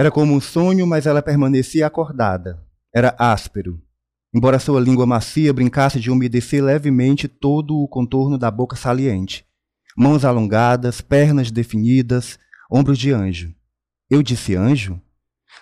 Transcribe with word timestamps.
Era 0.00 0.10
como 0.10 0.32
um 0.32 0.40
sonho, 0.40 0.86
mas 0.86 1.04
ela 1.04 1.20
permanecia 1.20 1.86
acordada. 1.86 2.66
Era 2.90 3.14
áspero. 3.18 3.78
Embora 4.34 4.58
sua 4.58 4.80
língua 4.80 5.04
macia 5.04 5.52
brincasse 5.52 6.00
de 6.00 6.10
umedecer 6.10 6.64
levemente 6.64 7.28
todo 7.28 7.76
o 7.76 7.86
contorno 7.86 8.38
da 8.38 8.50
boca 8.50 8.76
saliente. 8.76 9.44
Mãos 9.94 10.24
alongadas, 10.24 11.02
pernas 11.02 11.50
definidas, 11.50 12.38
ombros 12.70 12.98
de 12.98 13.12
anjo. 13.12 13.54
Eu 14.08 14.22
disse 14.22 14.56
anjo? 14.56 14.98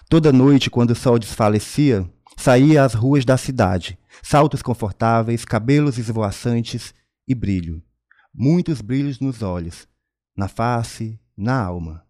Toda 0.09 0.33
noite, 0.33 0.70
quando 0.70 0.92
o 0.92 0.95
sol 0.95 1.19
desfalecia, 1.19 2.09
saía 2.36 2.84
às 2.84 2.95
ruas 2.95 3.25
da 3.25 3.36
cidade, 3.36 3.98
saltos 4.23 4.62
confortáveis, 4.62 5.45
cabelos 5.45 5.98
esvoaçantes 5.98 6.95
e 7.27 7.34
brilho. 7.34 7.83
Muitos 8.33 8.80
brilhos 8.80 9.19
nos 9.19 9.42
olhos, 9.42 9.89
na 10.36 10.47
face, 10.47 11.19
na 11.36 11.61
alma. 11.61 12.05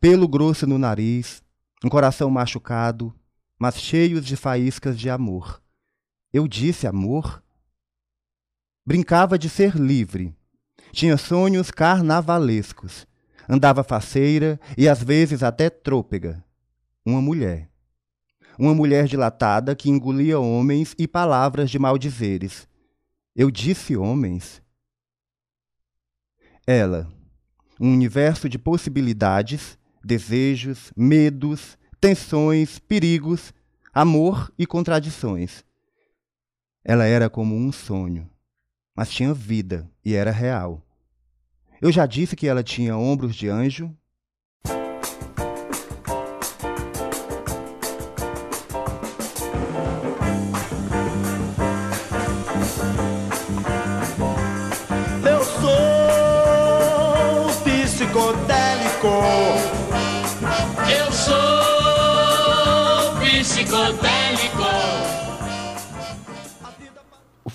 Pelo 0.00 0.26
grosso 0.26 0.66
no 0.66 0.78
nariz, 0.78 1.44
um 1.84 1.88
coração 1.88 2.30
machucado, 2.30 3.14
mas 3.58 3.78
cheios 3.80 4.24
de 4.24 4.36
faíscas 4.36 4.98
de 4.98 5.10
amor. 5.10 5.62
Eu 6.32 6.46
disse 6.46 6.86
amor? 6.86 7.42
Brincava 8.84 9.38
de 9.38 9.48
ser 9.48 9.74
livre. 9.74 10.34
Tinha 10.92 11.16
sonhos 11.16 11.70
carnavalescos. 11.70 13.06
Andava 13.48 13.84
faceira 13.84 14.60
e 14.76 14.88
às 14.88 15.02
vezes 15.02 15.42
até 15.42 15.70
trôpega. 15.70 16.44
Uma 17.04 17.20
mulher. 17.20 17.70
Uma 18.58 18.74
mulher 18.74 19.06
dilatada 19.06 19.76
que 19.76 19.90
engolia 19.90 20.38
homens 20.38 20.94
e 20.98 21.06
palavras 21.06 21.70
de 21.70 21.78
maldizeres. 21.78 22.66
Eu 23.34 23.50
disse 23.50 23.96
homens? 23.96 24.62
Ela. 26.66 27.06
Um 27.78 27.92
universo 27.92 28.48
de 28.48 28.58
possibilidades, 28.58 29.78
desejos, 30.06 30.92
medos, 30.96 31.76
tensões, 32.00 32.78
perigos, 32.78 33.52
amor 33.92 34.52
e 34.56 34.64
contradições. 34.64 35.64
Ela 36.84 37.04
era 37.06 37.28
como 37.28 37.56
um 37.56 37.72
sonho, 37.72 38.30
mas 38.94 39.10
tinha 39.10 39.34
vida 39.34 39.90
e 40.04 40.14
era 40.14 40.30
real. 40.30 40.80
Eu 41.82 41.90
já 41.90 42.06
disse 42.06 42.36
que 42.36 42.46
ela 42.46 42.62
tinha 42.62 42.96
ombros 42.96 43.34
de 43.34 43.48
anjo. 43.48 43.92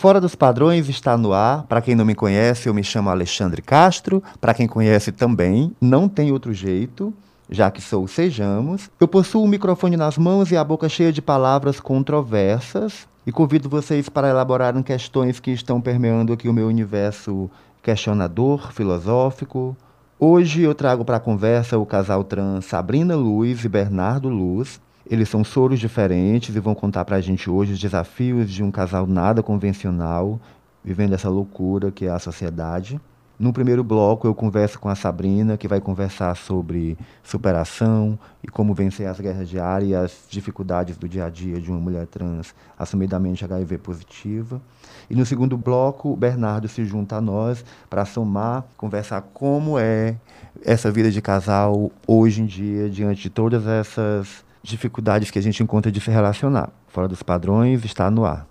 Fora 0.01 0.19
dos 0.19 0.34
Padrões 0.34 0.89
está 0.89 1.16
no 1.16 1.31
ar. 1.31 1.62
Para 1.67 1.79
quem 1.79 1.94
não 1.94 2.03
me 2.03 2.16
conhece, 2.16 2.67
eu 2.67 2.73
me 2.73 2.84
chamo 2.84 3.12
Alexandre 3.12 3.62
Castro. 3.62 4.23
Para 4.41 4.51
quem 4.51 4.66
conhece 4.66 5.12
também, 5.12 5.75
não 5.79 6.09
tem 6.09 6.31
outro 6.31 6.51
jeito, 6.51 7.13
já 7.47 7.69
que 7.69 7.79
sou 7.79 8.07
Sejamos. 8.07 8.90
Eu 9.00 9.07
possuo 9.07 9.44
o 9.44 9.47
microfone 9.47 9.95
nas 9.95 10.17
mãos 10.17 10.50
e 10.50 10.57
a 10.57 10.63
boca 10.63 10.90
cheia 10.90 11.13
de 11.13 11.22
palavras 11.22 11.79
controversas. 11.79 13.07
E 13.28 13.31
convido 13.31 13.69
vocês 13.69 14.09
para 14.09 14.28
elaborarem 14.28 14.81
questões 14.81 15.40
que 15.40 15.51
estão 15.51 15.79
permeando 15.79 16.34
aqui 16.34 16.50
o 16.50 16.53
meu 16.53 16.67
universo 16.67 17.47
questionador, 17.84 18.73
filosófico. 18.73 19.78
Hoje 20.19 20.63
eu 20.63 20.73
trago 20.73 21.06
para 21.06 21.17
a 21.17 21.19
conversa 21.19 21.78
o 21.78 21.85
casal 21.85 22.23
trans 22.23 22.66
Sabrina 22.66 23.16
Luz 23.16 23.63
e 23.63 23.69
Bernardo 23.69 24.29
Luz. 24.29 24.81
Eles 25.11 25.27
são 25.27 25.44
soros 25.44 25.77
diferentes 25.77 26.55
e 26.55 26.59
vão 26.61 26.73
contar 26.73 27.03
para 27.03 27.17
a 27.17 27.22
gente 27.22 27.49
hoje 27.49 27.73
os 27.73 27.79
desafios 27.79 28.49
de 28.49 28.63
um 28.63 28.72
casal 28.72 29.05
nada 29.05 29.44
convencional, 29.44 30.39
vivendo 30.81 31.13
essa 31.13 31.27
loucura 31.27 31.91
que 31.91 32.05
é 32.05 32.09
a 32.09 32.17
sociedade. 32.17 32.97
No 33.38 33.51
primeiro 33.51 33.83
bloco, 33.83 34.25
eu 34.25 34.33
converso 34.33 34.79
com 34.79 34.88
a 34.88 34.95
Sabrina, 34.95 35.57
que 35.57 35.67
vai 35.67 35.81
conversar 35.81 36.38
sobre 36.38 36.97
superação 37.22 38.17
e 38.41 38.47
como 38.47 38.73
vencer 38.73 39.05
as 39.05 39.19
guerras 39.19 39.49
diárias 39.49 39.89
e 39.89 39.95
as 39.95 40.23
dificuldades 40.29 40.95
do 40.95 41.09
dia 41.09 41.25
a 41.25 41.29
dia 41.29 41.59
de 41.59 41.69
uma 41.69 41.79
mulher 41.81 42.07
trans 42.07 42.55
assumidamente 42.79 43.43
HIV 43.43 43.79
positiva. 43.79 44.61
E 45.09 45.16
no 45.16 45.25
segundo 45.25 45.57
bloco, 45.57 46.13
o 46.13 46.16
Bernardo 46.16 46.69
se 46.69 46.85
junta 46.85 47.17
a 47.17 47.22
nós 47.22 47.66
para 47.89 48.05
somar, 48.05 48.63
conversar 48.78 49.22
como 49.33 49.78
é 49.78 50.16
essa 50.63 50.89
vida 50.89 51.11
de 51.11 51.22
casal 51.22 51.91
hoje 52.07 52.41
em 52.41 52.45
dia, 52.45 52.89
diante 52.89 53.23
de 53.23 53.29
todas 53.29 53.67
essas 53.67 54.49
dificuldades 54.63 55.31
que 55.31 55.39
a 55.39 55.41
gente 55.41 55.61
encontra 55.63 55.91
de 55.91 55.99
se 55.99 56.11
relacionar. 56.11 56.72
Fora 56.88 57.07
dos 57.07 57.23
padrões, 57.23 57.83
está 57.83 58.09
no 58.11 58.25
ar. 58.25 58.47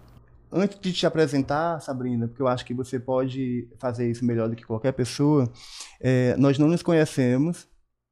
Antes 0.53 0.81
de 0.81 0.93
te 0.93 1.07
apresentar, 1.07 1.81
Sabrina, 1.81 2.27
porque 2.27 2.43
eu 2.43 2.49
acho 2.49 2.65
que 2.65 2.75
você 2.75 2.99
pode 2.99 3.69
fazer 3.79 4.11
isso 4.11 4.25
melhor 4.25 4.49
do 4.49 4.57
que 4.57 4.65
qualquer 4.65 4.93
pessoa, 4.93 5.51
é, 6.01 6.37
nós 6.37 6.59
não 6.59 6.67
nos 6.67 6.83
conhecemos. 6.83 7.69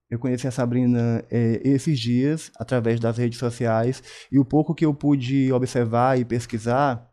Eu 0.08 0.18
conheci 0.18 0.46
a 0.46 0.50
Sabrina 0.50 1.24
é, 1.30 1.60
esses 1.64 1.98
dias, 1.98 2.50
através 2.56 3.00
das 3.00 3.18
redes 3.18 3.38
sociais, 3.38 4.02
e 4.30 4.38
o 4.38 4.44
pouco 4.44 4.74
que 4.74 4.86
eu 4.86 4.94
pude 4.94 5.52
observar 5.52 6.18
e 6.18 6.24
pesquisar 6.24 7.08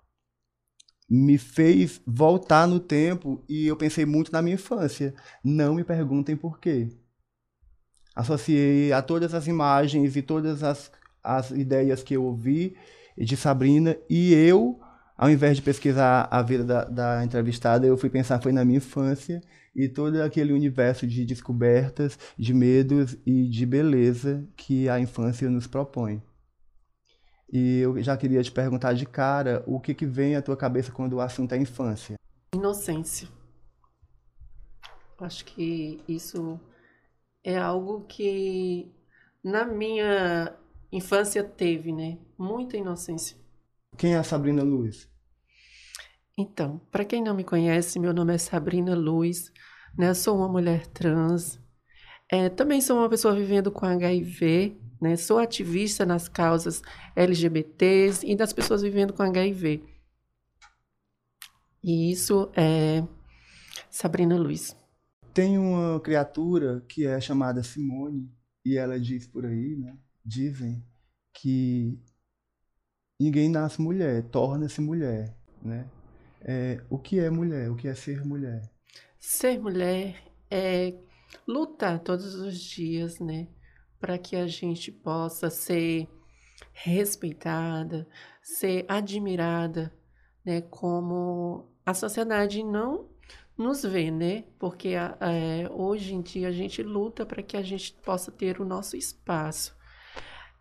me 1.10 1.38
fez 1.38 2.02
voltar 2.06 2.68
no 2.68 2.80
tempo 2.80 3.44
e 3.48 3.68
eu 3.68 3.76
pensei 3.76 4.06
muito 4.06 4.32
na 4.32 4.42
minha 4.42 4.56
infância. 4.56 5.14
Não 5.44 5.76
me 5.76 5.84
perguntem 5.84 6.36
por 6.36 6.60
quê. 6.60 6.90
Associei 8.16 8.94
a 8.94 9.02
todas 9.02 9.34
as 9.34 9.48
imagens 9.48 10.16
e 10.16 10.22
todas 10.22 10.64
as, 10.64 10.92
as 11.24 11.52
ideias 11.52 12.02
que 12.02 12.16
eu 12.16 12.24
ouvi 12.24 12.76
de 13.18 13.36
Sabrina 13.36 13.98
e 14.10 14.34
eu 14.34 14.80
ao 15.18 15.30
invés 15.30 15.56
de 15.56 15.64
pesquisar 15.64 16.28
a 16.30 16.42
vida 16.42 16.64
da, 16.64 16.84
da, 16.84 17.24
entrevistada, 17.24 17.88
eu 17.88 17.98
fui 17.98 18.10
pensar 18.10 18.42
foi 18.42 18.52
na 18.52 18.66
minha 18.66 18.78
infância 18.78 19.42
e 19.76 19.88
todo 19.88 20.22
aquele 20.22 20.54
universo 20.54 21.08
de 21.08 21.26
descobertas, 21.26 22.18
de 22.38 22.54
medos 22.54 23.18
e 23.26 23.48
de 23.48 23.66
beleza 23.66 24.46
que 24.56 24.90
a 24.90 25.00
infância 25.00 25.50
nos 25.50 25.68
propõe. 25.68 26.22
E 27.52 27.80
eu 27.80 28.02
já 28.02 28.18
queria 28.18 28.44
te 28.44 28.52
perguntar 28.52 28.94
de 28.94 29.06
cara, 29.06 29.64
o 29.66 29.80
que, 29.80 29.94
que 29.94 30.06
vem 30.06 30.36
à 30.36 30.42
tua 30.42 30.58
cabeça 30.58 30.92
quando 30.92 31.14
o 31.14 31.22
assunto 31.22 31.54
é 31.54 31.58
infância? 31.58 32.16
Inocência. 32.54 33.28
Acho 35.20 35.46
que 35.46 36.02
isso 36.08 36.60
é 37.46 37.56
algo 37.60 38.02
que 38.08 38.92
na 39.44 39.64
minha 39.66 40.58
infância 40.92 41.44
teve, 41.44 41.92
né? 41.92 42.18
Muita 42.36 42.76
inocência. 42.76 43.38
Quem 43.96 44.16
é 44.16 44.18
a 44.18 44.24
Sabrina 44.24 44.64
Luz? 44.64 45.08
Então, 46.36 46.82
para 46.92 47.06
quem 47.06 47.24
não 47.24 47.36
me 47.36 47.44
conhece, 47.44 48.00
meu 48.00 48.14
nome 48.14 48.34
é 48.34 48.38
Sabrina 48.40 48.96
Luz, 48.96 49.52
né? 49.96 50.12
Sou 50.16 50.36
uma 50.38 50.50
mulher 50.50 50.88
trans. 50.88 51.60
É, 52.30 52.50
também 52.50 52.82
sou 52.82 52.98
uma 52.98 53.08
pessoa 53.08 53.36
vivendo 53.36 53.72
com 53.72 53.86
HIV, 53.86 54.76
né? 55.00 55.16
Sou 55.16 55.38
ativista 55.38 56.04
nas 56.04 56.28
causas 56.28 56.82
LGBTs 57.16 58.26
e 58.26 58.36
das 58.36 58.52
pessoas 58.52 58.82
vivendo 58.82 59.14
com 59.14 59.22
HIV. 59.22 59.84
E 61.84 62.12
isso 62.12 62.52
é 62.56 63.04
Sabrina 63.92 64.36
Luz. 64.36 64.76
Tem 65.36 65.58
uma 65.58 66.00
criatura 66.00 66.80
que 66.88 67.06
é 67.06 67.20
chamada 67.20 67.62
Simone 67.62 68.34
e 68.64 68.78
ela 68.78 68.98
diz 68.98 69.28
por 69.28 69.46
aí, 69.46 69.76
né? 69.76 69.98
Dizem 70.24 70.82
que 71.34 72.00
ninguém 73.20 73.50
nasce 73.50 73.82
mulher, 73.82 74.24
torna-se 74.30 74.80
mulher, 74.80 75.38
né? 75.62 75.90
É, 76.40 76.82
o 76.90 76.98
que 76.98 77.20
é 77.20 77.30
mulher? 77.30 77.70
O 77.70 77.76
que 77.76 77.86
é 77.86 77.94
ser 77.94 78.26
mulher? 78.26 78.62
Ser 79.20 79.60
mulher 79.60 80.24
é 80.50 80.98
lutar 81.46 82.00
todos 82.00 82.36
os 82.36 82.58
dias, 82.58 83.20
né? 83.20 83.50
Para 84.00 84.18
que 84.18 84.38
a 84.38 84.48
gente 84.48 84.90
possa 84.90 85.50
ser 85.50 86.08
respeitada, 86.72 88.08
ser 88.42 88.86
admirada, 88.88 89.94
né? 90.46 90.62
Como 90.62 91.70
a 91.86 91.94
sociedade 91.94 92.64
não 92.64 93.14
nos 93.58 93.84
vê, 93.84 94.12
né? 94.12 94.44
Porque 94.60 94.90
é, 94.90 95.70
hoje 95.72 96.14
em 96.14 96.22
dia 96.22 96.50
a 96.50 96.52
gente 96.52 96.84
luta 96.84 97.26
para 97.26 97.42
que 97.42 97.56
a 97.56 97.62
gente 97.62 97.94
possa 98.04 98.32
ter 98.32 98.60
o 98.60 98.66
nosso 98.66 98.98
espaço. 98.98 99.76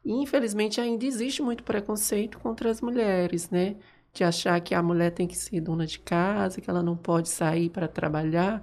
E, 0.05 0.13
infelizmente 0.13 0.81
ainda 0.81 1.05
existe 1.05 1.43
muito 1.43 1.63
preconceito 1.65 2.39
contra 2.39 2.71
as 2.71 2.81
mulheres, 2.81 3.51
né? 3.51 3.77
De 4.13 4.23
achar 4.23 4.61
que 4.61 4.75
a 4.75 4.83
mulher 4.83 5.11
tem 5.11 5.27
que 5.27 5.37
ser 5.37 5.61
dona 5.61 5.87
de 5.87 5.99
casa, 5.99 6.61
que 6.61 6.71
ela 6.71 6.83
não 6.83 6.97
pode 6.97 7.29
sair 7.29 7.71
para 7.71 7.89
trabalhar. 7.89 8.63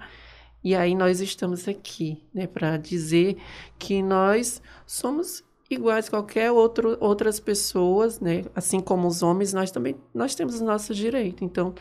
E 0.63 0.75
aí 0.75 0.95
nós 0.95 1.19
estamos 1.19 1.67
aqui, 1.67 2.23
né, 2.33 2.45
para 2.45 2.77
dizer 2.77 3.37
que 3.79 4.01
nós 4.03 4.61
somos 4.85 5.43
iguais 5.69 6.07
a 6.07 6.11
qualquer 6.11 6.51
outro, 6.51 6.97
outras 6.99 7.39
pessoas, 7.39 8.19
né? 8.19 8.45
Assim 8.55 8.79
como 8.79 9.07
os 9.07 9.23
homens, 9.23 9.53
nós 9.53 9.71
também 9.71 9.95
nós 10.13 10.35
temos 10.35 10.55
os 10.55 10.61
nossos 10.61 10.95
direitos. 10.95 11.41
Então, 11.41 11.73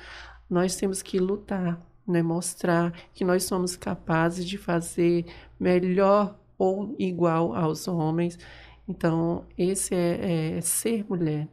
nós 0.49 0.76
temos 0.76 1.02
que 1.02 1.19
lutar, 1.19 1.81
né? 2.11 2.23
Mostrar 2.23 2.93
que 3.15 3.25
nós 3.25 3.45
somos 3.45 3.77
capazes 3.77 4.45
de 4.45 4.59
fazer 4.59 5.25
melhor 5.59 6.39
ou 6.59 6.95
igual 6.99 7.55
aos 7.55 7.89
homens. 7.89 8.39
Então, 8.87 9.47
esse 9.57 9.95
é, 9.95 10.57
é 10.57 10.61
ser 10.61 11.05
mulher. 11.09 11.49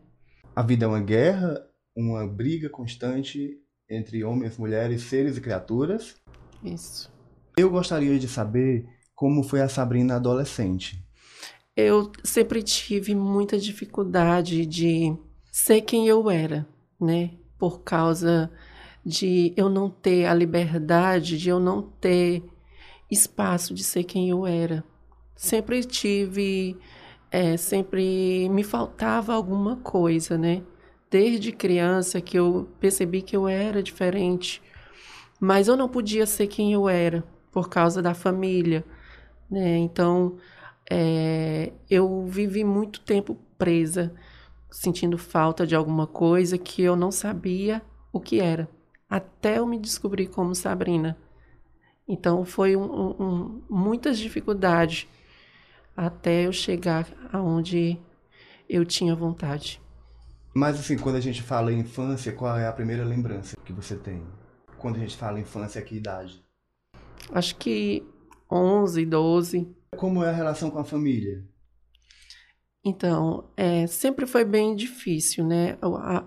A 0.56 0.62
vida 0.62 0.86
é 0.86 0.88
uma 0.88 1.00
guerra, 1.00 1.62
uma 1.96 2.28
briga 2.28 2.70
constante 2.70 3.58
entre 3.90 4.24
homens, 4.24 4.58
mulheres, 4.58 5.04
seres 5.04 5.38
e 5.38 5.42
criaturas. 5.42 6.16
Isso. 6.64 7.12
Eu 7.58 7.70
gostaria 7.70 8.18
de 8.20 8.28
saber 8.28 8.86
como 9.16 9.44
foi 9.44 9.62
a 9.62 9.70
Sabrina 9.70 10.16
adolescente. 10.16 11.04
Eu 11.76 12.12
sempre 12.24 12.62
tive 12.64 13.16
muita 13.16 13.58
dificuldade 13.58 14.66
de 14.66 15.16
ser 15.52 15.82
quem 15.82 16.08
eu 16.08 16.30
era, 16.30 16.68
né? 17.00 17.32
Por 17.58 17.82
causa 17.82 18.52
de 19.08 19.54
eu 19.56 19.70
não 19.70 19.90
ter 19.90 20.26
a 20.26 20.34
liberdade, 20.34 21.38
de 21.38 21.48
eu 21.48 21.62
não 21.62 21.82
ter 21.82 22.44
espaço 23.10 23.74
de 23.74 23.82
ser 23.82 24.04
quem 24.04 24.30
eu 24.30 24.46
era. 24.46 24.84
Sempre 25.34 25.82
tive, 25.86 26.76
é, 27.32 27.56
sempre 27.56 28.50
me 28.50 28.66
faltava 28.66 29.34
alguma 29.34 29.78
coisa, 29.78 30.38
né? 30.38 30.62
Desde 31.10 31.54
criança 31.54 32.20
que 32.20 32.38
eu 32.38 32.68
percebi 32.82 33.22
que 33.22 33.34
eu 33.34 33.48
era 33.48 33.82
diferente, 33.82 34.62
mas 35.40 35.70
eu 35.70 35.78
não 35.78 35.88
podia 35.88 36.26
ser 36.26 36.48
quem 36.48 36.74
eu 36.74 36.90
era 36.90 37.24
por 37.50 37.70
causa 37.70 38.02
da 38.02 38.14
família, 38.14 38.84
né? 39.50 39.78
Então, 39.78 40.36
é, 40.92 41.72
eu 41.90 42.26
vivi 42.26 42.66
muito 42.66 43.00
tempo 43.00 43.38
presa, 43.58 44.14
sentindo 44.70 45.18
falta 45.18 45.66
de 45.66 45.76
alguma 45.76 46.06
coisa 46.08 46.58
que 46.58 46.82
eu 46.82 46.98
não 46.98 47.10
sabia 47.10 47.82
o 48.12 48.20
que 48.20 48.42
era 48.42 48.68
até 49.10 49.60
eu 49.60 49.66
me 49.66 49.80
descobrir 49.80 50.28
como 50.28 50.54
Sabrina. 50.56 51.18
Então 52.08 52.46
foi 52.46 52.76
um, 52.76 53.12
um, 53.20 53.62
muitas 53.70 54.18
dificuldades 54.18 55.08
até 55.96 56.46
eu 56.46 56.54
chegar 56.54 57.08
aonde 57.32 58.00
eu 58.70 58.86
tinha 58.86 59.16
vontade. 59.16 59.82
Mas 60.54 60.80
assim, 60.80 60.98
quando 60.98 61.16
a 61.16 61.22
gente 61.22 61.42
fala 61.42 61.72
em 61.72 61.80
infância, 61.80 62.32
qual 62.32 62.58
é 62.58 62.68
a 62.68 62.74
primeira 62.74 63.04
lembrança 63.04 63.56
que 63.64 63.74
você 63.74 63.96
tem? 63.96 64.26
Quando 64.78 64.96
a 64.96 65.00
gente 65.00 65.18
fala 65.18 65.40
em 65.40 65.42
infância, 65.42 65.82
que 65.82 65.96
idade? 65.96 66.44
Acho 67.32 67.56
que 67.58 68.04
11, 68.52 69.06
12. 69.06 69.76
Como 69.98 70.24
é 70.24 70.30
a 70.30 70.34
relação 70.34 70.70
com 70.70 70.80
a 70.80 70.84
família? 70.84 71.44
Então, 72.84 73.50
é, 73.58 73.86
sempre 73.88 74.26
foi 74.26 74.46
bem 74.46 74.76
difícil, 74.76 75.46
né? 75.46 75.78
A, 75.82 76.18
a, 76.18 76.24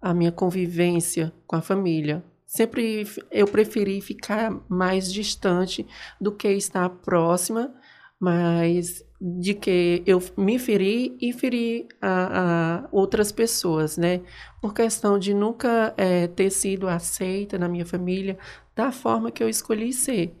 a 0.00 0.14
minha 0.14 0.32
convivência 0.32 1.32
com 1.46 1.56
a 1.56 1.60
família. 1.60 2.24
Sempre 2.46 3.06
eu 3.30 3.46
preferi 3.46 4.00
ficar 4.00 4.56
mais 4.68 5.12
distante 5.12 5.86
do 6.20 6.30
que 6.30 6.48
estar 6.48 6.88
próxima, 6.88 7.74
mas 8.20 9.04
de 9.20 9.54
que 9.54 10.02
eu 10.06 10.22
me 10.36 10.58
feri 10.58 11.16
e 11.20 11.32
feri 11.32 11.88
a, 12.00 12.84
a 12.84 12.88
outras 12.92 13.32
pessoas, 13.32 13.96
né? 13.96 14.20
Por 14.60 14.74
questão 14.74 15.18
de 15.18 15.34
nunca 15.34 15.94
é, 15.96 16.26
ter 16.26 16.50
sido 16.50 16.88
aceita 16.88 17.58
na 17.58 17.68
minha 17.68 17.86
família 17.86 18.38
da 18.74 18.92
forma 18.92 19.30
que 19.30 19.42
eu 19.42 19.48
escolhi 19.48 19.92
ser. 19.92 20.34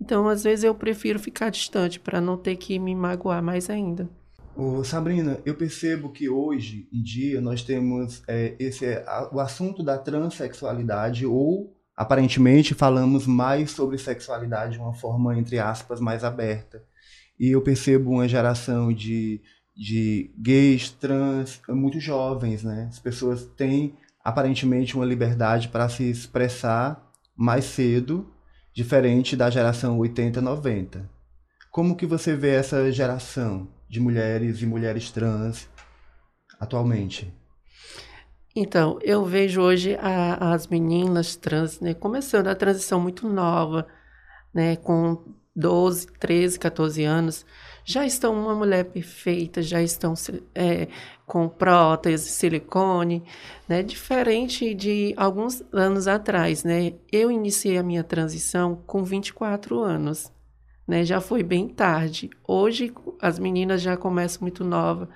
Então, 0.00 0.28
às 0.28 0.44
vezes, 0.44 0.64
eu 0.64 0.74
prefiro 0.74 1.18
ficar 1.18 1.50
distante 1.50 1.98
para 1.98 2.20
não 2.20 2.36
ter 2.36 2.56
que 2.56 2.78
me 2.78 2.94
magoar 2.94 3.42
mais 3.42 3.68
ainda. 3.68 4.08
Sabrina, 4.82 5.38
eu 5.46 5.54
percebo 5.54 6.10
que 6.10 6.28
hoje 6.28 6.88
em 6.92 7.00
dia 7.00 7.40
nós 7.40 7.62
temos 7.62 8.24
é, 8.26 8.56
esse 8.58 8.86
a, 9.06 9.30
o 9.32 9.38
assunto 9.38 9.84
da 9.84 9.96
transexualidade 9.96 11.24
ou 11.24 11.76
aparentemente 11.96 12.74
falamos 12.74 13.24
mais 13.24 13.70
sobre 13.70 13.96
sexualidade 13.98 14.72
de 14.72 14.78
uma 14.80 14.92
forma 14.92 15.38
entre 15.38 15.60
aspas 15.60 16.00
mais 16.00 16.24
aberta. 16.24 16.82
E 17.38 17.50
eu 17.50 17.62
percebo 17.62 18.10
uma 18.10 18.26
geração 18.26 18.92
de, 18.92 19.40
de 19.76 20.32
gays, 20.36 20.90
trans, 20.90 21.60
muito 21.68 22.00
jovens, 22.00 22.64
né? 22.64 22.88
As 22.88 22.98
pessoas 22.98 23.44
têm 23.56 23.94
aparentemente 24.24 24.96
uma 24.96 25.04
liberdade 25.04 25.68
para 25.68 25.88
se 25.88 26.02
expressar 26.02 27.12
mais 27.36 27.64
cedo, 27.64 28.28
diferente 28.74 29.36
da 29.36 29.48
geração 29.50 29.98
80, 29.98 30.40
90. 30.40 31.08
Como 31.70 31.94
que 31.94 32.06
você 32.06 32.34
vê 32.34 32.56
essa 32.56 32.90
geração? 32.90 33.68
De 33.88 34.00
mulheres 34.00 34.60
e 34.60 34.66
mulheres 34.66 35.10
trans 35.10 35.68
atualmente? 36.60 37.32
Então, 38.54 38.98
eu 39.02 39.24
vejo 39.24 39.60
hoje 39.60 39.96
a, 40.00 40.52
as 40.52 40.66
meninas 40.66 41.36
trans 41.36 41.80
né, 41.80 41.94
começando 41.94 42.48
a 42.48 42.54
transição 42.54 43.00
muito 43.00 43.28
nova, 43.28 43.86
né, 44.52 44.74
com 44.76 45.22
12, 45.54 46.08
13, 46.18 46.58
14 46.58 47.04
anos, 47.04 47.46
já 47.84 48.04
estão 48.04 48.34
uma 48.34 48.54
mulher 48.54 48.84
perfeita, 48.84 49.62
já 49.62 49.80
estão 49.80 50.14
é, 50.54 50.88
com 51.24 51.48
prótese, 51.48 52.30
silicone, 52.30 53.22
né, 53.68 53.82
diferente 53.82 54.74
de 54.74 55.14
alguns 55.16 55.62
anos 55.72 56.08
atrás. 56.08 56.64
Né? 56.64 56.94
Eu 57.12 57.30
iniciei 57.30 57.78
a 57.78 57.82
minha 57.82 58.04
transição 58.04 58.76
com 58.86 59.04
24 59.04 59.80
anos 59.80 60.32
né? 60.88 61.04
Já 61.04 61.20
foi 61.20 61.42
bem 61.42 61.68
tarde. 61.68 62.30
Hoje 62.46 62.92
as 63.20 63.38
meninas 63.38 63.82
já 63.82 63.94
começam 63.94 64.40
muito 64.40 64.64
nova, 64.64 65.10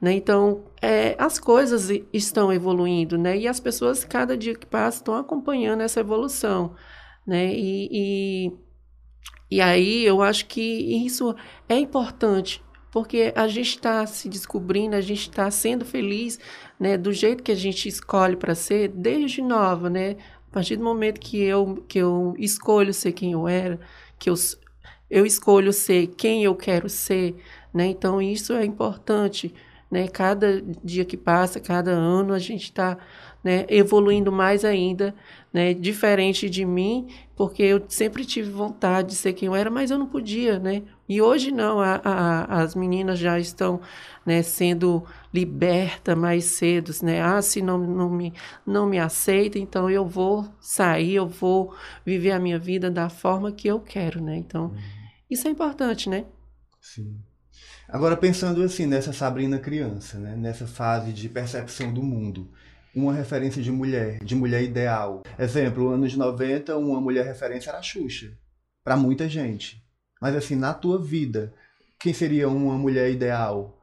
né? 0.00 0.12
Então 0.12 0.64
é, 0.82 1.14
as 1.16 1.38
coisas 1.38 1.88
estão 2.12 2.52
evoluindo, 2.52 3.16
né? 3.16 3.38
E 3.38 3.46
as 3.46 3.60
pessoas 3.60 4.04
cada 4.04 4.36
dia 4.36 4.56
que 4.56 4.66
passa 4.66 4.98
estão 4.98 5.16
acompanhando 5.16 5.82
essa 5.82 6.00
evolução, 6.00 6.74
né? 7.24 7.54
E, 7.54 7.88
e, 7.92 8.52
e 9.48 9.60
aí 9.60 10.04
eu 10.04 10.20
acho 10.22 10.46
que 10.46 10.60
isso 10.60 11.36
é 11.68 11.76
importante 11.78 12.64
porque 12.90 13.32
a 13.36 13.46
gente 13.46 13.76
está 13.76 14.06
se 14.06 14.28
descobrindo, 14.28 14.96
a 14.96 15.02
gente 15.02 15.28
está 15.28 15.50
sendo 15.50 15.84
feliz, 15.84 16.40
né, 16.80 16.96
do 16.96 17.12
jeito 17.12 17.42
que 17.42 17.52
a 17.52 17.56
gente 17.56 17.86
escolhe 17.86 18.36
para 18.36 18.54
ser 18.54 18.88
desde 18.88 19.42
nova, 19.42 19.90
né? 19.90 20.16
A 20.50 20.54
partir 20.54 20.76
do 20.76 20.84
momento 20.84 21.20
que 21.20 21.38
eu 21.42 21.84
que 21.86 21.98
eu 21.98 22.34
escolho 22.38 22.94
ser 22.94 23.12
quem 23.12 23.32
eu 23.32 23.46
era, 23.46 23.78
que 24.18 24.30
eu 24.30 24.34
eu 25.10 25.24
escolho 25.26 25.72
ser 25.72 26.08
quem 26.08 26.44
eu 26.44 26.54
quero 26.54 26.88
ser, 26.88 27.36
né? 27.72 27.86
Então 27.86 28.20
isso 28.20 28.52
é 28.52 28.64
importante, 28.64 29.54
né? 29.90 30.08
Cada 30.08 30.62
dia 30.82 31.04
que 31.04 31.16
passa, 31.16 31.60
cada 31.60 31.90
ano 31.92 32.32
a 32.32 32.38
gente 32.38 32.64
está 32.64 32.98
né, 33.46 33.64
evoluindo 33.68 34.32
mais 34.32 34.64
ainda, 34.64 35.14
né? 35.52 35.72
Diferente 35.72 36.50
de 36.50 36.64
mim, 36.64 37.06
porque 37.36 37.62
eu 37.62 37.80
sempre 37.88 38.24
tive 38.24 38.50
vontade 38.50 39.10
de 39.10 39.14
ser 39.14 39.34
quem 39.34 39.46
eu 39.46 39.54
era, 39.54 39.70
mas 39.70 39.90
eu 39.90 39.98
não 39.98 40.06
podia, 40.06 40.58
né? 40.58 40.82
E 41.08 41.22
hoje 41.22 41.52
não, 41.52 41.80
a, 41.80 42.00
a, 42.02 42.62
as 42.62 42.74
meninas 42.74 43.20
já 43.20 43.38
estão 43.38 43.80
né, 44.24 44.42
sendo 44.42 45.04
libertas 45.32 46.18
mais 46.18 46.44
cedo, 46.46 46.90
né? 47.04 47.22
Ah, 47.22 47.40
se 47.40 47.62
não, 47.62 47.78
não, 47.78 48.10
me, 48.10 48.34
não 48.66 48.86
me 48.86 48.98
aceita, 48.98 49.58
então 49.58 49.88
eu 49.88 50.04
vou 50.04 50.44
sair, 50.58 51.14
eu 51.14 51.28
vou 51.28 51.72
viver 52.04 52.32
a 52.32 52.40
minha 52.40 52.58
vida 52.58 52.90
da 52.90 53.08
forma 53.08 53.52
que 53.52 53.68
eu 53.68 53.78
quero, 53.78 54.20
né? 54.20 54.36
Então, 54.36 54.64
uhum. 54.64 54.95
Isso 55.30 55.48
é 55.48 55.50
importante, 55.50 56.08
né? 56.08 56.24
Sim. 56.80 57.20
Agora, 57.88 58.16
pensando 58.16 58.62
assim, 58.62 58.86
nessa 58.86 59.12
Sabrina 59.12 59.58
criança, 59.58 60.18
né? 60.18 60.36
nessa 60.36 60.66
fase 60.66 61.12
de 61.12 61.28
percepção 61.28 61.92
do 61.92 62.02
mundo, 62.02 62.50
uma 62.94 63.12
referência 63.12 63.62
de 63.62 63.70
mulher, 63.70 64.18
de 64.24 64.34
mulher 64.34 64.62
ideal. 64.62 65.22
Exemplo, 65.38 65.88
anos 65.88 66.16
90, 66.16 66.76
uma 66.76 67.00
mulher 67.00 67.24
referência 67.24 67.70
era 67.70 67.78
a 67.78 67.82
Xuxa, 67.82 68.36
para 68.82 68.96
muita 68.96 69.28
gente. 69.28 69.84
Mas 70.20 70.34
assim, 70.34 70.56
na 70.56 70.72
tua 70.72 70.98
vida, 70.98 71.54
quem 72.00 72.12
seria 72.12 72.48
uma 72.48 72.76
mulher 72.76 73.10
ideal? 73.10 73.78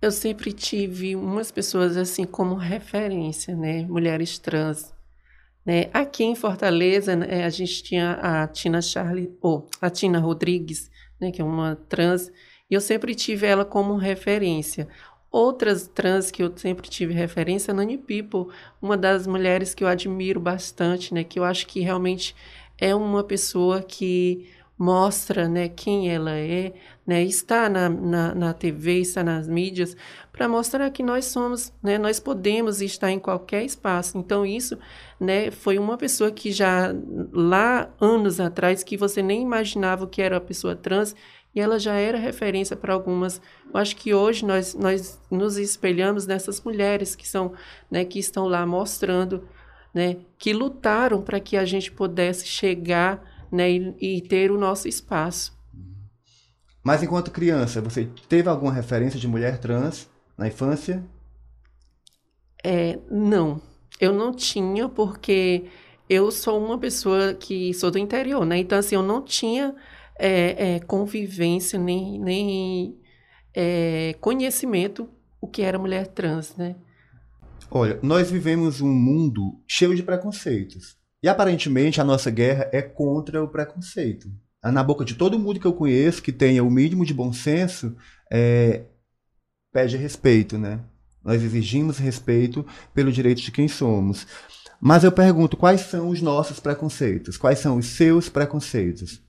Eu 0.00 0.12
sempre 0.12 0.52
tive 0.52 1.16
umas 1.16 1.50
pessoas 1.50 1.96
assim 1.96 2.24
como 2.24 2.54
referência, 2.54 3.56
né? 3.56 3.82
Mulheres 3.86 4.38
trans. 4.38 4.94
Né? 5.66 5.90
Aqui 5.92 6.22
em 6.22 6.36
Fortaleza, 6.36 7.16
né, 7.16 7.44
a 7.44 7.50
gente 7.50 7.82
tinha 7.82 8.12
a 8.12 8.46
Tina 8.46 8.80
Charlie, 8.80 9.36
ou 9.40 9.68
a 9.80 9.90
Tina 9.90 10.20
Rodrigues, 10.20 10.88
né, 11.20 11.32
que 11.32 11.42
é 11.42 11.44
uma 11.44 11.76
trans 11.88 12.30
E 12.70 12.74
eu 12.74 12.80
sempre 12.80 13.14
tive 13.14 13.46
ela 13.46 13.64
como 13.64 13.96
referência. 13.96 14.88
Outras 15.30 15.88
trans 15.88 16.30
que 16.30 16.42
eu 16.42 16.56
sempre 16.56 16.88
tive 16.88 17.12
referência, 17.12 17.74
Nani 17.74 17.98
People, 17.98 18.54
uma 18.80 18.96
das 18.96 19.26
mulheres 19.26 19.74
que 19.74 19.84
eu 19.84 19.88
admiro 19.88 20.40
bastante, 20.40 21.12
né? 21.12 21.24
Que 21.24 21.38
eu 21.38 21.44
acho 21.44 21.66
que 21.66 21.80
realmente 21.80 22.34
é 22.78 22.94
uma 22.94 23.22
pessoa 23.22 23.82
que 23.82 24.48
mostra 24.78 25.48
né, 25.48 25.68
quem 25.68 26.10
ela 26.10 26.32
é, 26.32 26.74
né, 27.06 27.22
está 27.22 27.68
na, 27.68 27.88
na, 27.88 28.34
na 28.34 28.52
TV, 28.52 29.00
está 29.00 29.24
nas 29.24 29.48
mídias, 29.48 29.96
para 30.30 30.48
mostrar 30.48 30.90
que 30.90 31.02
nós 31.02 31.26
somos, 31.26 31.72
né, 31.82 31.96
nós 31.96 32.20
podemos 32.20 32.82
estar 32.82 33.10
em 33.10 33.18
qualquer 33.18 33.64
espaço. 33.64 34.18
Então, 34.18 34.44
isso 34.44 34.78
né, 35.18 35.50
foi 35.50 35.78
uma 35.78 35.96
pessoa 35.96 36.30
que 36.30 36.52
já 36.52 36.94
lá 37.32 37.88
anos 38.00 38.38
atrás, 38.38 38.82
que 38.82 38.96
você 38.96 39.22
nem 39.22 39.42
imaginava 39.42 40.06
que 40.06 40.20
era 40.20 40.36
uma 40.36 40.40
pessoa 40.40 40.76
trans, 40.76 41.14
e 41.54 41.60
ela 41.60 41.78
já 41.78 41.94
era 41.94 42.18
referência 42.18 42.76
para 42.76 42.92
algumas. 42.92 43.40
Eu 43.72 43.80
acho 43.80 43.96
que 43.96 44.12
hoje 44.12 44.44
nós, 44.44 44.74
nós 44.74 45.18
nos 45.30 45.56
espelhamos 45.56 46.26
nessas 46.26 46.60
mulheres 46.60 47.16
que 47.16 47.26
são, 47.26 47.54
né, 47.90 48.04
que 48.04 48.18
estão 48.18 48.46
lá 48.46 48.66
mostrando, 48.66 49.48
né, 49.94 50.18
que 50.38 50.52
lutaram 50.52 51.22
para 51.22 51.40
que 51.40 51.56
a 51.56 51.64
gente 51.64 51.90
pudesse 51.90 52.46
chegar 52.46 53.22
né, 53.50 53.70
e, 53.70 54.18
e 54.18 54.20
ter 54.20 54.50
o 54.50 54.58
nosso 54.58 54.86
espaço. 54.86 55.56
Mas 56.84 57.02
enquanto 57.02 57.30
criança, 57.30 57.80
você 57.80 58.08
teve 58.28 58.48
alguma 58.48 58.72
referência 58.72 59.18
de 59.18 59.26
mulher 59.26 59.58
trans 59.58 60.08
na 60.36 60.46
infância? 60.46 61.02
É, 62.62 62.98
não, 63.10 63.60
eu 64.00 64.12
não 64.12 64.32
tinha 64.32 64.88
porque 64.88 65.64
eu 66.08 66.30
sou 66.30 66.64
uma 66.64 66.78
pessoa 66.78 67.34
que 67.34 67.74
sou 67.74 67.90
do 67.90 67.98
interior, 67.98 68.44
né? 68.44 68.58
Então 68.58 68.78
assim 68.78 68.94
eu 68.94 69.02
não 69.02 69.22
tinha 69.22 69.74
é, 70.18 70.74
é, 70.74 70.80
convivência 70.80 71.78
nem, 71.78 72.18
nem 72.20 72.98
é, 73.54 74.14
conhecimento 74.20 75.08
o 75.40 75.46
que 75.46 75.62
era 75.62 75.78
mulher 75.78 76.06
trans, 76.08 76.56
né? 76.56 76.76
Olha, 77.70 77.98
nós 78.02 78.30
vivemos 78.30 78.80
um 78.80 78.92
mundo 78.92 79.60
cheio 79.66 79.94
de 79.94 80.02
preconceitos. 80.02 80.96
E 81.22 81.28
aparentemente 81.28 82.00
a 82.00 82.04
nossa 82.04 82.30
guerra 82.30 82.68
é 82.72 82.80
contra 82.80 83.42
o 83.42 83.48
preconceito. 83.48 84.30
Na 84.62 84.82
boca 84.82 85.04
de 85.04 85.14
todo 85.14 85.38
mundo 85.38 85.60
que 85.60 85.66
eu 85.66 85.72
conheço 85.72 86.22
que 86.22 86.32
tenha 86.32 86.62
o 86.62 86.70
mínimo 86.70 87.04
de 87.04 87.14
bom 87.14 87.32
senso, 87.32 87.96
é, 88.32 88.84
pede 89.72 89.96
respeito, 89.96 90.58
né? 90.58 90.80
Nós 91.26 91.42
exigimos 91.42 91.98
respeito 91.98 92.64
pelo 92.94 93.10
direito 93.10 93.42
de 93.42 93.50
quem 93.50 93.66
somos. 93.66 94.28
Mas 94.80 95.02
eu 95.02 95.10
pergunto, 95.10 95.56
quais 95.56 95.80
são 95.80 96.10
os 96.10 96.22
nossos 96.22 96.60
preconceitos? 96.60 97.36
Quais 97.36 97.58
são 97.58 97.78
os 97.78 97.86
seus 97.86 98.28
preconceitos? 98.28 99.20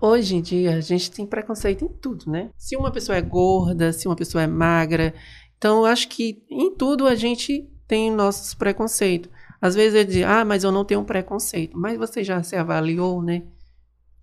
Hoje 0.00 0.36
em 0.36 0.40
dia 0.40 0.76
a 0.76 0.80
gente 0.80 1.10
tem 1.10 1.26
preconceito 1.26 1.84
em 1.84 1.88
tudo, 1.88 2.30
né? 2.30 2.50
Se 2.56 2.76
uma 2.76 2.92
pessoa 2.92 3.18
é 3.18 3.20
gorda, 3.20 3.92
se 3.92 4.06
uma 4.06 4.14
pessoa 4.14 4.44
é 4.44 4.46
magra. 4.46 5.12
Então 5.58 5.78
eu 5.78 5.86
acho 5.86 6.08
que 6.08 6.44
em 6.48 6.72
tudo 6.72 7.08
a 7.08 7.16
gente 7.16 7.68
tem 7.88 8.12
nossos 8.12 8.54
preconceitos. 8.54 9.28
Às 9.60 9.74
vezes 9.74 9.98
ele 9.98 10.12
diz, 10.12 10.22
ah, 10.24 10.44
mas 10.44 10.62
eu 10.62 10.70
não 10.70 10.84
tenho 10.84 11.00
um 11.00 11.04
preconceito. 11.04 11.76
Mas 11.76 11.98
você 11.98 12.22
já 12.22 12.40
se 12.44 12.54
avaliou, 12.54 13.20
né? 13.20 13.42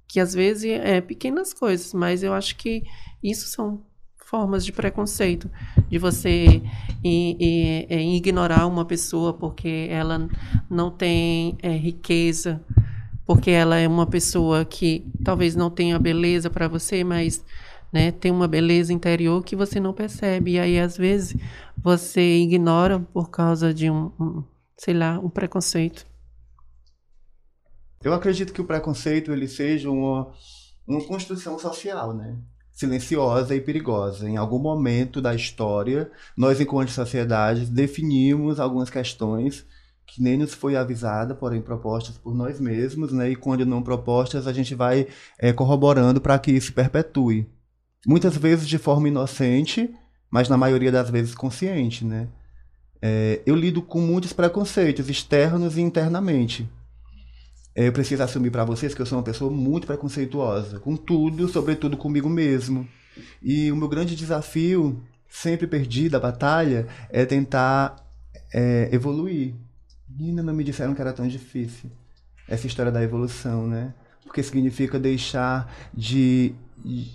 Que 0.08 0.22
às 0.22 0.34
vezes 0.34 0.72
é 0.72 1.02
pequenas 1.02 1.54
coisas, 1.54 1.94
mas 1.94 2.24
eu 2.24 2.34
acho 2.34 2.56
que 2.56 2.84
isso 3.22 3.48
são 3.50 3.86
formas 4.28 4.66
de 4.66 4.74
preconceito, 4.74 5.50
de 5.88 5.98
você 5.98 6.62
e 7.02 7.88
ignorar 8.18 8.68
uma 8.68 8.84
pessoa 8.84 9.34
porque 9.34 9.88
ela 9.90 10.28
não 10.70 10.92
tem 10.92 11.58
é, 11.62 11.70
riqueza, 11.70 12.62
porque 13.26 13.50
ela 13.50 13.78
é 13.78 13.88
uma 13.88 14.06
pessoa 14.06 14.66
que 14.66 15.10
talvez 15.24 15.56
não 15.56 15.70
tenha 15.70 15.98
beleza 15.98 16.50
para 16.50 16.68
você, 16.68 17.06
mas 17.06 17.42
né, 17.92 18.12
tem 18.12 18.30
uma 18.30 18.50
beleza 18.50 18.92
interior 18.92 19.42
que 19.46 19.56
você 19.56 19.80
não 19.80 19.94
percebe. 19.94 20.52
E 20.52 20.60
aí, 20.60 20.78
às 20.78 20.98
vezes, 20.98 21.34
você 21.78 22.40
ignora 22.40 23.00
por 23.00 23.30
causa 23.30 23.74
de 23.74 23.90
um, 23.90 24.12
um 24.20 24.44
sei 24.78 24.94
lá, 24.94 25.18
um 25.20 25.30
preconceito. 25.30 26.06
Eu 28.04 28.14
acredito 28.14 28.52
que 28.52 28.62
o 28.62 28.66
preconceito 28.66 29.32
ele 29.32 29.48
seja 29.48 29.90
uma, 29.90 30.34
uma 30.86 31.02
construção 31.06 31.58
social, 31.58 32.14
né? 32.14 32.38
Silenciosa 32.78 33.56
e 33.56 33.60
perigosa. 33.60 34.30
Em 34.30 34.38
algum 34.38 34.60
momento 34.60 35.20
da 35.20 35.34
história, 35.34 36.12
nós, 36.38 36.62
enquanto 36.62 36.92
sociedade, 36.92 37.66
definimos 37.66 38.60
algumas 38.60 38.88
questões 38.88 39.66
que 40.06 40.22
nem 40.22 40.38
nos 40.38 40.54
foi 40.54 40.76
avisada, 40.76 41.34
porém 41.34 41.60
propostas 41.60 42.20
por 42.20 42.36
nós 42.36 42.60
mesmos, 42.60 43.12
né? 43.12 43.32
E 43.32 43.36
quando 43.36 43.66
não 43.66 43.82
propostas, 43.82 44.46
a 44.46 44.54
gente 44.54 44.76
vai 44.76 45.08
é, 45.40 45.52
corroborando 45.52 46.22
para 46.22 46.38
que 46.38 46.52
isso 46.52 46.72
perpetue. 46.72 47.50
Muitas 48.06 48.38
vezes 48.38 48.68
de 48.68 48.78
forma 48.78 49.08
inocente, 49.08 49.92
mas 50.30 50.48
na 50.48 50.56
maioria 50.56 50.92
das 50.92 51.10
vezes 51.10 51.34
consciente, 51.34 52.06
né? 52.06 52.28
É, 53.02 53.42
eu 53.44 53.56
lido 53.56 53.82
com 53.82 54.00
muitos 54.00 54.34
preconceitos 54.34 55.10
externos 55.10 55.78
e 55.78 55.82
internamente. 55.82 56.70
É, 57.78 57.88
eu 57.88 57.94
preciso 57.94 58.24
assumir 58.24 58.50
para 58.50 58.66
vocês 58.66 58.96
que 58.96 59.02
eu 59.04 59.06
sou 59.06 59.20
uma 59.20 59.24
pessoa 59.24 59.52
muito 59.52 59.86
preconceituosa, 59.86 60.80
com 60.80 60.98
tudo, 60.98 61.48
sobretudo 61.48 61.96
comigo 61.96 62.28
mesmo. 62.28 62.88
E 63.40 63.72
o 63.72 63.76
meu 63.76 63.88
grande 63.88 64.16
desafio, 64.16 65.00
sempre 65.30 65.68
perdido 65.68 66.18
a 66.18 66.20
batalha, 66.20 66.88
é 67.08 67.24
tentar 67.24 68.04
é, 68.52 68.90
evoluir. 68.92 69.54
Ainda 70.20 70.42
não 70.42 70.56
me 70.56 70.64
disseram 70.64 70.96
que 70.96 71.02
era 71.02 71.14
tão 71.14 71.28
difícil 71.28 71.92
essa 72.48 72.66
história 72.66 72.92
da 72.92 73.04
evolução, 73.04 73.68
né? 73.68 73.94
Porque 74.24 74.42
significa 74.42 74.98
deixar 74.98 75.72
de, 75.94 76.56
de 76.84 77.12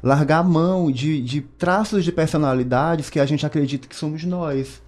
largar 0.00 0.38
a 0.38 0.44
mão 0.44 0.92
de, 0.92 1.20
de 1.20 1.40
traços 1.40 2.04
de 2.04 2.12
personalidades 2.12 3.10
que 3.10 3.18
a 3.18 3.26
gente 3.26 3.44
acredita 3.44 3.88
que 3.88 3.96
somos 3.96 4.22
nós. 4.22 4.80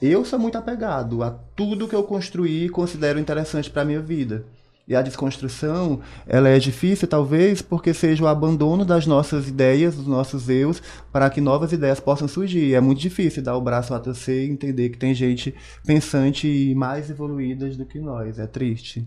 Eu 0.00 0.24
sou 0.24 0.38
muito 0.38 0.56
apegado 0.56 1.22
a 1.24 1.30
tudo 1.30 1.88
que 1.88 1.94
eu 1.94 2.04
construí 2.04 2.66
e 2.66 2.68
considero 2.68 3.18
interessante 3.18 3.68
para 3.68 3.82
a 3.82 3.84
minha 3.84 4.00
vida. 4.00 4.46
E 4.86 4.96
a 4.96 5.02
desconstrução, 5.02 6.00
ela 6.26 6.48
é 6.48 6.58
difícil, 6.58 7.06
talvez, 7.06 7.60
porque 7.60 7.92
seja 7.92 8.24
o 8.24 8.26
abandono 8.26 8.86
das 8.86 9.06
nossas 9.06 9.46
ideias, 9.46 9.96
dos 9.96 10.06
nossos 10.06 10.48
eus, 10.48 10.80
para 11.12 11.28
que 11.28 11.42
novas 11.42 11.72
ideias 11.72 12.00
possam 12.00 12.26
surgir. 12.26 12.74
É 12.74 12.80
muito 12.80 13.00
difícil 13.00 13.42
dar 13.42 13.54
o 13.54 13.60
braço 13.60 13.92
a 13.92 14.00
torcer 14.00 14.46
e 14.46 14.50
entender 14.50 14.88
que 14.88 14.96
tem 14.96 15.12
gente 15.12 15.54
pensante 15.84 16.48
e 16.48 16.74
mais 16.74 17.10
evoluídas 17.10 17.76
do 17.76 17.84
que 17.84 18.00
nós. 18.00 18.38
É 18.38 18.46
triste. 18.46 19.06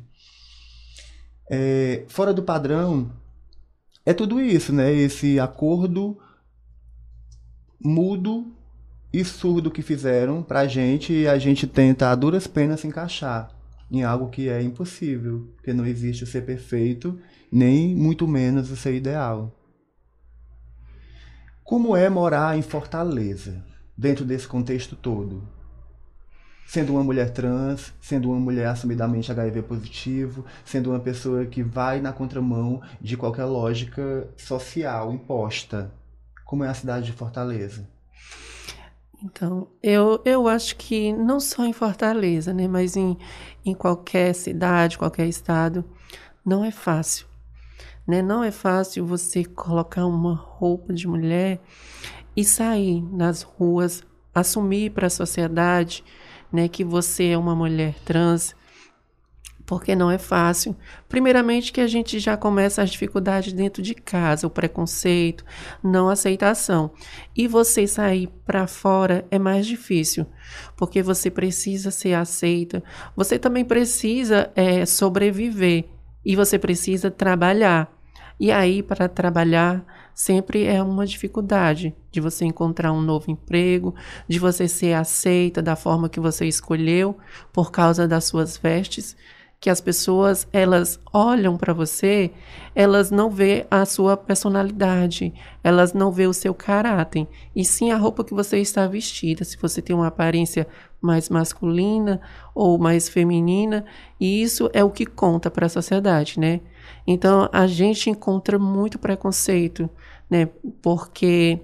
É, 1.50 2.04
fora 2.08 2.32
do 2.32 2.44
padrão, 2.44 3.10
é 4.06 4.14
tudo 4.14 4.40
isso, 4.40 4.72
né? 4.72 4.94
Esse 4.94 5.40
acordo 5.40 6.16
mudo 7.84 8.54
e 9.14 9.24
surdo 9.26 9.72
que 9.72 9.82
fizeram 9.82 10.42
pra 10.42 10.68
gente 10.68 11.14
e 11.14 11.28
a 11.28 11.38
gente 11.38 11.68
tenta 11.68 12.10
a 12.10 12.16
duras 12.16 12.48
penas 12.48 12.80
se 12.80 12.88
encaixar 12.88 13.62
em 13.92 14.04
algo 14.04 14.30
que 14.30 14.48
é 14.48 14.62
impossível, 14.62 15.50
porque 15.58 15.74
não 15.74 15.86
existe 15.86 16.24
o 16.24 16.28
ser 16.28 16.46
perfeito, 16.46 17.20
nem 17.52 17.94
muito 17.94 18.26
menos 18.26 18.72
o 18.72 18.76
ser 18.78 18.96
ideal. 18.96 19.54
Como 21.62 21.96
é 21.96 22.10
morar 22.10 22.58
em 22.58 22.62
Fortaleza, 22.62 23.64
dentro 23.98 24.24
desse 24.24 24.48
contexto 24.48 24.96
todo? 24.96 25.44
Sendo 26.66 26.94
uma 26.94 27.04
mulher 27.04 27.32
trans, 27.32 27.94
sendo 28.00 28.30
uma 28.30 28.40
mulher 28.40 28.68
assumidamente 28.68 29.30
HIV 29.30 29.64
positivo, 29.64 30.46
sendo 30.64 30.92
uma 30.92 31.00
pessoa 31.00 31.46
que 31.46 31.62
vai 31.62 32.00
na 32.00 32.14
contramão 32.14 32.82
de 33.02 33.18
qualquer 33.18 33.44
lógica 33.44 34.30
social 34.38 35.14
imposta. 35.14 35.92
Como 36.46 36.64
é 36.64 36.70
a 36.70 36.74
cidade 36.74 37.08
de 37.08 37.12
Fortaleza? 37.12 37.86
Então, 39.24 39.68
eu, 39.84 40.20
eu 40.26 40.48
acho 40.48 40.76
que 40.76 41.14
não 41.14 41.40
só 41.40 41.64
em 41.66 41.74
Fortaleza, 41.74 42.54
né, 42.54 42.68
mas 42.68 42.98
em, 42.98 43.18
em 43.64 43.74
qualquer 43.74 44.34
cidade, 44.34 44.98
qualquer 44.98 45.28
estado, 45.28 45.86
não 46.44 46.66
é 46.66 46.72
fácil. 46.72 47.28
Né? 48.08 48.22
Não 48.22 48.44
é 48.44 48.50
fácil 48.50 49.06
você 49.06 49.46
colocar 49.46 50.06
uma 50.06 50.34
roupa 50.34 50.92
de 50.92 51.08
mulher 51.08 51.62
e 52.36 52.44
sair 52.44 53.02
nas 53.14 53.44
ruas, 53.44 54.04
assumir 54.34 54.92
para 54.92 55.08
a 55.08 55.10
sociedade 55.10 56.04
né, 56.52 56.68
que 56.68 56.84
você 56.84 57.30
é 57.30 57.38
uma 57.38 57.56
mulher 57.56 57.96
trans, 58.04 58.56
porque 59.72 59.96
não 59.96 60.12
é 60.12 60.18
fácil. 60.18 60.76
Primeiramente, 61.08 61.72
que 61.72 61.80
a 61.80 61.88
gente 61.88 62.20
já 62.20 62.36
começa 62.36 62.82
as 62.82 62.90
dificuldades 62.90 63.54
dentro 63.54 63.82
de 63.82 63.96
casa, 63.96 64.46
o 64.46 64.50
preconceito, 64.50 65.46
não 65.82 66.10
aceitação. 66.10 66.92
E 67.34 67.48
você 67.48 67.88
sair 67.88 68.28
para 68.46 68.68
fora 68.68 69.26
é 69.32 69.40
mais 69.40 69.66
difícil, 69.66 70.26
porque 70.76 71.02
você 71.02 71.32
precisa 71.32 71.90
ser 71.90 72.16
aceita, 72.16 72.84
você 73.16 73.40
também 73.40 73.64
precisa 73.64 74.52
é, 74.58 74.86
sobreviver 74.86 75.86
e 76.26 76.36
você 76.36 76.60
precisa 76.60 77.10
trabalhar. 77.10 77.90
E 78.38 78.52
aí, 78.52 78.84
para 78.84 79.08
trabalhar, 79.08 79.86
sempre 80.14 80.66
é 80.66 80.84
uma 80.84 81.06
dificuldade 81.06 81.96
de 82.12 82.20
você 82.20 82.44
encontrar 82.44 82.92
um 82.92 83.02
novo 83.02 83.32
emprego, 83.32 83.96
de 84.28 84.38
você 84.38 84.68
ser 84.68 84.96
aceita 84.96 85.62
da 85.62 85.78
forma 85.78 86.10
que 86.10 86.20
você 86.20 86.46
escolheu 86.46 87.18
por 87.54 87.72
causa 87.72 88.06
das 88.06 88.26
suas 88.26 88.58
vestes. 88.58 89.16
Que 89.62 89.70
as 89.70 89.80
pessoas 89.80 90.48
elas 90.52 91.00
olham 91.14 91.56
para 91.56 91.72
você, 91.72 92.32
elas 92.74 93.12
não 93.12 93.30
vê 93.30 93.68
a 93.70 93.86
sua 93.86 94.18
personalidade, 94.18 95.32
elas 95.64 95.94
não 95.94 96.12
vê 96.12 96.26
o 96.26 96.34
seu 96.34 96.52
caráter, 96.52 97.28
e 97.56 97.64
sim 97.64 97.92
a 97.92 97.98
roupa 97.98 98.24
que 98.24 98.34
você 98.34 98.58
está 98.58 98.88
vestida. 98.88 99.46
Se 99.46 99.56
você 99.58 99.80
tem 99.80 99.96
uma 99.96 100.08
aparência 100.08 100.68
mais 101.00 101.30
masculina 101.30 102.20
ou 102.56 102.80
mais 102.80 103.08
feminina, 103.08 103.86
e 104.20 104.42
isso 104.42 104.68
é 104.74 104.84
o 104.84 104.90
que 104.90 105.06
conta 105.06 105.52
para 105.52 105.68
a 105.68 105.70
sociedade, 105.70 106.40
né? 106.40 106.60
Então 107.06 107.48
a 107.54 107.68
gente 107.68 108.10
encontra 108.10 108.58
muito 108.58 108.98
preconceito, 108.98 109.88
né? 110.28 110.50
Porque 110.82 111.62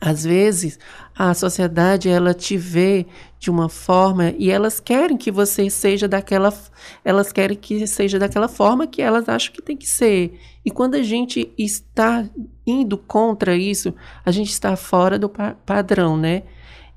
às 0.00 0.24
vezes, 0.24 0.78
a 1.14 1.34
sociedade 1.34 2.08
ela 2.08 2.32
te 2.32 2.56
vê 2.56 3.06
de 3.38 3.50
uma 3.50 3.68
forma 3.68 4.32
e 4.38 4.50
elas 4.50 4.80
querem 4.80 5.16
que 5.16 5.30
você 5.30 5.68
seja 5.68 6.08
daquela 6.08 6.52
elas 7.04 7.30
querem 7.30 7.56
que 7.56 7.86
seja 7.86 8.18
daquela 8.18 8.48
forma 8.48 8.86
que 8.86 9.02
elas 9.02 9.28
acham 9.28 9.52
que 9.52 9.60
tem 9.60 9.76
que 9.76 9.86
ser. 9.86 10.40
E 10.64 10.70
quando 10.70 10.94
a 10.94 11.02
gente 11.02 11.52
está 11.58 12.26
indo 12.66 12.96
contra 12.96 13.54
isso, 13.54 13.94
a 14.24 14.30
gente 14.30 14.50
está 14.50 14.74
fora 14.74 15.18
do 15.18 15.28
pa 15.28 15.54
padrão, 15.66 16.16
né? 16.16 16.44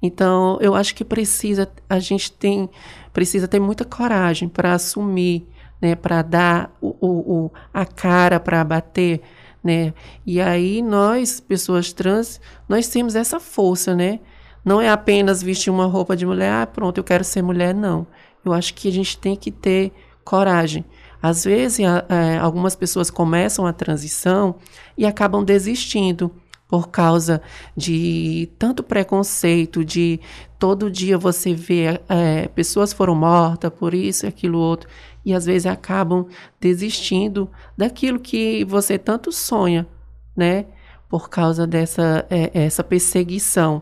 Então, 0.01 0.57
eu 0.61 0.73
acho 0.73 0.95
que 0.95 1.03
precisa 1.03 1.69
a 1.89 1.99
gente 1.99 2.31
tem 2.31 2.69
precisa 3.11 3.49
ter 3.49 3.59
muita 3.59 3.83
coragem 3.83 4.47
para 4.47 4.73
assumir, 4.73 5.45
né, 5.81 5.93
para 5.95 6.21
dar 6.21 6.73
o, 6.81 6.95
o, 7.01 7.45
o 7.45 7.51
a 7.73 7.85
cara 7.85 8.39
para 8.39 8.63
bater 8.63 9.21
né? 9.63 9.93
E 10.25 10.41
aí 10.41 10.81
nós, 10.81 11.39
pessoas 11.39 11.93
trans, 11.93 12.41
nós 12.67 12.87
temos 12.87 13.15
essa 13.15 13.39
força, 13.39 13.95
né? 13.95 14.19
Não 14.63 14.81
é 14.81 14.89
apenas 14.89 15.41
vestir 15.41 15.69
uma 15.69 15.85
roupa 15.85 16.15
de 16.15 16.25
mulher, 16.25 16.51
ah, 16.51 16.67
pronto, 16.67 16.97
eu 16.97 17.03
quero 17.03 17.23
ser 17.23 17.41
mulher, 17.41 17.73
não. 17.73 18.07
Eu 18.43 18.53
acho 18.53 18.73
que 18.73 18.87
a 18.87 18.91
gente 18.91 19.17
tem 19.17 19.35
que 19.35 19.51
ter 19.51 19.91
coragem. 20.23 20.85
Às 21.21 21.43
vezes, 21.45 21.79
é, 21.79 22.37
algumas 22.37 22.75
pessoas 22.75 23.09
começam 23.09 23.65
a 23.65 23.71
transição 23.71 24.55
e 24.97 25.05
acabam 25.05 25.43
desistindo 25.43 26.31
por 26.67 26.89
causa 26.89 27.41
de 27.77 28.49
tanto 28.57 28.81
preconceito, 28.81 29.85
de 29.85 30.19
todo 30.57 30.89
dia 30.89 31.17
você 31.17 31.53
vê 31.53 32.01
é, 32.09 32.47
pessoas 32.47 32.91
foram 32.91 33.13
mortas 33.13 33.71
por 33.71 33.93
isso 33.93 34.25
e 34.25 34.27
aquilo 34.27 34.57
outro 34.57 34.89
e 35.25 35.33
às 35.33 35.45
vezes 35.45 35.65
acabam 35.65 36.27
desistindo 36.59 37.49
daquilo 37.77 38.19
que 38.19 38.65
você 38.65 38.97
tanto 38.97 39.31
sonha, 39.31 39.87
né? 40.35 40.65
Por 41.09 41.29
causa 41.29 41.65
dessa 41.65 42.25
é, 42.29 42.51
essa 42.53 42.83
perseguição. 42.83 43.81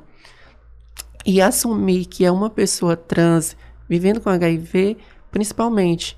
E 1.26 1.42
assumir 1.42 2.06
que 2.06 2.26
é 2.26 2.32
uma 2.32 2.50
pessoa 2.50 2.96
trans 2.96 3.56
vivendo 3.88 4.20
com 4.20 4.30
HIV, 4.30 4.98
principalmente. 5.30 6.18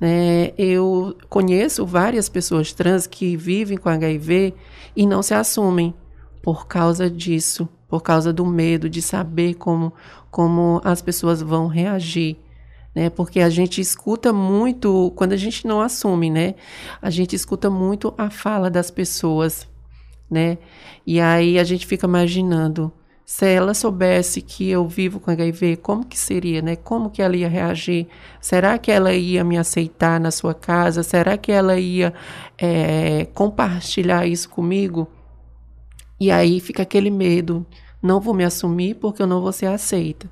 Né? 0.00 0.52
Eu 0.58 1.16
conheço 1.28 1.86
várias 1.86 2.28
pessoas 2.28 2.72
trans 2.72 3.06
que 3.06 3.36
vivem 3.36 3.78
com 3.78 3.88
HIV 3.88 4.54
e 4.96 5.06
não 5.06 5.22
se 5.22 5.32
assumem 5.32 5.94
por 6.42 6.66
causa 6.66 7.08
disso, 7.08 7.68
por 7.88 8.02
causa 8.02 8.32
do 8.32 8.44
medo 8.44 8.90
de 8.90 9.00
saber 9.00 9.54
como, 9.54 9.92
como 10.30 10.80
as 10.84 11.00
pessoas 11.00 11.40
vão 11.40 11.68
reagir 11.68 12.36
né? 12.94 13.10
Porque 13.10 13.40
a 13.40 13.48
gente 13.48 13.80
escuta 13.80 14.32
muito, 14.32 15.12
quando 15.16 15.32
a 15.32 15.36
gente 15.36 15.66
não 15.66 15.80
assume, 15.80 16.30
né? 16.30 16.54
A 17.00 17.10
gente 17.10 17.34
escuta 17.34 17.70
muito 17.70 18.12
a 18.18 18.30
fala 18.30 18.70
das 18.70 18.90
pessoas, 18.90 19.66
né? 20.30 20.58
E 21.06 21.20
aí 21.20 21.58
a 21.58 21.64
gente 21.64 21.86
fica 21.86 22.06
imaginando, 22.06 22.92
se 23.24 23.46
ela 23.46 23.72
soubesse 23.72 24.42
que 24.42 24.68
eu 24.68 24.86
vivo 24.86 25.18
com 25.18 25.30
HIV, 25.30 25.76
como 25.76 26.04
que 26.04 26.18
seria, 26.18 26.60
né? 26.60 26.76
Como 26.76 27.10
que 27.10 27.22
ela 27.22 27.36
ia 27.36 27.48
reagir? 27.48 28.06
Será 28.40 28.76
que 28.78 28.90
ela 28.90 29.14
ia 29.14 29.42
me 29.42 29.56
aceitar 29.56 30.20
na 30.20 30.30
sua 30.30 30.52
casa? 30.52 31.02
Será 31.02 31.38
que 31.38 31.50
ela 31.50 31.78
ia 31.78 32.12
é, 32.58 33.26
compartilhar 33.32 34.26
isso 34.26 34.50
comigo? 34.50 35.08
E 36.20 36.30
aí 36.30 36.60
fica 36.60 36.82
aquele 36.82 37.10
medo, 37.10 37.66
não 38.02 38.20
vou 38.20 38.34
me 38.34 38.44
assumir 38.44 38.94
porque 38.96 39.22
eu 39.22 39.26
não 39.26 39.40
vou 39.40 39.52
ser 39.52 39.66
aceita. 39.66 40.30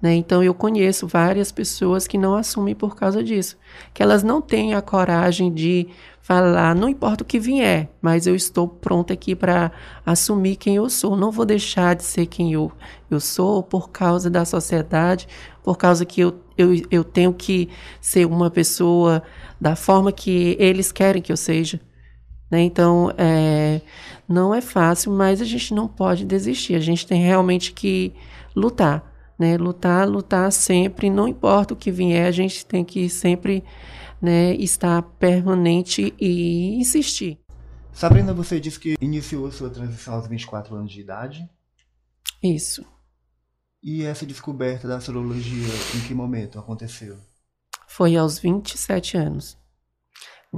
Né? 0.00 0.14
Então, 0.14 0.42
eu 0.42 0.52
conheço 0.52 1.06
várias 1.06 1.50
pessoas 1.50 2.06
que 2.06 2.18
não 2.18 2.34
assumem 2.34 2.74
por 2.74 2.94
causa 2.94 3.24
disso, 3.24 3.56
que 3.94 4.02
elas 4.02 4.22
não 4.22 4.42
têm 4.42 4.74
a 4.74 4.82
coragem 4.82 5.52
de 5.52 5.88
falar, 6.20 6.74
não 6.74 6.88
importa 6.88 7.22
o 7.22 7.26
que 7.26 7.38
vier, 7.38 7.88
mas 8.02 8.26
eu 8.26 8.34
estou 8.34 8.68
pronta 8.68 9.14
aqui 9.14 9.34
para 9.34 9.70
assumir 10.04 10.56
quem 10.56 10.76
eu 10.76 10.90
sou. 10.90 11.16
Não 11.16 11.30
vou 11.30 11.46
deixar 11.46 11.94
de 11.94 12.02
ser 12.02 12.26
quem 12.26 12.52
eu, 12.52 12.70
eu 13.10 13.20
sou 13.20 13.62
por 13.62 13.90
causa 13.90 14.28
da 14.28 14.44
sociedade, 14.44 15.28
por 15.62 15.78
causa 15.78 16.04
que 16.04 16.20
eu, 16.20 16.34
eu, 16.58 16.74
eu 16.90 17.04
tenho 17.04 17.32
que 17.32 17.68
ser 18.00 18.26
uma 18.26 18.50
pessoa 18.50 19.22
da 19.60 19.76
forma 19.76 20.12
que 20.12 20.56
eles 20.58 20.92
querem 20.92 21.22
que 21.22 21.32
eu 21.32 21.36
seja. 21.36 21.80
Né? 22.50 22.60
Então, 22.62 23.12
é, 23.16 23.80
não 24.28 24.54
é 24.54 24.60
fácil, 24.60 25.12
mas 25.12 25.40
a 25.40 25.44
gente 25.44 25.72
não 25.72 25.88
pode 25.88 26.24
desistir. 26.24 26.74
A 26.74 26.80
gente 26.80 27.06
tem 27.06 27.22
realmente 27.22 27.72
que 27.72 28.12
lutar 28.54 29.15
né? 29.38 29.56
Lutar, 29.56 30.08
lutar 30.08 30.50
sempre, 30.52 31.10
não 31.10 31.28
importa 31.28 31.74
o 31.74 31.76
que 31.76 31.90
vier, 31.90 32.26
a 32.26 32.30
gente 32.30 32.64
tem 32.64 32.84
que 32.84 33.08
sempre 33.08 33.62
né, 34.20 34.54
estar 34.54 35.02
permanente 35.02 36.14
e 36.18 36.74
insistir. 36.76 37.38
Sabrina, 37.92 38.34
você 38.34 38.60
disse 38.60 38.78
que 38.78 38.94
iniciou 39.00 39.50
sua 39.50 39.70
transição 39.70 40.14
aos 40.14 40.26
24 40.26 40.74
anos 40.74 40.92
de 40.92 41.00
idade? 41.00 41.48
Isso. 42.42 42.84
E 43.82 44.04
essa 44.04 44.26
descoberta 44.26 44.86
da 44.86 45.00
sorologia, 45.00 45.68
em 45.94 46.00
que 46.06 46.12
momento 46.12 46.58
aconteceu? 46.58 47.16
Foi 47.86 48.16
aos 48.16 48.38
27 48.38 49.16
anos. 49.16 49.56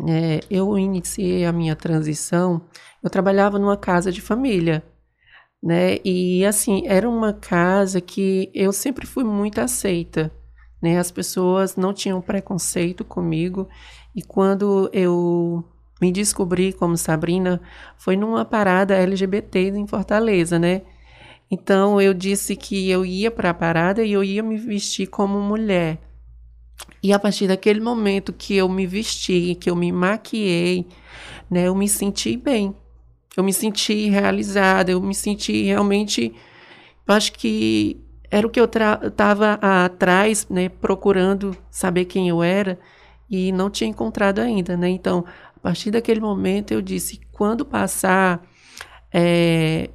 É, 0.08 0.40
eu 0.50 0.78
iniciei 0.78 1.44
a 1.44 1.52
minha 1.52 1.74
transição, 1.74 2.60
eu 3.02 3.10
trabalhava 3.10 3.58
numa 3.58 3.76
casa 3.76 4.12
de 4.12 4.20
família, 4.20 4.82
né? 5.62 5.98
E 6.04 6.44
assim, 6.44 6.82
era 6.86 7.08
uma 7.08 7.32
casa 7.32 8.00
que 8.00 8.50
eu 8.54 8.72
sempre 8.72 9.06
fui 9.06 9.24
muito 9.24 9.60
aceita, 9.60 10.32
né? 10.80 10.98
As 10.98 11.10
pessoas 11.10 11.76
não 11.76 11.92
tinham 11.92 12.20
preconceito 12.20 13.04
comigo 13.04 13.68
e 14.14 14.22
quando 14.22 14.88
eu 14.92 15.64
me 16.00 16.12
descobri 16.12 16.72
como 16.72 16.96
Sabrina 16.96 17.60
foi 17.96 18.16
numa 18.16 18.44
parada 18.44 18.94
LGBT 18.94 19.70
em 19.70 19.86
Fortaleza, 19.86 20.58
né? 20.58 20.82
Então 21.50 22.00
eu 22.00 22.12
disse 22.14 22.54
que 22.54 22.88
eu 22.90 23.04
ia 23.04 23.30
para 23.30 23.50
a 23.50 23.54
parada 23.54 24.04
e 24.04 24.12
eu 24.12 24.22
ia 24.22 24.42
me 24.42 24.56
vestir 24.56 25.06
como 25.06 25.40
mulher. 25.40 25.98
E 27.02 27.12
a 27.12 27.18
partir 27.18 27.48
daquele 27.48 27.80
momento 27.80 28.32
que 28.32 28.56
eu 28.56 28.68
me 28.68 28.86
vesti, 28.86 29.56
que 29.60 29.70
eu 29.70 29.76
me 29.76 29.90
maquiei, 29.90 30.86
né, 31.50 31.66
eu 31.66 31.74
me 31.74 31.88
senti 31.88 32.36
bem, 32.36 32.74
eu 33.38 33.44
me 33.44 33.52
senti 33.52 34.08
realizada, 34.08 34.90
eu 34.90 35.00
me 35.00 35.14
senti 35.14 35.62
realmente. 35.62 36.34
Eu 37.06 37.14
acho 37.14 37.32
que 37.32 38.04
era 38.28 38.44
o 38.44 38.50
que 38.50 38.58
eu 38.58 38.64
estava 38.64 39.54
atrás, 39.62 40.48
né, 40.50 40.68
procurando 40.68 41.56
saber 41.70 42.06
quem 42.06 42.28
eu 42.28 42.42
era 42.42 42.78
e 43.30 43.52
não 43.52 43.70
tinha 43.70 43.88
encontrado 43.88 44.40
ainda, 44.40 44.76
né? 44.76 44.88
Então, 44.88 45.24
a 45.56 45.60
partir 45.60 45.92
daquele 45.92 46.18
momento 46.18 46.72
eu 46.72 46.82
disse, 46.82 47.20
quando 47.30 47.64
passar 47.64 48.42
é, 49.12 49.88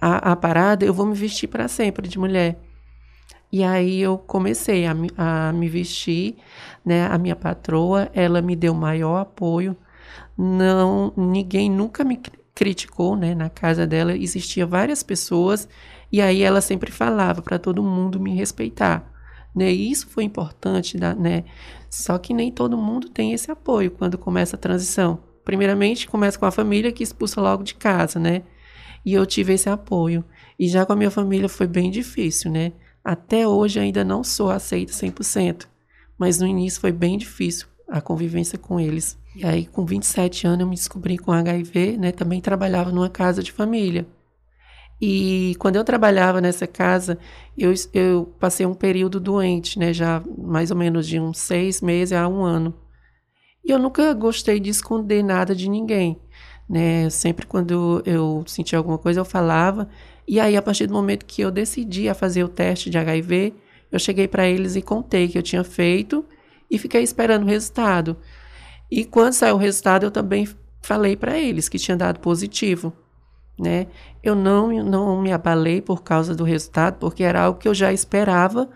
a, 0.00 0.30
a, 0.30 0.36
parada, 0.36 0.84
eu 0.84 0.94
vou 0.94 1.06
me 1.06 1.14
vestir 1.14 1.48
para 1.48 1.66
sempre 1.66 2.06
de 2.06 2.20
mulher. 2.20 2.56
E 3.50 3.64
aí 3.64 4.00
eu 4.00 4.16
comecei 4.16 4.86
a, 4.86 4.94
a 5.18 5.52
me 5.52 5.68
vestir, 5.68 6.36
né? 6.84 7.06
A 7.08 7.18
minha 7.18 7.34
patroa, 7.34 8.08
ela 8.14 8.40
me 8.40 8.54
deu 8.54 8.72
maior 8.74 9.16
apoio. 9.16 9.76
Não, 10.38 11.12
ninguém 11.16 11.68
nunca 11.68 12.04
me 12.04 12.16
criticou, 12.60 13.16
né? 13.16 13.34
Na 13.34 13.48
casa 13.48 13.86
dela 13.86 14.14
existia 14.14 14.66
várias 14.66 15.02
pessoas 15.02 15.66
e 16.12 16.20
aí 16.20 16.42
ela 16.42 16.60
sempre 16.60 16.92
falava 16.92 17.40
para 17.40 17.58
todo 17.58 17.82
mundo 17.82 18.20
me 18.20 18.34
respeitar, 18.34 19.10
né? 19.56 19.72
E 19.72 19.90
isso 19.90 20.06
foi 20.08 20.24
importante, 20.24 20.98
né? 20.98 21.44
Só 21.88 22.18
que 22.18 22.34
nem 22.34 22.52
todo 22.52 22.76
mundo 22.76 23.08
tem 23.08 23.32
esse 23.32 23.50
apoio 23.50 23.90
quando 23.90 24.18
começa 24.18 24.56
a 24.56 24.58
transição. 24.58 25.20
Primeiramente, 25.42 26.06
começa 26.06 26.38
com 26.38 26.44
a 26.44 26.50
família 26.50 26.92
que 26.92 27.02
expulsa 27.02 27.40
logo 27.40 27.62
de 27.62 27.74
casa, 27.74 28.20
né? 28.20 28.42
E 29.06 29.14
eu 29.14 29.24
tive 29.24 29.54
esse 29.54 29.70
apoio. 29.70 30.22
E 30.58 30.68
já 30.68 30.84
com 30.84 30.92
a 30.92 30.96
minha 30.96 31.10
família 31.10 31.48
foi 31.48 31.66
bem 31.66 31.90
difícil, 31.90 32.50
né? 32.50 32.74
Até 33.02 33.48
hoje 33.48 33.80
ainda 33.80 34.04
não 34.04 34.22
sou 34.22 34.50
aceita 34.50 34.92
100%, 34.92 35.66
mas 36.18 36.38
no 36.38 36.46
início 36.46 36.78
foi 36.78 36.92
bem 36.92 37.16
difícil 37.16 37.66
a 37.88 38.02
convivência 38.02 38.58
com 38.58 38.78
eles. 38.78 39.18
E 39.34 39.44
aí, 39.44 39.66
com 39.66 39.84
27 39.84 40.46
anos, 40.46 40.60
eu 40.60 40.66
me 40.66 40.74
descobri 40.74 41.16
com 41.16 41.32
HIV, 41.32 41.96
né? 41.96 42.12
Também 42.12 42.40
trabalhava 42.40 42.90
numa 42.90 43.08
casa 43.08 43.42
de 43.42 43.52
família. 43.52 44.06
E 45.00 45.54
quando 45.58 45.76
eu 45.76 45.84
trabalhava 45.84 46.40
nessa 46.40 46.66
casa, 46.66 47.18
eu, 47.56 47.72
eu 47.94 48.34
passei 48.38 48.66
um 48.66 48.74
período 48.74 49.18
doente, 49.18 49.78
né? 49.78 49.92
Já 49.92 50.22
mais 50.36 50.70
ou 50.70 50.76
menos 50.76 51.06
de 51.06 51.18
uns 51.18 51.38
seis 51.38 51.80
meses 51.80 52.12
a 52.12 52.28
um 52.28 52.42
ano. 52.42 52.74
E 53.64 53.70
eu 53.70 53.78
nunca 53.78 54.12
gostei 54.14 54.58
de 54.60 54.70
esconder 54.70 55.22
nada 55.22 55.54
de 55.54 55.68
ninguém, 55.68 56.20
né? 56.68 57.08
Sempre 57.08 57.46
quando 57.46 58.02
eu 58.04 58.42
sentia 58.46 58.78
alguma 58.78 58.98
coisa, 58.98 59.20
eu 59.20 59.24
falava. 59.24 59.88
E 60.26 60.38
aí, 60.40 60.56
a 60.56 60.62
partir 60.62 60.86
do 60.86 60.94
momento 60.94 61.24
que 61.24 61.40
eu 61.42 61.50
decidi 61.50 62.08
a 62.08 62.14
fazer 62.14 62.44
o 62.44 62.48
teste 62.48 62.90
de 62.90 62.98
HIV, 62.98 63.54
eu 63.90 63.98
cheguei 63.98 64.28
para 64.28 64.46
eles 64.46 64.76
e 64.76 64.82
contei 64.82 65.28
que 65.28 65.38
eu 65.38 65.42
tinha 65.42 65.64
feito 65.64 66.24
e 66.70 66.78
fiquei 66.78 67.02
esperando 67.02 67.44
o 67.44 67.46
resultado. 67.46 68.16
E 68.90 69.04
quando 69.04 69.32
saiu 69.32 69.54
o 69.54 69.58
resultado, 69.58 70.04
eu 70.04 70.10
também 70.10 70.48
falei 70.82 71.16
para 71.16 71.38
eles 71.38 71.68
que 71.68 71.78
tinha 71.78 71.96
dado 71.96 72.20
positivo. 72.20 72.92
Né? 73.58 73.86
Eu 74.22 74.34
não, 74.34 74.82
não 74.82 75.20
me 75.20 75.32
abalei 75.32 75.80
por 75.80 76.02
causa 76.02 76.34
do 76.34 76.44
resultado, 76.44 76.98
porque 76.98 77.22
era 77.22 77.42
algo 77.42 77.58
que 77.58 77.68
eu 77.68 77.74
já 77.74 77.92
esperava, 77.92 78.68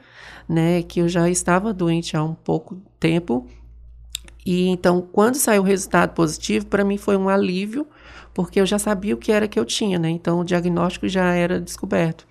né? 0.48 0.82
que 0.82 1.00
eu 1.00 1.08
já 1.08 1.28
estava 1.28 1.72
doente 1.72 2.16
há 2.16 2.22
um 2.22 2.34
pouco 2.34 2.80
tempo. 3.00 3.46
E 4.44 4.68
então, 4.68 5.00
quando 5.00 5.36
saiu 5.36 5.62
o 5.62 5.64
resultado 5.64 6.12
positivo, 6.14 6.66
para 6.66 6.84
mim 6.84 6.98
foi 6.98 7.16
um 7.16 7.28
alívio, 7.28 7.86
porque 8.34 8.60
eu 8.60 8.66
já 8.66 8.78
sabia 8.78 9.14
o 9.14 9.18
que 9.18 9.32
era 9.32 9.48
que 9.48 9.58
eu 9.58 9.64
tinha, 9.64 9.98
né? 9.98 10.10
Então, 10.10 10.40
o 10.40 10.44
diagnóstico 10.44 11.08
já 11.08 11.32
era 11.32 11.60
descoberto. 11.60 12.26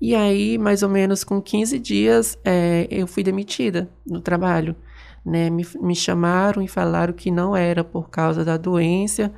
E 0.00 0.14
aí, 0.14 0.56
mais 0.56 0.82
ou 0.82 0.88
menos 0.88 1.24
com 1.24 1.42
15 1.42 1.78
dias, 1.78 2.38
é, 2.44 2.86
eu 2.90 3.06
fui 3.06 3.22
demitida 3.22 3.90
no 4.06 4.20
trabalho. 4.20 4.74
Né? 5.24 5.50
Me, 5.50 5.66
me 5.80 5.94
chamaram 5.94 6.62
e 6.62 6.68
falaram 6.68 7.12
que 7.12 7.30
não 7.30 7.56
era 7.56 7.82
por 7.82 8.10
causa 8.10 8.44
da 8.44 8.56
doença, 8.56 9.32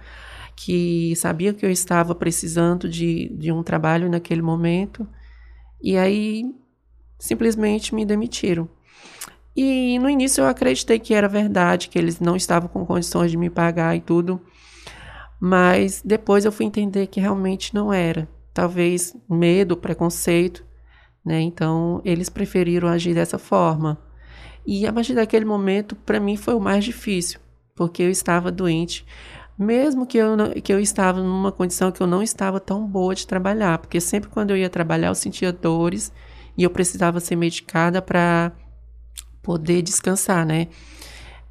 que 0.57 1.15
sabia 1.17 1.53
que 1.55 1.65
eu 1.65 1.71
estava 1.71 2.15
precisando 2.15 2.89
de, 2.89 3.29
de 3.37 3.53
um 3.53 3.63
trabalho 3.63 4.11
naquele 4.11 4.43
momento. 4.43 5.07
E 5.83 5.97
aí, 5.97 6.45
simplesmente 7.19 7.95
me 7.95 8.05
demitiram. 8.05 8.69
E 9.57 9.99
no 9.99 10.11
início 10.11 10.43
eu 10.43 10.49
acreditei 10.49 10.99
que 10.99 11.15
era 11.15 11.29
verdade, 11.29 11.89
que 11.89 11.99
eles 11.99 12.21
não 12.21 12.37
estavam 12.37 12.69
com 12.69 12.85
condições 12.85 13.31
de 13.31 13.39
me 13.39 13.49
pagar 13.49 13.97
e 13.97 14.01
tudo. 14.01 14.41
Mas 15.41 16.03
depois 16.05 16.45
eu 16.45 16.53
fui 16.53 16.67
entender 16.67 17.07
que 17.07 17.21
realmente 17.21 17.75
não 17.75 17.93
era. 17.93 18.29
Talvez 18.53 19.17
medo, 19.29 19.77
preconceito, 19.77 20.65
né? 21.25 21.41
Então 21.41 22.01
eles 22.05 22.29
preferiram 22.29 22.89
agir 22.89 23.15
dessa 23.15 23.39
forma. 23.39 23.99
E 24.67 24.87
a 24.87 24.93
partir 24.93 25.15
daquele 25.15 25.45
momento, 25.45 25.95
para 25.95 26.19
mim, 26.19 26.37
foi 26.37 26.55
o 26.55 26.61
mais 26.61 26.85
difícil, 26.85 27.39
porque 27.75 28.03
eu 28.03 28.11
estava 28.11 28.51
doente. 28.51 29.07
Mesmo 29.59 30.07
que 30.07 30.19
eu, 30.19 30.37
que 30.63 30.73
eu 30.73 30.81
estava 30.81 31.23
numa 31.23 31.53
condição 31.53 31.93
que 31.93 32.03
eu 32.03 32.07
não 32.07 32.23
estava 32.23 32.59
tão 32.61 32.87
boa 32.87 33.15
de 33.15 33.27
trabalhar, 33.27 33.79
porque 33.79 34.01
sempre 34.01 34.29
quando 34.29 34.51
eu 34.51 34.57
ia 34.57 34.69
trabalhar 34.69 35.09
eu 35.09 35.15
sentia 35.15 35.53
dores 35.53 36.13
e 36.59 36.63
eu 36.63 36.71
precisava 36.71 37.21
ser 37.21 37.37
medicada 37.37 38.03
para 38.03 38.53
poder 39.43 39.81
descansar, 39.81 40.45
né? 40.45 40.69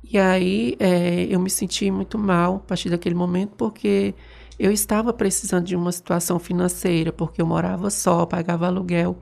E 0.04 0.20
aí 0.20 0.76
é, 0.80 1.26
eu 1.30 1.40
me 1.40 1.50
senti 1.50 1.90
muito 1.90 2.18
mal 2.18 2.58
a 2.58 2.60
partir 2.60 2.90
daquele 2.90 3.16
momento, 3.16 3.56
porque 3.58 4.14
eu 4.60 4.72
estava 4.72 5.12
precisando 5.12 5.66
de 5.66 5.76
uma 5.76 5.92
situação 5.92 6.38
financeira, 6.38 7.12
porque 7.12 7.42
eu 7.42 7.46
morava 7.48 7.90
só, 7.90 8.26
pagava 8.26 8.68
aluguel. 8.68 9.18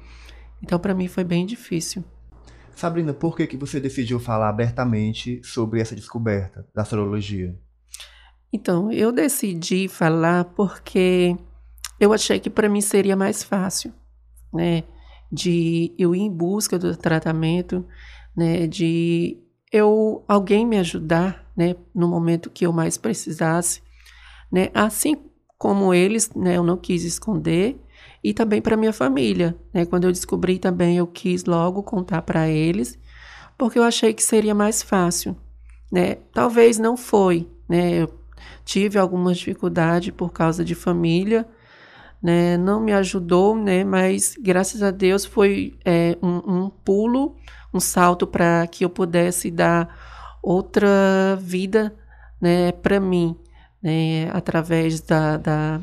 Então, 0.62 0.78
para 0.80 0.94
mim 0.94 1.08
foi 1.08 1.24
bem 1.24 1.46
difícil. 1.46 2.04
Sabrina, 2.76 3.14
por 3.14 3.36
que, 3.36 3.48
que 3.48 3.58
você 3.58 3.80
decidiu 3.80 4.20
falar 4.20 4.50
abertamente 4.50 5.42
sobre 5.44 5.80
essa 5.80 5.96
descoberta 5.96 6.68
da 6.74 6.84
sorologia? 6.84 7.58
Então, 8.52 8.92
eu 8.92 9.12
decidi 9.12 9.88
falar 9.88 10.46
porque 10.46 11.36
eu 12.00 12.14
achei 12.14 12.40
que 12.40 12.50
para 12.50 12.70
mim 12.70 12.82
seria 12.82 13.16
mais 13.16 13.44
fácil, 13.44 13.94
né? 14.54 14.84
De 15.32 15.94
eu 15.98 16.14
ir 16.14 16.22
em 16.22 16.32
busca 16.32 16.78
do 16.78 16.96
tratamento, 16.96 17.86
né? 18.36 18.68
De 18.68 19.38
eu 19.72 20.24
alguém 20.28 20.66
me 20.66 20.78
ajudar, 20.78 21.52
né? 21.58 21.76
No 21.96 22.08
momento 22.08 22.50
que 22.50 22.66
eu 22.66 22.72
mais 22.72 22.98
precisasse, 22.98 23.82
né? 24.52 24.70
Assim 24.74 25.16
como 25.58 25.94
eles, 25.94 26.32
né? 26.36 26.58
Eu 26.58 26.64
não 26.64 26.78
quis 26.78 27.04
esconder 27.04 27.83
e 28.24 28.34
também 28.34 28.62
para 28.62 28.78
minha 28.78 28.94
família. 28.94 29.56
Né? 29.74 29.86
Quando 29.86 30.06
eu 30.06 30.12
descobri 30.12 30.58
também, 30.58 30.98
eu 30.98 31.06
quis 31.06 31.44
logo 31.44 31.84
contar 31.84 32.22
para 32.22 32.48
eles, 32.48 32.98
porque 33.58 33.78
eu 33.78 33.84
achei 33.84 34.14
que 34.14 34.24
seria 34.24 34.56
mais 34.56 34.82
fácil. 34.82 35.36
Né? 35.92 36.16
Talvez 36.34 36.80
não 36.80 36.96
foi, 36.96 37.48
né? 37.68 38.02
Eu 38.02 38.14
tive 38.66 38.98
algumas 38.98 39.38
dificuldades 39.38 40.14
por 40.16 40.32
causa 40.32 40.64
de 40.66 40.74
família, 40.74 41.48
né? 42.22 42.58
Não 42.58 42.80
me 42.80 42.94
ajudou, 42.94 43.56
né? 43.56 43.84
Mas 43.84 44.36
graças 44.42 44.82
a 44.82 44.90
Deus 44.90 45.24
foi 45.24 45.78
é, 45.86 46.18
um, 46.22 46.64
um 46.66 46.70
pulo, 46.70 47.36
um 47.72 47.80
salto 47.80 48.26
para 48.26 48.66
que 48.66 48.84
eu 48.84 48.90
pudesse 48.90 49.52
dar 49.52 49.96
outra 50.42 51.38
vida, 51.40 51.94
né? 52.42 52.72
Para 52.72 53.00
mim, 53.00 53.36
né? 53.82 54.30
Através 54.34 55.00
da, 55.00 55.38
da 55.38 55.82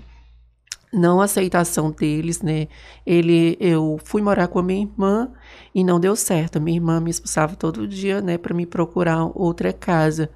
não 0.92 1.20
aceitação 1.20 1.90
deles, 1.90 2.42
né? 2.42 2.68
Ele, 3.06 3.56
eu 3.60 3.98
fui 4.04 4.20
morar 4.20 4.48
com 4.48 4.58
a 4.58 4.62
minha 4.62 4.82
irmã 4.82 5.30
e 5.74 5.84
não 5.84 6.00
deu 6.00 6.16
certo. 6.16 6.56
A 6.56 6.60
minha 6.60 6.76
irmã 6.76 7.00
me 7.00 7.10
expulsava 7.10 7.54
todo 7.54 7.86
dia, 7.86 8.20
né, 8.20 8.36
para 8.36 8.54
me 8.54 8.66
procurar 8.66 9.24
outra 9.34 9.72
casa. 9.72 10.30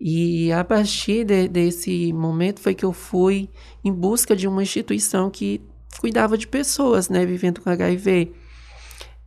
E 0.00 0.52
a 0.52 0.64
partir 0.64 1.24
de, 1.24 1.48
desse 1.48 2.12
momento 2.12 2.60
foi 2.60 2.74
que 2.74 2.84
eu 2.84 2.92
fui 2.92 3.50
em 3.84 3.92
busca 3.92 4.34
de 4.36 4.46
uma 4.48 4.62
instituição 4.62 5.30
que 5.30 5.62
cuidava 6.00 6.36
de 6.36 6.46
pessoas, 6.46 7.08
né, 7.08 7.24
vivendo 7.24 7.60
com 7.60 7.70
HIV. 7.70 8.32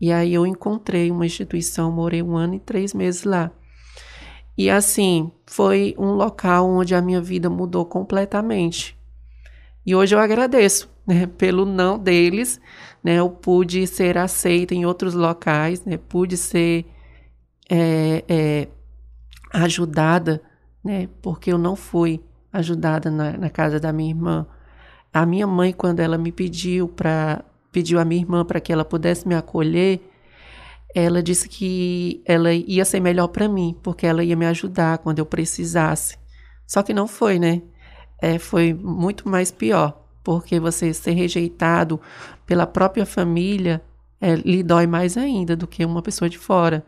E 0.02 0.12
aí 0.12 0.34
eu 0.34 0.46
encontrei 0.46 1.12
uma 1.12 1.26
instituição, 1.26 1.92
morei 1.92 2.24
um 2.24 2.36
ano 2.38 2.56
e 2.56 2.60
três 2.60 2.94
meses 2.94 3.24
lá. 3.24 3.52
E 4.58 4.70
assim, 4.70 5.32
foi 5.46 5.96
um 5.98 6.14
local 6.14 6.70
onde 6.70 6.94
a 6.94 7.02
minha 7.02 7.22
vida 7.22 7.50
mudou 7.50 7.86
completamente 7.86 8.99
e 9.86 9.96
hoje 9.96 10.15
eu 10.15 10.20
agradeço 10.20 10.89
né, 11.08 11.26
pelo 11.26 11.65
não 11.65 11.98
deles, 11.98 12.62
né, 13.04 13.15
eu 13.15 13.30
pude 13.30 13.88
ser 13.88 14.18
aceita 14.18 14.76
em 14.76 14.86
outros 14.86 15.15
locais, 15.15 15.84
né, 15.84 15.98
pude 15.98 16.38
ser 16.38 16.86
é, 17.70 18.24
é, 18.28 18.68
ajudada, 19.52 20.42
né, 20.84 21.10
porque 21.22 21.52
eu 21.52 21.58
não 21.58 21.76
fui 21.76 22.22
ajudada 22.54 23.10
na, 23.10 23.38
na, 23.38 23.50
casa 23.50 23.80
da 23.80 23.92
minha 23.92 24.12
irmã. 24.12 24.48
A 25.13 25.26
minha 25.26 25.48
mãe, 25.48 25.74
quando 25.74 26.00
ela 26.00 26.18
me 26.18 26.32
pediu 26.32 26.88
para 26.88 27.44
pediu 27.72 28.00
a 28.00 28.06
minha 28.06 28.22
irmã 28.22 28.44
para 28.44 28.60
que 28.60 28.74
ela 28.74 28.84
pudesse 28.84 29.28
me 29.28 29.36
acolher, 29.36 30.02
ela 30.94 31.22
disse 31.22 31.48
que 31.48 32.22
ela 32.26 32.52
ia 32.52 32.84
ser 32.84 33.00
melhor 33.00 33.28
para 33.28 33.48
mim, 33.48 33.76
porque 33.84 34.08
ela 34.08 34.24
ia 34.24 34.36
me 34.36 34.46
ajudar 34.48 34.98
quando 35.00 35.20
eu 35.20 35.26
precisasse. 35.26 36.18
Só 36.65 36.82
que 36.82 36.94
não 36.94 37.08
foi, 37.08 37.38
né? 37.38 37.62
É, 38.21 38.38
foi 38.38 38.73
muito 38.73 39.27
mais 39.27 39.51
pior, 39.51 40.01
porque 40.23 40.60
você 40.60 40.93
ser 40.93 41.12
rejeitado 41.12 41.99
pela 42.45 42.67
própria 42.67 43.05
família 43.05 43.82
é, 44.21 44.36
lhe 44.36 44.62
dói 44.63 44.86
mais 44.86 45.17
ainda 45.17 45.55
do 45.55 45.67
que 45.67 45.86
uma 45.86 46.01
pessoa 46.01 46.29
de 46.29 46.38
fora. 46.38 46.86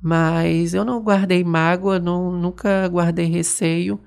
Mas 0.00 0.74
eu 0.74 0.84
não 0.84 1.02
guardei 1.02 1.42
mágoa, 1.42 1.98
não, 1.98 2.30
nunca 2.30 2.86
guardei 2.88 3.26
receio, 3.26 3.98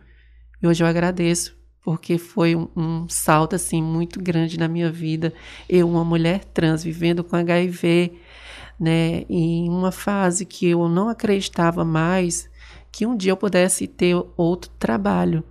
e 0.61 0.67
hoje 0.67 0.83
eu 0.83 0.87
agradeço, 0.87 1.57
porque 1.83 2.17
foi 2.17 2.55
um, 2.55 2.67
um 2.75 3.09
salto 3.09 3.55
assim 3.55 3.81
muito 3.81 4.21
grande 4.21 4.59
na 4.59 4.67
minha 4.67 4.91
vida. 4.91 5.33
Eu, 5.67 5.89
uma 5.89 6.03
mulher 6.03 6.43
trans, 6.45 6.83
vivendo 6.83 7.23
com 7.23 7.35
HIV, 7.35 8.13
né, 8.79 9.25
em 9.29 9.69
uma 9.69 9.91
fase 9.91 10.45
que 10.45 10.67
eu 10.67 10.87
não 10.87 11.09
acreditava 11.09 11.83
mais 11.83 12.49
que 12.91 13.05
um 13.05 13.15
dia 13.15 13.31
eu 13.31 13.37
pudesse 13.37 13.87
ter 13.87 14.15
outro 14.35 14.71
trabalho. 14.79 15.43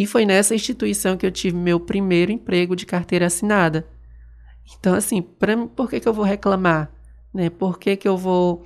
E 0.00 0.06
foi 0.06 0.24
nessa 0.24 0.54
instituição 0.54 1.14
que 1.14 1.26
eu 1.26 1.30
tive 1.30 1.54
meu 1.54 1.78
primeiro 1.78 2.32
emprego 2.32 2.74
de 2.74 2.86
carteira 2.86 3.26
assinada. 3.26 3.86
Então, 4.78 4.94
assim, 4.94 5.20
pra, 5.20 5.54
por 5.66 5.90
que, 5.90 6.00
que 6.00 6.08
eu 6.08 6.14
vou 6.14 6.24
reclamar? 6.24 6.90
Né? 7.34 7.50
Por 7.50 7.78
que, 7.78 7.94
que 7.98 8.08
eu 8.08 8.16
vou 8.16 8.64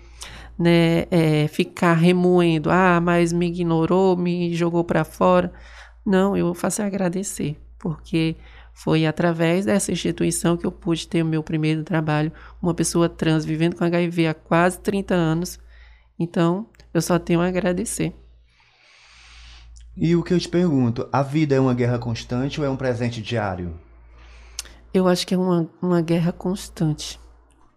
né, 0.57 1.07
é, 1.11 1.49
ficar 1.49 1.95
remoendo? 1.95 2.71
Ah, 2.71 3.01
mas 3.01 3.33
me 3.33 3.49
ignorou, 3.49 4.17
me 4.17 4.55
jogou 4.55 4.85
para 4.85 5.03
fora. 5.03 5.53
Não, 6.07 6.37
eu 6.37 6.55
faço 6.55 6.83
agradecer, 6.83 7.57
porque 7.81 8.37
foi 8.73 9.05
através 9.05 9.65
dessa 9.65 9.91
instituição 9.91 10.57
que 10.57 10.65
eu 10.65 10.71
pude 10.71 11.09
ter 11.09 11.25
o 11.25 11.27
meu 11.27 11.43
primeiro 11.43 11.83
trabalho. 11.83 12.31
Uma 12.63 12.75
pessoa 12.75 13.09
trans 13.09 13.45
vivendo 13.45 13.75
com 13.75 13.83
HIV 13.83 14.29
há 14.29 14.35
quase 14.35 14.79
30 14.79 15.17
anos. 15.17 15.59
Então, 16.17 16.69
eu 16.93 17.03
só 17.03 17.19
tenho 17.19 17.41
a 17.41 17.49
agradecer. 17.49 18.15
E 19.97 20.17
o 20.17 20.25
que 20.25 20.35
eu 20.35 20.41
te 20.41 20.49
pergunto, 20.49 21.09
a 21.13 21.23
vida 21.23 21.55
é 21.55 21.61
uma 21.61 21.73
guerra 21.73 21.99
constante 22.01 22.61
ou 22.61 22.67
é 22.67 22.71
um 22.71 22.77
presente 22.77 23.23
diário? 23.23 23.79
Eu 24.93 25.07
acho 25.07 25.25
que 25.25 25.35
é 25.35 25.39
uma, 25.39 25.71
uma 25.81 26.01
guerra 26.01 26.33
constante. 26.33 27.21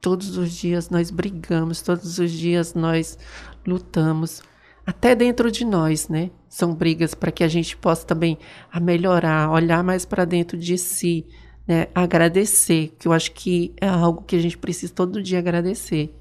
Todos 0.02 0.36
os 0.36 0.52
dias 0.52 0.90
nós 0.90 1.12
brigamos, 1.12 1.82
todos 1.82 2.18
os 2.18 2.32
dias 2.32 2.74
nós 2.74 3.20
lutamos, 3.66 4.42
até 4.84 5.14
dentro 5.14 5.52
de 5.52 5.64
nós, 5.64 6.10
né? 6.10 6.32
São 6.50 6.74
brigas 6.74 7.14
para 7.14 7.32
que 7.32 7.44
a 7.44 7.48
gente 7.48 7.78
possa 7.78 8.04
também 8.06 8.38
melhorar, 8.82 9.52
olhar 9.52 9.84
mais 9.84 10.04
para 10.04 10.26
dentro 10.26 10.58
de 10.58 10.76
si, 10.76 11.24
né? 11.68 11.88
Agradecer, 11.94 12.96
que 12.98 13.08
eu 13.08 13.14
acho 13.14 13.32
que 13.32 13.76
é 13.80 13.88
algo 13.88 14.24
que 14.24 14.36
a 14.36 14.42
gente 14.42 14.58
precisa 14.58 14.92
todo 14.92 15.22
dia 15.22 15.38
agradecer, 15.38 16.16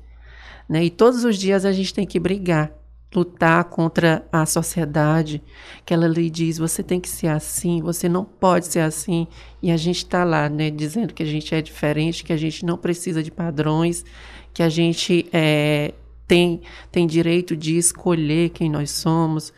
né? 0.69 0.85
E 0.85 0.91
todos 0.91 1.25
os 1.25 1.39
dias 1.39 1.65
a 1.65 1.73
gente 1.73 1.95
tem 1.95 2.07
que 2.07 2.21
brigar 2.21 2.71
lutar 3.17 3.65
contra 3.65 4.27
a 4.31 4.45
sociedade, 4.45 5.43
que 5.85 5.95
ela 5.95 6.07
lhe 6.07 6.29
diz, 6.29 6.59
você 6.59 6.83
tem 6.83 7.01
que 7.01 7.09
ser 7.09 7.29
assim, 7.29 7.81
você 7.81 8.09
não 8.09 8.25
pode 8.25 8.67
ser 8.67 8.81
assim, 8.81 9.27
e 9.63 9.71
a 9.71 9.77
gente 9.77 9.99
está 9.99 10.23
lá, 10.23 10.49
né, 10.49 10.71
dizendo 10.71 11.15
que 11.15 11.23
a 11.23 11.27
gente 11.27 11.55
é 11.55 11.63
diferente, 11.63 12.23
que 12.23 12.33
a 12.33 12.37
gente 12.37 12.65
não 12.65 12.77
precisa 12.77 13.23
de 13.23 13.31
padrões, 13.31 14.05
que 14.53 14.63
a 14.63 14.69
gente 14.69 15.29
é, 15.33 15.95
tem, 16.27 16.61
tem 16.93 17.07
direito 17.07 17.57
de 17.57 17.77
escolher 17.77 18.51
quem 18.51 18.71
nós 18.71 18.91
somos, 18.91 19.53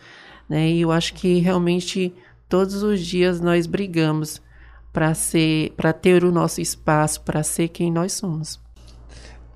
né? 0.48 0.70
E 0.70 0.80
eu 0.80 0.90
acho 0.90 1.14
que 1.14 1.38
realmente 1.38 2.14
todos 2.48 2.82
os 2.82 3.00
dias 3.00 3.40
nós 3.40 3.66
brigamos 3.66 4.40
para 4.92 5.14
ser, 5.14 5.72
para 5.76 5.92
ter 5.92 6.24
o 6.24 6.32
nosso 6.32 6.60
espaço, 6.60 7.20
para 7.20 7.42
ser 7.42 7.68
quem 7.68 7.92
nós 7.92 8.12
somos. 8.12 8.60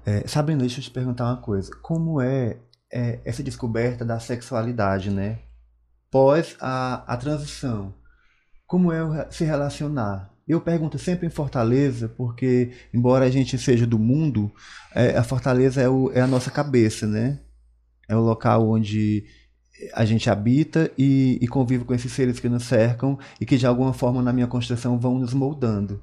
É, 0.04 0.26
Sabrina, 0.26 0.60
deixa 0.60 0.80
eu 0.80 0.84
te 0.84 0.90
perguntar 0.90 1.24
uma 1.26 1.36
coisa. 1.36 1.70
Como 1.80 2.20
é, 2.20 2.58
é 2.92 3.20
essa 3.24 3.42
descoberta 3.42 4.04
da 4.04 4.20
sexualidade, 4.20 5.10
né? 5.10 5.38
Pós 6.10 6.56
a, 6.60 7.04
a 7.12 7.16
transição. 7.16 7.94
Como 8.66 8.92
é 8.92 9.30
se 9.30 9.44
relacionar? 9.44 10.30
Eu 10.48 10.60
pergunto 10.60 10.98
sempre 10.98 11.26
em 11.26 11.30
Fortaleza, 11.30 12.08
porque, 12.08 12.72
embora 12.92 13.24
a 13.26 13.30
gente 13.30 13.58
seja 13.58 13.86
do 13.86 13.98
mundo, 13.98 14.52
é, 14.94 15.16
a 15.16 15.24
Fortaleza 15.24 15.80
é, 15.80 15.88
o- 15.88 16.10
é 16.12 16.20
a 16.20 16.26
nossa 16.26 16.50
cabeça, 16.50 17.06
né? 17.06 17.40
É 18.08 18.16
o 18.16 18.20
local 18.20 18.68
onde 18.68 19.24
a 19.94 20.04
gente 20.04 20.30
habita 20.30 20.90
e, 20.98 21.38
e 21.40 21.48
convive 21.48 21.84
com 21.84 21.94
esses 21.94 22.12
seres 22.12 22.38
que 22.40 22.48
nos 22.48 22.64
cercam 22.64 23.18
e 23.40 23.46
que, 23.46 23.56
de 23.58 23.66
alguma 23.66 23.92
forma, 23.92 24.22
na 24.22 24.32
minha 24.32 24.46
construção, 24.46 24.98
vão 24.98 25.18
nos 25.18 25.34
moldando. 25.34 26.00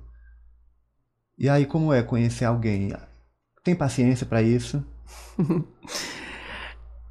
E 1.37 1.49
aí, 1.49 1.65
como 1.65 1.93
é 1.93 2.03
conhecer 2.03 2.45
alguém? 2.45 2.93
Tem 3.63 3.75
paciência 3.75 4.25
para 4.25 4.41
isso? 4.41 4.83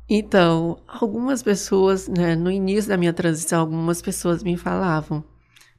Então, 0.08 0.78
algumas 0.88 1.42
pessoas, 1.42 2.08
né, 2.08 2.34
no 2.34 2.50
início 2.50 2.88
da 2.88 2.96
minha 2.96 3.12
transição, 3.12 3.60
algumas 3.60 4.00
pessoas 4.00 4.42
me 4.42 4.56
falavam, 4.56 5.22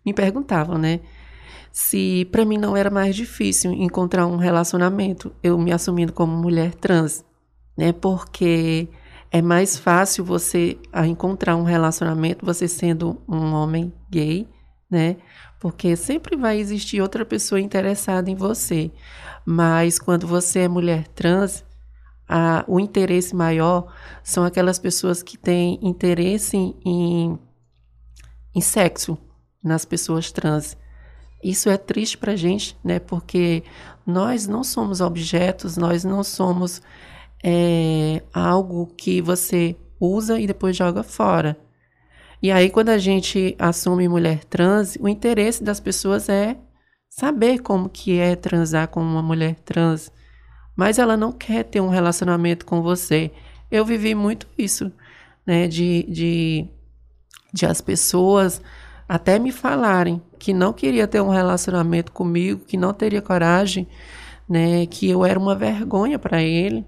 me 0.05 0.13
perguntavam, 0.13 0.77
né, 0.77 0.99
se 1.71 2.25
para 2.31 2.45
mim 2.45 2.57
não 2.57 2.77
era 2.77 2.91
mais 2.91 3.15
difícil 3.15 3.71
encontrar 3.71 4.27
um 4.27 4.37
relacionamento, 4.37 5.31
eu 5.41 5.57
me 5.57 5.71
assumindo 5.71 6.13
como 6.13 6.37
mulher 6.37 6.75
trans, 6.75 7.25
né, 7.75 7.91
porque 7.91 8.87
é 9.31 9.41
mais 9.41 9.77
fácil 9.77 10.23
você 10.23 10.77
encontrar 11.07 11.55
um 11.55 11.63
relacionamento 11.63 12.45
você 12.45 12.67
sendo 12.67 13.19
um 13.27 13.53
homem 13.53 13.91
gay, 14.11 14.47
né, 14.91 15.17
porque 15.59 15.95
sempre 15.95 16.35
vai 16.35 16.59
existir 16.59 17.01
outra 17.01 17.25
pessoa 17.25 17.59
interessada 17.59 18.29
em 18.29 18.35
você, 18.35 18.91
mas 19.43 19.97
quando 19.97 20.27
você 20.27 20.59
é 20.59 20.67
mulher 20.67 21.07
trans, 21.07 21.65
a- 22.29 22.63
o 22.67 22.79
interesse 22.79 23.35
maior 23.35 23.91
são 24.23 24.45
aquelas 24.45 24.77
pessoas 24.77 25.23
que 25.23 25.37
têm 25.37 25.79
interesse 25.81 26.55
em, 26.85 27.39
em 28.55 28.61
sexo 28.61 29.17
nas 29.63 29.83
pessoas 29.83 30.31
trans. 30.31 30.77
Isso 31.43 31.69
é 31.69 31.77
triste 31.77 32.17
pra 32.17 32.35
gente, 32.35 32.77
né? 32.83 32.99
Porque 32.99 33.63
nós 34.05 34.47
não 34.47 34.63
somos 34.63 35.01
objetos, 35.01 35.75
nós 35.77 36.03
não 36.03 36.23
somos 36.23 36.81
é, 37.43 38.21
algo 38.33 38.87
que 38.97 39.21
você 39.21 39.75
usa 39.99 40.39
e 40.39 40.45
depois 40.45 40.75
joga 40.75 41.01
fora. 41.03 41.57
E 42.41 42.51
aí, 42.51 42.69
quando 42.69 42.89
a 42.89 42.97
gente 42.97 43.55
assume 43.59 44.07
mulher 44.07 44.43
trans, 44.45 44.97
o 44.99 45.07
interesse 45.09 45.63
das 45.63 45.79
pessoas 45.79 46.29
é 46.29 46.57
saber 47.09 47.59
como 47.59 47.89
que 47.89 48.17
é 48.17 48.35
transar 48.35 48.87
com 48.87 49.01
uma 49.01 49.21
mulher 49.21 49.55
trans, 49.55 50.11
mas 50.79 50.97
ela 50.97 51.17
não 51.17 51.33
quer 51.33 51.65
ter 51.65 51.81
um 51.81 51.89
relacionamento 51.89 52.65
com 52.65 52.81
você. 52.81 53.31
Eu 53.69 53.83
vivi 53.83 54.15
muito 54.15 54.47
isso, 54.57 54.89
né? 55.45 55.67
De, 55.67 56.03
de, 56.03 56.67
de 57.53 57.65
as 57.65 57.81
pessoas 57.81 58.61
até 59.05 59.37
me 59.37 59.51
falarem 59.51 60.21
que 60.39 60.53
não 60.53 60.71
queria 60.71 61.05
ter 61.05 61.19
um 61.19 61.27
relacionamento 61.27 62.13
comigo, 62.13 62.63
que 62.65 62.77
não 62.77 62.93
teria 62.93 63.21
coragem, 63.21 63.89
né? 64.47 64.85
Que 64.85 65.09
eu 65.09 65.25
era 65.25 65.37
uma 65.37 65.53
vergonha 65.53 66.17
para 66.17 66.41
ele, 66.41 66.85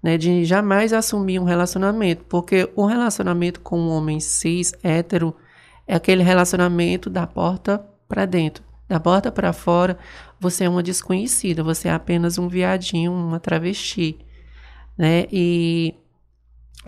né? 0.00 0.16
De 0.16 0.44
jamais 0.44 0.92
assumir 0.92 1.40
um 1.40 1.44
relacionamento, 1.44 2.24
porque 2.28 2.70
o 2.76 2.86
relacionamento 2.86 3.58
com 3.58 3.76
um 3.76 3.90
homem 3.90 4.20
cis, 4.20 4.72
hétero, 4.80 5.34
é 5.88 5.96
aquele 5.96 6.22
relacionamento 6.22 7.10
da 7.10 7.26
porta 7.26 7.84
para 8.08 8.26
dentro. 8.26 8.62
Da 8.88 9.00
porta 9.00 9.32
para 9.32 9.52
fora, 9.52 9.98
você 10.40 10.64
é 10.64 10.68
uma 10.68 10.82
desconhecida, 10.82 11.62
você 11.62 11.88
é 11.88 11.92
apenas 11.92 12.38
um 12.38 12.48
viadinho, 12.48 13.12
uma 13.12 13.40
travesti, 13.40 14.18
né? 14.96 15.26
E 15.32 15.94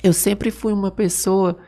eu 0.02 0.12
sempre 0.12 0.50
fui 0.50 0.72
uma 0.72 0.90
pessoa, 0.90 1.58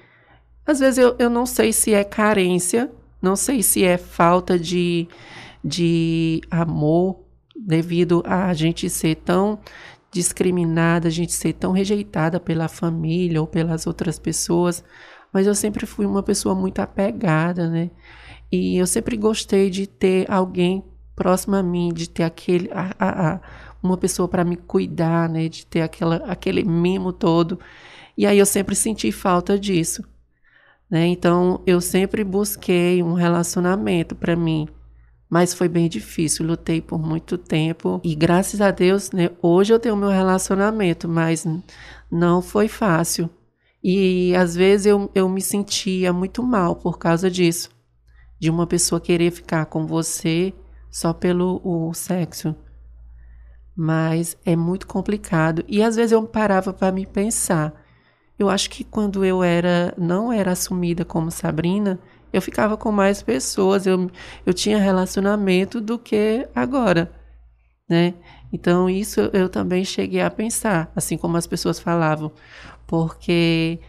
às 0.67 0.81
vezes 0.81 0.99
eu, 0.99 1.17
eu 1.19 1.31
não 1.31 1.47
sei 1.47 1.73
se 1.73 1.95
é 1.95 2.05
carência, 2.05 2.91
não 3.21 3.35
sei 3.35 3.63
se 3.63 3.85
é 3.85 3.97
falta 3.97 4.59
de, 4.59 5.09
de 5.65 6.41
amor, 6.51 7.21
devido 7.57 8.23
a 8.25 8.53
gente 8.55 8.89
ser 8.89 9.17
tão 9.17 9.59
discriminada, 10.11 11.09
a 11.09 11.11
gente 11.11 11.33
ser 11.33 11.53
tão 11.53 11.73
rejeitada 11.73 12.39
pela 12.39 12.69
família 12.69 13.41
ou 13.41 13.47
pelas 13.47 13.87
outras 13.87 14.19
pessoas, 14.19 14.85
mas 15.33 15.47
eu 15.47 15.55
sempre 15.55 15.85
fui 15.85 16.07
uma 16.07 16.23
pessoa 16.23 16.55
muito 16.55 16.79
apegada, 16.81 17.69
né? 17.69 17.91
E 18.51 18.77
eu 18.77 18.87
sempre 18.87 19.17
gostei 19.17 19.69
de 19.69 19.87
ter 19.87 20.31
alguém 20.31 20.83
próximo 21.19 21.57
a 21.57 21.63
mim, 21.63 21.93
de 21.93 22.09
ter 22.09 22.23
aquele 22.23 22.71
a, 22.73 22.95
a, 22.97 23.33
a, 23.35 23.41
uma 23.83 23.97
pessoa 23.97 24.29
para 24.29 24.45
me 24.45 24.57
cuidar, 24.57 25.29
né? 25.29 25.49
De 25.49 25.67
ter 25.67 25.83
aquela, 25.83 26.17
aquele 26.19 26.63
mimo 26.63 27.13
todo. 27.13 27.59
E 28.17 28.25
aí 28.25 28.39
eu 28.39 28.47
sempre 28.47 28.77
senti 28.77 29.11
falta 29.11 29.59
disso, 29.59 30.05
né? 30.89 31.07
Então 31.09 31.61
eu 31.67 31.81
sempre 31.81 32.23
busquei 32.23 33.03
um 33.03 33.15
relacionamento 33.15 34.15
para 34.15 34.37
mim, 34.37 34.69
mas 35.29 35.53
foi 35.53 35.69
bem 35.69 35.89
difícil. 35.89 36.47
Lutei 36.47 36.81
por 36.81 37.01
muito 37.01 37.37
tempo 37.37 38.01
e 38.05 38.15
graças 38.15 38.61
a 38.61 38.71
Deus, 38.71 39.11
né? 39.11 39.31
Hoje 39.43 39.75
eu 39.75 39.81
tenho 39.81 39.97
meu 39.97 40.11
relacionamento, 40.11 41.09
mas 41.09 41.45
não 42.11 42.41
foi 42.41 42.69
fácil. 42.69 43.29
E 43.83 44.35
às 44.37 44.55
vezes 44.55 44.87
eu, 44.87 45.11
eu 45.15 45.29
me 45.29 45.43
sentia 45.43 46.13
muito 46.13 46.43
mal 46.45 46.77
por 46.77 46.97
causa 46.99 47.29
disso 47.29 47.71
de 48.39 48.51
uma 48.51 48.67
pessoa 48.67 49.01
querer 49.01 49.31
ficar 49.31 49.67
com 49.67 49.87
você 49.87 50.55
só 50.91 51.13
pelo 51.13 51.61
o 51.65 51.93
sexo. 51.95 52.55
Mas 53.77 54.37
é 54.45 54.57
muito 54.57 54.87
complicado. 54.87 55.65
E 55.69 55.83
às 55.83 55.97
vezes 55.97 56.13
eu 56.13 56.23
parava 56.27 56.73
para 56.73 56.93
me 56.93 57.07
pensar. 57.07 57.73
Eu 58.39 58.49
acho 58.49 58.71
que 58.71 58.85
quando 58.85 59.25
eu 59.25 59.43
era 59.43 59.95
não 59.97 60.33
era 60.33 60.53
assumida 60.53 61.05
como 61.05 61.31
Sabrina, 61.31 61.99
eu 62.33 62.43
ficava 62.43 62.77
com 62.77 62.93
mais 62.93 63.23
pessoas, 63.23 63.87
eu, 63.87 64.11
eu 64.45 64.53
tinha 64.53 64.79
relacionamento 64.79 65.81
do 65.81 65.99
que 65.99 66.47
agora, 66.55 67.11
né? 67.89 68.15
Então 68.53 68.89
isso 68.89 69.21
eu 69.33 69.49
também 69.49 69.85
cheguei 69.85 70.21
a 70.21 70.31
pensar, 70.31 70.91
assim 70.95 71.17
como 71.17 71.37
as 71.37 71.47
pessoas 71.47 71.81
falavam, 71.81 72.31
porque 72.87 73.81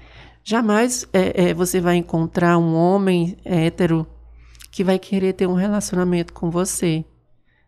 jamais 0.43 1.07
é, 1.13 1.49
é, 1.49 1.53
você 1.53 1.79
vai 1.79 1.95
encontrar 1.95 2.57
um 2.57 2.75
homem 2.75 3.37
hétero 3.43 4.07
que 4.71 4.83
vai 4.83 4.99
querer 4.99 5.33
ter 5.33 5.47
um 5.47 5.53
relacionamento 5.53 6.33
com 6.33 6.49
você. 6.49 7.03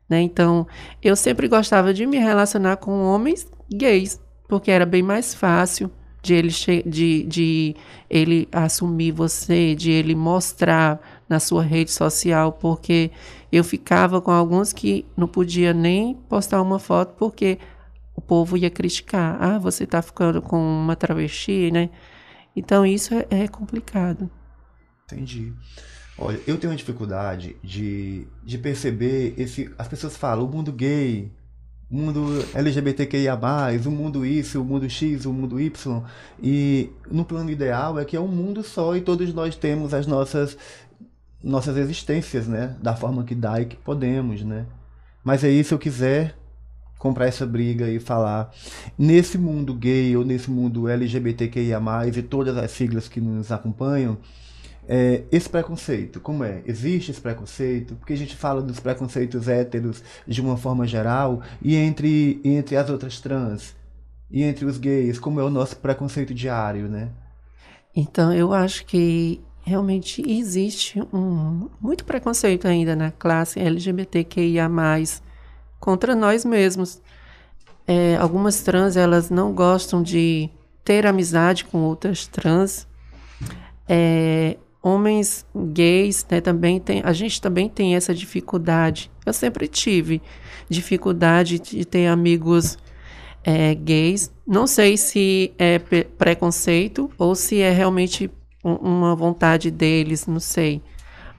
Né? 0.09 0.21
Então, 0.21 0.67
eu 1.01 1.15
sempre 1.15 1.47
gostava 1.47 1.93
de 1.93 2.05
me 2.05 2.17
relacionar 2.17 2.77
com 2.77 2.91
homens 3.05 3.47
gays, 3.71 4.19
porque 4.47 4.69
era 4.69 4.85
bem 4.85 5.01
mais 5.01 5.33
fácil 5.33 5.89
de 6.21 6.33
ele, 6.33 6.49
de, 6.85 7.23
de 7.23 7.75
ele 8.09 8.47
assumir 8.51 9.11
você, 9.11 9.73
de 9.73 9.89
ele 9.89 10.13
mostrar 10.13 10.99
na 11.27 11.39
sua 11.39 11.63
rede 11.63 11.91
social, 11.91 12.51
porque 12.51 13.09
eu 13.51 13.63
ficava 13.63 14.21
com 14.21 14.31
alguns 14.31 14.71
que 14.71 15.05
não 15.17 15.27
podia 15.27 15.73
nem 15.73 16.13
postar 16.29 16.61
uma 16.61 16.77
foto, 16.77 17.15
porque 17.17 17.57
o 18.15 18.21
povo 18.21 18.57
ia 18.57 18.69
criticar. 18.69 19.41
Ah, 19.41 19.57
você 19.57 19.85
está 19.85 20.01
ficando 20.01 20.41
com 20.41 20.57
uma 20.57 20.95
travesti, 20.95 21.71
né? 21.71 21.89
Então, 22.55 22.85
isso 22.85 23.13
é, 23.13 23.25
é 23.29 23.47
complicado. 23.47 24.29
Entendi. 25.05 25.53
Olha, 26.17 26.39
eu 26.45 26.57
tenho 26.57 26.71
uma 26.71 26.77
dificuldade 26.77 27.55
de, 27.63 28.27
de 28.43 28.57
perceber 28.57 29.33
esse. 29.37 29.71
As 29.77 29.87
pessoas 29.87 30.15
falam, 30.17 30.45
o 30.45 30.49
mundo 30.49 30.71
gay, 30.71 31.31
o 31.89 31.95
mundo 31.95 32.45
LGBTQIA, 32.53 33.37
o 33.85 33.91
mundo 33.91 34.25
isso, 34.25 34.61
o 34.61 34.65
mundo 34.65 34.89
X, 34.89 35.25
o 35.25 35.33
mundo 35.33 35.59
Y. 35.59 36.03
E 36.41 36.89
no 37.09 37.25
plano 37.25 37.49
ideal 37.49 37.99
é 37.99 38.05
que 38.05 38.15
é 38.15 38.19
um 38.19 38.27
mundo 38.27 38.63
só 38.63 38.95
e 38.95 39.01
todos 39.01 39.33
nós 39.33 39.55
temos 39.55 39.93
as 39.93 40.05
nossas, 40.05 40.57
nossas 41.43 41.75
existências, 41.77 42.47
né? 42.47 42.75
Da 42.81 42.95
forma 42.95 43.23
que 43.23 43.35
dá 43.35 43.59
e 43.59 43.65
que 43.65 43.75
podemos, 43.75 44.43
né? 44.43 44.65
Mas 45.23 45.43
aí, 45.43 45.63
se 45.63 45.73
eu 45.73 45.79
quiser 45.79 46.35
comprar 47.01 47.25
essa 47.25 47.47
briga 47.47 47.89
e 47.89 47.99
falar 47.99 48.53
nesse 48.95 49.35
mundo 49.35 49.73
gay 49.73 50.15
ou 50.15 50.23
nesse 50.23 50.51
mundo 50.51 50.87
LGBTQIA, 50.87 51.81
e 52.15 52.21
todas 52.21 52.55
as 52.55 52.69
siglas 52.69 53.07
que 53.07 53.19
nos 53.19 53.51
acompanham. 53.51 54.19
É, 54.93 55.23
esse 55.31 55.49
preconceito, 55.49 56.19
como 56.19 56.43
é? 56.43 56.61
Existe 56.65 57.11
esse 57.11 57.21
preconceito? 57.21 57.95
Porque 57.95 58.11
a 58.11 58.17
gente 58.17 58.35
fala 58.35 58.61
dos 58.61 58.77
preconceitos 58.77 59.47
héteros 59.47 60.03
de 60.27 60.41
uma 60.41 60.57
forma 60.57 60.85
geral 60.85 61.41
e 61.61 61.77
entre, 61.77 62.41
entre 62.43 62.75
as 62.75 62.89
outras 62.89 63.21
trans 63.21 63.73
e 64.29 64.43
entre 64.43 64.65
os 64.65 64.77
gays, 64.77 65.17
como 65.17 65.39
é 65.39 65.43
o 65.45 65.49
nosso 65.49 65.77
preconceito 65.77 66.33
diário, 66.33 66.89
né? 66.89 67.09
Então, 67.95 68.33
eu 68.33 68.53
acho 68.53 68.85
que 68.85 69.39
realmente 69.61 70.29
existe 70.29 71.01
um, 71.13 71.69
muito 71.79 72.03
preconceito 72.03 72.67
ainda 72.67 72.93
na 72.93 73.11
classe 73.11 73.61
LGBTQIA+, 73.61 74.69
contra 75.79 76.13
nós 76.13 76.43
mesmos. 76.43 77.01
é, 77.87 78.17
algumas 78.17 78.61
trans 78.61 78.97
elas 78.97 79.29
não 79.29 79.53
gostam 79.53 80.03
de 80.03 80.49
ter 80.83 81.07
amizade 81.07 81.63
com 81.63 81.77
outras 81.77 82.27
trans. 82.27 82.85
É, 83.87 84.57
homens 84.81 85.45
gays, 85.55 86.25
né, 86.29 86.41
também 86.41 86.79
tem, 86.79 87.01
a 87.03 87.13
gente 87.13 87.39
também 87.39 87.69
tem 87.69 87.95
essa 87.95 88.13
dificuldade. 88.13 89.11
Eu 89.25 89.33
sempre 89.33 89.67
tive 89.67 90.21
dificuldade 90.69 91.59
de 91.59 91.85
ter 91.85 92.07
amigos 92.07 92.77
é, 93.43 93.75
gays. 93.75 94.31
Não 94.45 94.65
sei 94.65 94.97
se 94.97 95.53
é 95.57 95.79
preconceito 95.79 97.11
ou 97.17 97.35
se 97.35 97.59
é 97.59 97.71
realmente 97.71 98.29
uma 98.63 99.15
vontade 99.15 99.69
deles, 99.71 100.25
não 100.25 100.39
sei. 100.39 100.81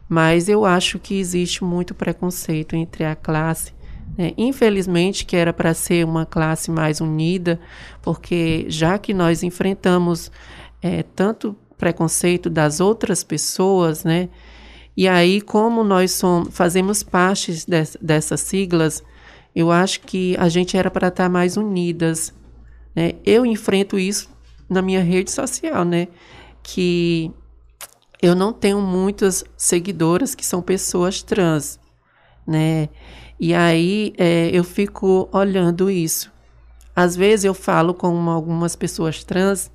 Mas 0.08 0.48
eu 0.48 0.64
acho 0.64 0.98
que 0.98 1.18
existe 1.18 1.64
muito 1.64 1.94
preconceito 1.94 2.76
entre 2.76 3.04
a 3.04 3.16
classe. 3.16 3.72
Né? 4.16 4.32
Infelizmente, 4.36 5.24
que 5.24 5.36
era 5.36 5.52
para 5.52 5.72
ser 5.74 6.04
uma 6.04 6.26
classe 6.26 6.70
mais 6.70 7.00
unida, 7.00 7.58
porque 8.02 8.66
já 8.68 8.98
que 8.98 9.14
nós 9.14 9.42
enfrentamos 9.42 10.30
é, 10.82 11.02
tanto 11.02 11.56
preconceito 11.82 12.48
das 12.48 12.78
outras 12.78 13.24
pessoas, 13.24 14.04
né? 14.04 14.28
E 14.96 15.08
aí, 15.08 15.40
como 15.40 15.82
nós 15.82 16.12
somos, 16.12 16.54
fazemos 16.54 17.02
parte 17.02 17.52
de, 17.52 17.82
dessas 18.00 18.40
siglas, 18.40 19.02
eu 19.52 19.72
acho 19.72 20.02
que 20.02 20.36
a 20.38 20.48
gente 20.48 20.76
era 20.76 20.88
para 20.92 21.08
estar 21.08 21.28
mais 21.28 21.56
unidas. 21.56 22.32
Né? 22.94 23.14
Eu 23.26 23.44
enfrento 23.44 23.98
isso 23.98 24.30
na 24.70 24.80
minha 24.80 25.02
rede 25.02 25.32
social, 25.32 25.84
né? 25.84 26.06
Que 26.62 27.32
eu 28.22 28.36
não 28.36 28.52
tenho 28.52 28.80
muitas 28.80 29.44
seguidoras 29.56 30.36
que 30.36 30.46
são 30.46 30.62
pessoas 30.62 31.20
trans, 31.20 31.80
né? 32.46 32.88
E 33.40 33.52
aí 33.52 34.12
é, 34.16 34.50
eu 34.52 34.62
fico 34.62 35.28
olhando 35.32 35.90
isso. 35.90 36.30
Às 36.94 37.16
vezes 37.16 37.44
eu 37.44 37.54
falo 37.54 37.92
com 37.92 38.30
algumas 38.30 38.76
pessoas 38.76 39.24
trans 39.24 39.68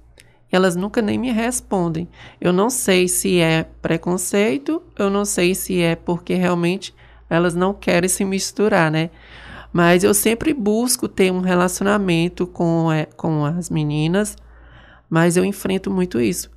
elas 0.51 0.75
nunca 0.75 1.01
nem 1.01 1.17
me 1.17 1.31
respondem. 1.31 2.07
Eu 2.39 2.53
não 2.53 2.69
sei 2.69 3.07
se 3.07 3.39
é 3.39 3.63
preconceito, 3.81 4.81
eu 4.97 5.10
não 5.10 5.25
sei 5.25 5.53
se 5.53 5.81
é 5.81 5.95
porque 5.95 6.33
realmente 6.36 6.95
elas 7.29 7.53
não 7.53 7.73
querem 7.73 8.10
se 8.10 8.23
misturar, 8.23 8.89
né? 8.89 9.10
Mas 9.73 10.03
eu 10.03 10.13
sempre 10.13 10.53
busco 10.53 11.07
ter 11.07 11.31
um 11.31 11.41
relacionamento 11.41 12.47
com, 12.47 12.91
é, 12.91 13.05
com 13.05 13.43
as 13.43 13.69
meninas, 13.69 14.38
mas 15.10 15.36
eu 15.36 15.43
enfrento 15.43 15.91
muito 15.91 16.21
isso, 16.21 16.49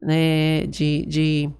né? 0.00 0.66
De, 0.66 1.04
de 1.06 1.50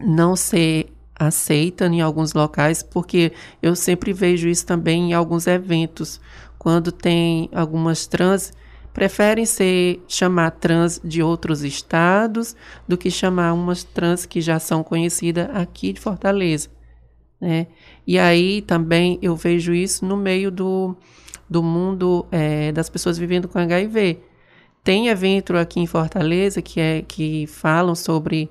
não 0.00 0.36
ser 0.36 0.92
aceita 1.18 1.86
em 1.86 2.00
alguns 2.00 2.32
locais, 2.32 2.82
porque 2.82 3.32
eu 3.60 3.74
sempre 3.74 4.12
vejo 4.12 4.48
isso 4.48 4.64
também 4.64 5.10
em 5.10 5.12
alguns 5.12 5.48
eventos, 5.48 6.20
quando 6.56 6.92
tem 6.92 7.48
algumas 7.52 8.06
trans 8.06 8.52
preferem 8.98 9.46
ser 9.46 10.02
chamar 10.08 10.50
trans 10.50 11.00
de 11.04 11.22
outros 11.22 11.62
estados 11.62 12.56
do 12.88 12.98
que 12.98 13.12
chamar 13.12 13.52
umas 13.52 13.84
trans 13.84 14.26
que 14.26 14.40
já 14.40 14.58
são 14.58 14.82
conhecidas 14.82 15.48
aqui 15.54 15.92
de 15.92 16.00
Fortaleza. 16.00 16.68
Né? 17.40 17.68
E 18.04 18.18
aí 18.18 18.60
também 18.60 19.16
eu 19.22 19.36
vejo 19.36 19.72
isso 19.72 20.04
no 20.04 20.16
meio 20.16 20.50
do, 20.50 20.96
do 21.48 21.62
mundo 21.62 22.26
é, 22.32 22.72
das 22.72 22.90
pessoas 22.90 23.16
vivendo 23.16 23.46
com 23.46 23.60
HIV. 23.60 24.18
Tem 24.82 25.06
evento 25.06 25.56
aqui 25.56 25.78
em 25.78 25.86
Fortaleza 25.86 26.60
que, 26.60 26.80
é, 26.80 27.04
que 27.06 27.46
falam 27.46 27.94
sobre 27.94 28.50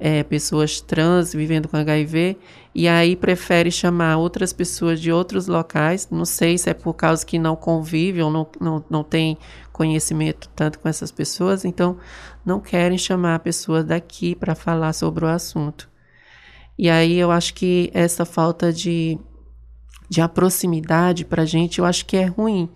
é, 0.00 0.24
pessoas 0.24 0.80
trans 0.80 1.32
vivendo 1.32 1.68
com 1.68 1.76
HIV 1.76 2.36
e 2.74 2.88
aí 2.88 3.14
prefere 3.14 3.70
chamar 3.70 4.16
outras 4.16 4.52
pessoas 4.52 5.00
de 5.00 5.12
outros 5.12 5.46
locais. 5.46 6.08
Não 6.10 6.24
sei 6.24 6.58
se 6.58 6.68
é 6.68 6.74
por 6.74 6.94
causa 6.94 7.24
que 7.24 7.38
não 7.38 7.54
convive 7.54 8.20
ou 8.20 8.30
não, 8.30 8.46
não, 8.60 8.84
não 8.90 9.04
tem 9.04 9.38
conhecimento 9.74 10.48
tanto 10.54 10.78
com 10.78 10.88
essas 10.88 11.10
pessoas, 11.10 11.64
então 11.64 11.98
não 12.46 12.60
querem 12.60 12.96
chamar 12.96 13.40
pessoas 13.40 13.84
daqui 13.84 14.32
para 14.36 14.54
falar 14.54 14.92
sobre 14.92 15.24
o 15.24 15.28
assunto. 15.28 15.90
E 16.78 16.88
aí 16.88 17.18
eu 17.18 17.32
acho 17.32 17.52
que 17.54 17.90
essa 17.92 18.24
falta 18.24 18.72
de, 18.72 19.18
de 20.08 20.26
proximidade 20.28 21.24
para 21.24 21.42
a 21.42 21.46
gente, 21.46 21.80
eu 21.80 21.84
acho 21.84 22.06
que 22.06 22.16
é 22.16 22.24
ruim, 22.24 22.70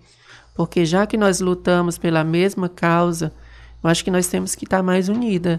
porque 0.53 0.85
já 0.85 1.07
que 1.07 1.15
nós 1.15 1.39
lutamos 1.39 1.97
pela 1.97 2.21
mesma 2.21 2.67
causa, 2.67 3.33
eu 3.81 3.89
acho 3.89 4.03
que 4.03 4.11
nós 4.11 4.27
temos 4.27 4.53
que 4.53 4.65
estar 4.65 4.83
mais 4.83 5.07
unidas 5.07 5.57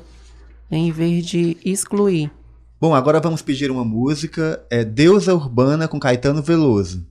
em 0.70 0.92
vez 0.92 1.24
de 1.24 1.57
excluir. 1.64 2.31
Bom, 2.79 2.94
agora 2.94 3.18
vamos 3.18 3.40
pedir 3.40 3.70
uma 3.70 3.85
música, 3.85 4.62
é 4.70 4.85
Deusa 4.85 5.35
Urbana 5.35 5.88
com 5.88 5.98
Caetano 5.98 6.42
Veloso. 6.42 7.10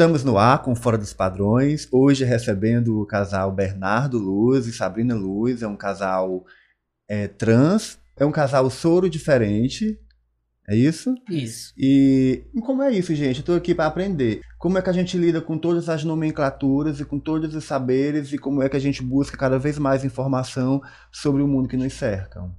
Estamos 0.00 0.24
no 0.24 0.38
ar 0.38 0.62
com 0.62 0.74
Fora 0.74 0.96
dos 0.96 1.12
Padrões, 1.12 1.86
hoje 1.92 2.24
recebendo 2.24 2.98
o 2.98 3.04
casal 3.04 3.52
Bernardo 3.52 4.16
Luz 4.16 4.66
e 4.66 4.72
Sabrina 4.72 5.14
Luz, 5.14 5.60
é 5.60 5.68
um 5.68 5.76
casal 5.76 6.42
é, 7.06 7.28
trans, 7.28 7.98
é 8.16 8.24
um 8.24 8.32
casal 8.32 8.70
soro 8.70 9.10
diferente, 9.10 10.00
é 10.66 10.74
isso? 10.74 11.14
Isso. 11.28 11.74
E 11.76 12.46
como 12.62 12.82
é 12.82 12.90
isso, 12.90 13.14
gente? 13.14 13.40
Eu 13.40 13.44
tô 13.44 13.52
aqui 13.52 13.74
para 13.74 13.84
aprender. 13.84 14.40
Como 14.58 14.78
é 14.78 14.82
que 14.82 14.88
a 14.88 14.92
gente 14.94 15.18
lida 15.18 15.38
com 15.38 15.58
todas 15.58 15.90
as 15.90 16.02
nomenclaturas 16.02 16.98
e 16.98 17.04
com 17.04 17.18
todos 17.18 17.54
os 17.54 17.64
saberes 17.64 18.32
e 18.32 18.38
como 18.38 18.62
é 18.62 18.70
que 18.70 18.78
a 18.78 18.80
gente 18.80 19.02
busca 19.02 19.36
cada 19.36 19.58
vez 19.58 19.76
mais 19.76 20.02
informação 20.02 20.80
sobre 21.12 21.42
o 21.42 21.46
mundo 21.46 21.68
que 21.68 21.76
nos 21.76 21.92
cerca? 21.92 22.50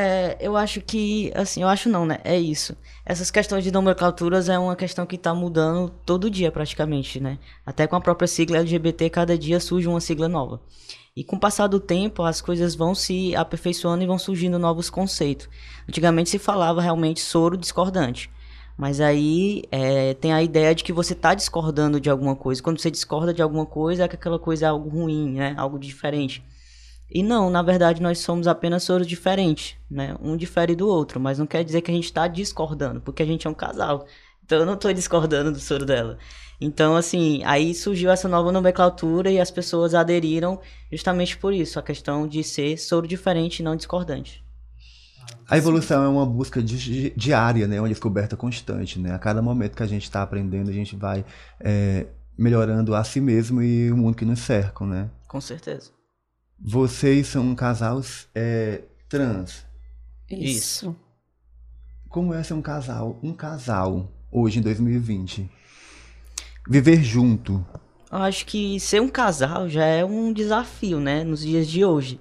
É, 0.00 0.38
eu 0.40 0.56
acho 0.56 0.80
que, 0.80 1.30
assim, 1.34 1.60
eu 1.60 1.68
acho 1.68 1.90
não, 1.90 2.06
né? 2.06 2.18
É 2.24 2.38
isso. 2.38 2.74
Essas 3.04 3.30
questões 3.30 3.62
de 3.62 3.70
nomenclaturas 3.70 4.48
é 4.48 4.58
uma 4.58 4.74
questão 4.74 5.04
que 5.04 5.18
tá 5.18 5.34
mudando 5.34 5.90
todo 6.06 6.30
dia, 6.30 6.50
praticamente, 6.50 7.20
né? 7.20 7.38
Até 7.66 7.86
com 7.86 7.96
a 7.96 8.00
própria 8.00 8.26
sigla 8.26 8.58
LGBT, 8.58 9.10
cada 9.10 9.36
dia 9.36 9.60
surge 9.60 9.86
uma 9.86 10.00
sigla 10.00 10.26
nova. 10.26 10.58
E 11.14 11.22
com 11.22 11.36
o 11.36 11.40
passar 11.40 11.66
do 11.66 11.78
tempo, 11.78 12.22
as 12.22 12.40
coisas 12.40 12.74
vão 12.74 12.94
se 12.94 13.36
aperfeiçoando 13.36 14.02
e 14.02 14.06
vão 14.06 14.18
surgindo 14.18 14.58
novos 14.58 14.88
conceitos. 14.88 15.50
Antigamente 15.86 16.30
se 16.30 16.38
falava 16.38 16.80
realmente 16.80 17.20
soro 17.20 17.58
discordante. 17.58 18.30
Mas 18.78 19.02
aí 19.02 19.64
é, 19.70 20.14
tem 20.14 20.32
a 20.32 20.42
ideia 20.42 20.74
de 20.74 20.82
que 20.82 20.94
você 20.94 21.14
tá 21.14 21.34
discordando 21.34 22.00
de 22.00 22.08
alguma 22.08 22.34
coisa. 22.34 22.62
Quando 22.62 22.80
você 22.80 22.90
discorda 22.90 23.34
de 23.34 23.42
alguma 23.42 23.66
coisa, 23.66 24.04
é 24.04 24.08
que 24.08 24.14
aquela 24.14 24.38
coisa 24.38 24.64
é 24.64 24.68
algo 24.70 24.88
ruim, 24.88 25.32
né? 25.32 25.54
Algo 25.58 25.78
diferente. 25.78 26.42
E 27.10 27.22
não, 27.22 27.50
na 27.50 27.62
verdade, 27.62 28.00
nós 28.00 28.18
somos 28.20 28.46
apenas 28.46 28.84
soros 28.84 29.06
diferentes, 29.06 29.76
né? 29.90 30.14
Um 30.20 30.36
difere 30.36 30.76
do 30.76 30.86
outro, 30.88 31.18
mas 31.18 31.38
não 31.38 31.46
quer 31.46 31.64
dizer 31.64 31.80
que 31.82 31.90
a 31.90 31.94
gente 31.94 32.04
está 32.04 32.28
discordando, 32.28 33.00
porque 33.00 33.22
a 33.22 33.26
gente 33.26 33.46
é 33.46 33.50
um 33.50 33.54
casal. 33.54 34.06
Então 34.44 34.58
eu 34.60 34.66
não 34.66 34.74
estou 34.74 34.92
discordando 34.92 35.50
do 35.52 35.58
soro 35.58 35.84
dela. 35.84 36.18
Então, 36.60 36.94
assim, 36.94 37.42
aí 37.44 37.74
surgiu 37.74 38.10
essa 38.10 38.28
nova 38.28 38.52
nomenclatura 38.52 39.30
e 39.30 39.40
as 39.40 39.50
pessoas 39.50 39.94
aderiram 39.94 40.60
justamente 40.92 41.36
por 41.36 41.52
isso, 41.52 41.78
a 41.78 41.82
questão 41.82 42.28
de 42.28 42.44
ser 42.44 42.76
soro 42.76 43.08
diferente 43.08 43.60
e 43.60 43.62
não 43.62 43.74
discordante. 43.76 44.44
A 45.48 45.56
evolução 45.56 46.04
é 46.04 46.08
uma 46.08 46.24
busca 46.26 46.62
di- 46.62 47.12
diária, 47.16 47.66
né? 47.66 47.80
Uma 47.80 47.88
descoberta 47.88 48.36
constante, 48.36 48.98
né? 48.98 49.12
A 49.14 49.18
cada 49.18 49.42
momento 49.42 49.76
que 49.76 49.82
a 49.82 49.86
gente 49.86 50.04
está 50.04 50.22
aprendendo, 50.22 50.70
a 50.70 50.72
gente 50.72 50.94
vai 50.94 51.24
é, 51.58 52.06
melhorando 52.38 52.94
a 52.94 53.02
si 53.02 53.20
mesmo 53.20 53.60
e 53.62 53.90
o 53.90 53.96
mundo 53.96 54.16
que 54.16 54.24
nos 54.24 54.40
cerca, 54.40 54.84
né? 54.86 55.10
Com 55.26 55.40
certeza. 55.40 55.90
Vocês 56.62 57.28
são 57.28 57.42
um 57.42 57.54
casal 57.54 58.02
é, 58.34 58.82
trans. 59.08 59.64
Isso. 60.30 60.94
Como 62.08 62.34
é 62.34 62.42
ser 62.42 62.52
um 62.52 62.60
casal, 62.60 63.18
um 63.22 63.32
casal 63.32 64.12
hoje 64.30 64.58
em 64.58 64.62
2020? 64.62 65.50
Viver 66.68 67.02
junto. 67.02 67.64
Eu 68.12 68.18
acho 68.18 68.44
que 68.44 68.78
ser 68.78 69.00
um 69.00 69.08
casal 69.08 69.68
já 69.70 69.84
é 69.84 70.04
um 70.04 70.32
desafio, 70.32 71.00
né? 71.00 71.24
Nos 71.24 71.40
dias 71.40 71.66
de 71.66 71.82
hoje. 71.82 72.20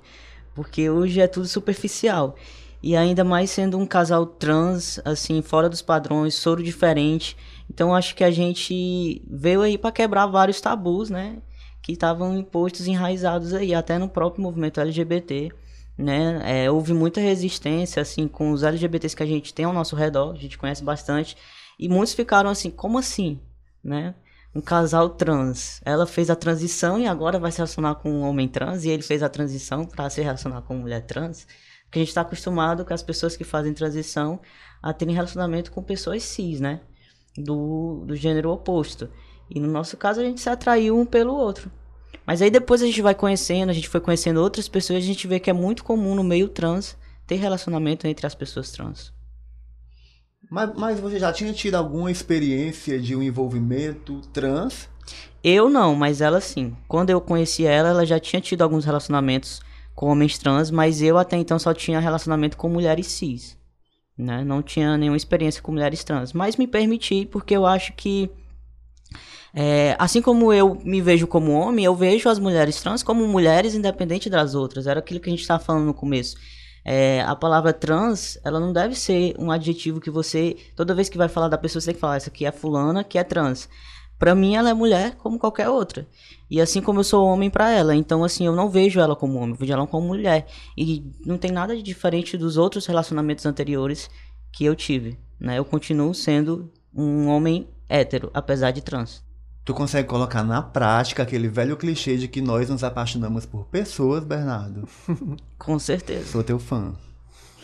Porque 0.55 0.89
hoje 0.89 1.19
é 1.19 1.27
tudo 1.27 1.47
superficial. 1.47 2.35
E 2.81 2.95
ainda 2.95 3.25
mais 3.25 3.51
sendo 3.51 3.77
um 3.77 3.85
casal 3.85 4.25
trans, 4.25 5.01
assim, 5.03 5.41
fora 5.41 5.67
dos 5.67 5.81
padrões, 5.81 6.35
soro 6.35 6.63
diferente. 6.63 7.35
Então 7.69 7.93
acho 7.93 8.15
que 8.15 8.23
a 8.23 8.31
gente 8.31 9.21
veio 9.29 9.61
aí 9.61 9.77
para 9.77 9.91
quebrar 9.91 10.27
vários 10.27 10.61
tabus, 10.61 11.09
né? 11.09 11.39
Que 11.81 11.93
estavam 11.93 12.37
impostos, 12.37 12.87
enraizados 12.87 13.53
aí, 13.53 13.73
até 13.73 13.97
no 13.97 14.09
próprio 14.09 14.43
movimento 14.43 14.79
LGBT. 14.79 15.51
Né? 15.97 16.63
É, 16.63 16.71
houve 16.71 16.93
muita 16.93 17.19
resistência 17.19 18.01
assim 18.01 18.27
com 18.27 18.51
os 18.51 18.63
LGBTs 18.63 19.15
que 19.15 19.23
a 19.23 19.25
gente 19.25 19.53
tem 19.53 19.65
ao 19.65 19.73
nosso 19.73 19.95
redor, 19.95 20.31
a 20.31 20.37
gente 20.37 20.57
conhece 20.57 20.81
bastante, 20.81 21.35
e 21.77 21.89
muitos 21.89 22.13
ficaram 22.13 22.49
assim, 22.49 22.71
como 22.71 22.97
assim, 22.97 23.37
né? 23.83 24.15
um 24.53 24.61
casal 24.61 25.09
trans. 25.09 25.81
Ela 25.85 26.05
fez 26.05 26.29
a 26.29 26.35
transição 26.35 26.99
e 26.99 27.07
agora 27.07 27.39
vai 27.39 27.51
se 27.51 27.57
relacionar 27.57 27.95
com 27.95 28.11
um 28.11 28.21
homem 28.21 28.47
trans 28.47 28.83
e 28.83 28.89
ele 28.89 29.03
fez 29.03 29.21
a 29.21 29.29
transição 29.29 29.85
para 29.85 30.09
se 30.09 30.21
relacionar 30.21 30.61
com 30.61 30.73
uma 30.73 30.81
mulher 30.81 31.05
trans. 31.05 31.47
Porque 31.85 31.99
a 31.99 32.01
gente 32.01 32.09
está 32.09 32.21
acostumado 32.21 32.85
com 32.85 32.93
as 32.93 33.03
pessoas 33.03 33.35
que 33.35 33.43
fazem 33.43 33.73
transição 33.73 34.39
a 34.81 34.93
terem 34.93 35.13
relacionamento 35.13 35.71
com 35.71 35.81
pessoas 35.83 36.23
cis, 36.23 36.59
né? 36.59 36.81
Do, 37.37 38.03
do 38.05 38.15
gênero 38.15 38.51
oposto. 38.51 39.09
E 39.49 39.59
no 39.59 39.67
nosso 39.67 39.97
caso 39.97 40.21
a 40.21 40.23
gente 40.23 40.41
se 40.41 40.49
atraiu 40.49 40.97
um 40.97 41.05
pelo 41.05 41.33
outro. 41.33 41.71
Mas 42.25 42.41
aí 42.41 42.51
depois 42.51 42.81
a 42.81 42.85
gente 42.85 43.01
vai 43.01 43.15
conhecendo, 43.15 43.69
a 43.69 43.73
gente 43.73 43.89
foi 43.89 43.99
conhecendo 43.99 44.41
outras 44.41 44.67
pessoas 44.67 44.99
e 44.99 45.03
a 45.03 45.05
gente 45.05 45.27
vê 45.27 45.39
que 45.39 45.49
é 45.49 45.53
muito 45.53 45.83
comum 45.83 46.15
no 46.15 46.23
meio 46.23 46.47
trans 46.47 46.95
ter 47.25 47.35
relacionamento 47.35 48.05
entre 48.07 48.25
as 48.27 48.35
pessoas 48.35 48.71
trans. 48.71 49.11
Mas, 50.49 50.71
mas 50.75 50.99
você 50.99 51.19
já 51.19 51.31
tinha 51.31 51.53
tido 51.53 51.75
alguma 51.75 52.11
experiência 52.11 52.99
de 52.99 53.15
um 53.15 53.21
envolvimento 53.21 54.21
trans? 54.33 54.89
Eu 55.43 55.69
não, 55.69 55.95
mas 55.95 56.21
ela 56.21 56.41
sim. 56.41 56.75
Quando 56.87 57.09
eu 57.09 57.21
conheci 57.21 57.65
ela, 57.65 57.89
ela 57.89 58.05
já 58.05 58.19
tinha 58.19 58.41
tido 58.41 58.61
alguns 58.61 58.85
relacionamentos 58.85 59.61
com 59.95 60.07
homens 60.07 60.37
trans, 60.37 60.71
mas 60.71 61.01
eu 61.01 61.17
até 61.17 61.37
então 61.37 61.59
só 61.59 61.73
tinha 61.73 61.99
relacionamento 61.99 62.57
com 62.57 62.69
mulheres 62.69 63.07
cis. 63.07 63.57
Né? 64.17 64.43
Não 64.43 64.61
tinha 64.61 64.97
nenhuma 64.97 65.17
experiência 65.17 65.61
com 65.61 65.71
mulheres 65.71 66.03
trans. 66.03 66.33
Mas 66.33 66.57
me 66.57 66.67
permiti, 66.67 67.25
porque 67.25 67.55
eu 67.55 67.65
acho 67.65 67.93
que. 67.93 68.29
É, 69.53 69.95
assim 69.97 70.21
como 70.21 70.53
eu 70.53 70.75
me 70.83 71.01
vejo 71.01 71.27
como 71.27 71.51
homem, 71.51 71.85
eu 71.85 71.95
vejo 71.95 72.29
as 72.29 72.39
mulheres 72.39 72.81
trans 72.81 73.01
como 73.01 73.27
mulheres 73.27 73.73
independente 73.73 74.29
das 74.29 74.55
outras. 74.55 74.87
Era 74.87 74.99
aquilo 74.99 75.19
que 75.19 75.29
a 75.29 75.31
gente 75.31 75.41
estava 75.41 75.63
falando 75.63 75.85
no 75.85 75.93
começo. 75.93 76.37
É, 76.85 77.21
a 77.21 77.35
palavra 77.35 77.73
trans, 77.73 78.37
ela 78.43 78.59
não 78.59 78.71
deve 78.71 78.95
ser 78.95 79.35
um 79.37 79.51
adjetivo 79.51 79.99
que 79.99 80.09
você, 80.09 80.55
toda 80.75 80.95
vez 80.95 81.09
que 81.09 81.17
vai 81.17 81.27
falar 81.27 81.47
da 81.47 81.57
pessoa, 81.57 81.81
você 81.81 81.87
tem 81.87 81.95
que 81.95 81.99
falar, 81.99 82.17
isso 82.17 82.29
aqui 82.29 82.45
é 82.45 82.51
fulana, 82.51 83.03
que 83.03 83.17
é 83.17 83.23
trans. 83.23 83.67
Pra 84.17 84.35
mim, 84.35 84.55
ela 84.55 84.69
é 84.69 84.73
mulher 84.73 85.15
como 85.15 85.39
qualquer 85.39 85.69
outra. 85.69 86.05
E 86.51 86.59
assim 86.59 86.81
como 86.81 86.99
eu 86.99 87.03
sou 87.05 87.25
homem 87.25 87.49
pra 87.49 87.71
ela. 87.71 87.95
Então, 87.95 88.23
assim, 88.23 88.45
eu 88.45 88.53
não 88.53 88.69
vejo 88.69 88.99
ela 88.99 89.15
como 89.15 89.37
homem, 89.37 89.51
eu 89.51 89.55
vejo 89.55 89.71
ela 89.71 89.87
como 89.87 90.07
mulher. 90.07 90.45
E 90.77 91.09
não 91.25 91.37
tem 91.37 91.51
nada 91.51 91.75
de 91.75 91.81
diferente 91.81 92.37
dos 92.37 92.57
outros 92.57 92.85
relacionamentos 92.85 93.45
anteriores 93.45 94.09
que 94.51 94.65
eu 94.65 94.75
tive. 94.75 95.17
Né? 95.39 95.57
Eu 95.57 95.63
continuo 95.63 96.13
sendo 96.13 96.69
um 96.93 97.27
homem 97.27 97.67
hétero, 97.89 98.29
apesar 98.33 98.71
de 98.71 98.81
trans. 98.81 99.23
Tu 99.65 99.73
consegue 99.73 100.07
colocar 100.07 100.43
na 100.43 100.61
prática 100.61 101.23
aquele 101.23 101.47
velho 101.47 101.77
clichê 101.77 102.17
de 102.17 102.27
que 102.27 102.41
nós 102.41 102.69
nos 102.69 102.83
apaixonamos 102.83 103.45
por 103.45 103.65
pessoas, 103.65 104.23
Bernardo? 104.23 104.87
Com 105.59 105.77
certeza. 105.77 106.25
Sou 106.31 106.43
teu 106.43 106.57
fã. 106.57 106.93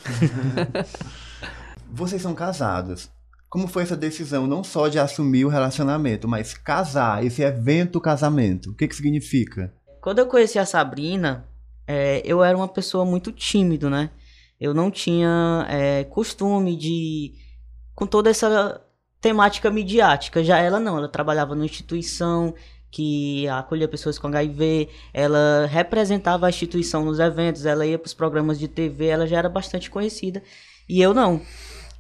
Vocês 1.90 2.22
são 2.22 2.36
casados. 2.36 3.10
Como 3.50 3.68
foi 3.68 3.84
essa 3.84 3.96
decisão 3.96 4.46
não 4.46 4.64
só 4.64 4.88
de 4.88 5.00
assumir 5.00 5.46
o 5.46 5.50
relacionamento, 5.50 6.28
mas 6.28 6.54
casar, 6.54 7.26
esse 7.26 7.42
evento 7.42 8.02
casamento? 8.02 8.72
O 8.72 8.76
que 8.76 8.88
que 8.88 8.96
significa? 8.96 9.74
Quando 10.02 10.20
eu 10.20 10.28
conheci 10.28 10.60
a 10.60 10.66
Sabrina, 10.66 11.48
é, 11.88 12.22
eu 12.26 12.44
era 12.44 12.58
uma 12.58 12.68
pessoa 12.68 13.06
muito 13.06 13.32
tímido, 13.32 13.90
né? 13.90 14.12
Eu 14.60 14.74
não 14.74 14.92
tinha 14.92 15.66
é, 15.70 16.04
costume 16.04 16.76
de. 16.76 17.34
com 17.96 18.06
toda 18.06 18.30
essa 18.30 18.85
temática 19.26 19.72
midiática. 19.72 20.44
Já 20.44 20.60
ela 20.60 20.80
não, 20.80 21.00
ela 21.00 21.08
trabalhava 21.08 21.56
numa 21.56 21.66
instituição 21.66 22.54
que 22.92 23.48
acolhia 23.48 23.88
pessoas 23.88 24.20
com 24.20 24.28
HIV, 24.28 24.88
ela 25.12 25.66
representava 25.66 26.46
a 26.46 26.50
instituição 26.50 27.04
nos 27.04 27.18
eventos, 27.18 27.66
ela 27.66 27.88
ia 27.88 27.98
para 27.98 28.06
os 28.06 28.14
programas 28.14 28.60
de 28.60 28.68
TV, 28.68 29.08
ela 29.08 29.26
já 29.26 29.40
era 29.40 29.50
bastante 29.50 29.90
conhecida. 29.90 30.44
E 30.88 31.02
eu 31.02 31.12
não. 31.12 31.42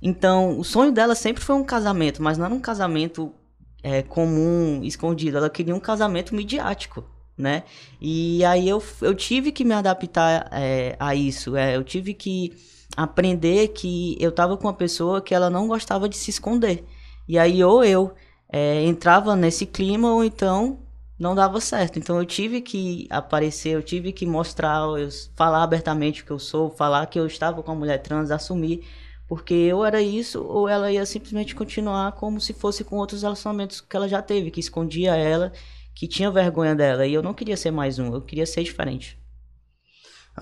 Então, 0.03 0.59
o 0.59 0.63
sonho 0.63 0.91
dela 0.91 1.15
sempre 1.15 1.43
foi 1.43 1.55
um 1.55 1.63
casamento, 1.63 2.21
mas 2.21 2.37
não 2.37 2.53
um 2.53 2.59
casamento 2.59 3.33
é, 3.81 4.03
comum, 4.03 4.81
escondido. 4.83 5.37
Ela 5.37 5.49
queria 5.49 5.75
um 5.75 5.79
casamento 5.79 6.35
midiático, 6.35 7.03
né? 7.35 7.63
E 7.99 8.45
aí 8.45 8.69
eu, 8.69 8.83
eu 9.01 9.15
tive 9.15 9.51
que 9.51 9.65
me 9.65 9.73
adaptar 9.73 10.47
é, 10.51 10.95
a 10.99 11.15
isso. 11.15 11.55
É, 11.55 11.75
eu 11.75 11.83
tive 11.83 12.13
que 12.13 12.53
aprender 12.95 13.69
que 13.69 14.15
eu 14.19 14.31
tava 14.31 14.55
com 14.55 14.67
uma 14.67 14.73
pessoa 14.75 15.23
que 15.23 15.33
ela 15.33 15.49
não 15.49 15.67
gostava 15.67 16.07
de 16.07 16.15
se 16.15 16.29
esconder. 16.29 16.85
E 17.27 17.37
aí 17.37 17.63
ou 17.63 17.83
eu 17.83 18.13
é, 18.51 18.83
entrava 18.83 19.35
nesse 19.35 19.65
clima 19.65 20.13
ou 20.13 20.23
então 20.23 20.79
não 21.17 21.33
dava 21.33 21.59
certo. 21.61 21.97
Então 21.97 22.17
eu 22.17 22.25
tive 22.25 22.61
que 22.61 23.07
aparecer, 23.09 23.69
eu 23.75 23.83
tive 23.83 24.11
que 24.11 24.25
mostrar, 24.25 24.81
eu 24.99 25.09
falar 25.35 25.63
abertamente 25.63 26.21
o 26.21 26.25
que 26.25 26.31
eu 26.31 26.39
sou, 26.39 26.69
falar 26.69 27.05
que 27.07 27.19
eu 27.19 27.25
estava 27.25 27.63
com 27.63 27.71
a 27.71 27.75
mulher 27.75 27.99
trans, 28.01 28.31
assumir, 28.31 28.85
porque 29.27 29.53
eu 29.53 29.83
era 29.85 30.01
isso 30.01 30.43
ou 30.43 30.67
ela 30.69 30.91
ia 30.91 31.05
simplesmente 31.05 31.55
continuar 31.55 32.11
como 32.13 32.39
se 32.39 32.53
fosse 32.53 32.83
com 32.83 32.97
outros 32.97 33.23
relacionamentos 33.23 33.81
que 33.81 33.95
ela 33.95 34.07
já 34.07 34.21
teve, 34.21 34.51
que 34.51 34.59
escondia 34.59 35.15
ela, 35.15 35.51
que 35.93 36.07
tinha 36.07 36.29
vergonha 36.29 36.75
dela, 36.75 37.07
e 37.07 37.13
eu 37.13 37.23
não 37.23 37.33
queria 37.33 37.57
ser 37.57 37.71
mais 37.71 37.97
um, 37.99 38.13
eu 38.13 38.21
queria 38.21 38.45
ser 38.45 38.63
diferente. 38.63 39.17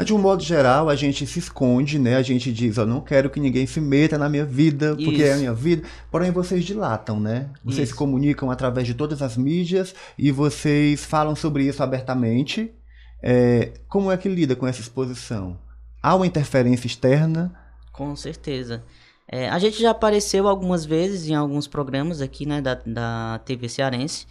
De 0.03 0.11
um 0.11 0.17
modo 0.17 0.41
geral, 0.41 0.89
a 0.89 0.95
gente 0.95 1.27
se 1.27 1.37
esconde, 1.37 1.99
né? 1.99 2.15
A 2.15 2.23
gente 2.23 2.51
diz, 2.51 2.77
eu 2.77 2.85
não 2.85 2.99
quero 2.99 3.29
que 3.29 3.39
ninguém 3.39 3.67
se 3.67 3.79
meta 3.79 4.17
na 4.17 4.27
minha 4.27 4.43
vida, 4.43 4.95
porque 4.95 5.21
Isso. 5.21 5.23
é 5.23 5.33
a 5.33 5.37
minha 5.37 5.53
vida. 5.53 5.83
Porém, 6.09 6.31
vocês 6.31 6.65
dilatam, 6.65 7.19
né? 7.19 7.51
Vocês 7.63 7.89
Isso. 7.89 7.91
se 7.91 7.97
comunicam 7.97 8.49
através 8.49 8.87
de 8.87 8.95
todas 8.95 9.21
as 9.21 9.37
mídias 9.37 9.93
e 10.17 10.31
vocês 10.31 11.05
falam 11.05 11.35
sobre 11.35 11.65
isso 11.65 11.83
abertamente. 11.83 12.73
É, 13.21 13.71
como 13.87 14.11
é 14.11 14.17
que 14.17 14.27
lida 14.27 14.55
com 14.55 14.65
essa 14.65 14.81
exposição? 14.81 15.59
Há 16.01 16.15
uma 16.15 16.25
interferência 16.25 16.87
externa? 16.87 17.53
Com 17.91 18.15
certeza. 18.15 18.83
É, 19.27 19.47
a 19.47 19.59
gente 19.59 19.79
já 19.79 19.91
apareceu 19.91 20.47
algumas 20.47 20.83
vezes 20.85 21.29
em 21.29 21.35
alguns 21.35 21.67
programas 21.67 22.19
aqui, 22.19 22.45
né, 22.45 22.61
da, 22.61 22.75
da 22.85 23.39
TV 23.45 23.69
Cearense. 23.69 24.25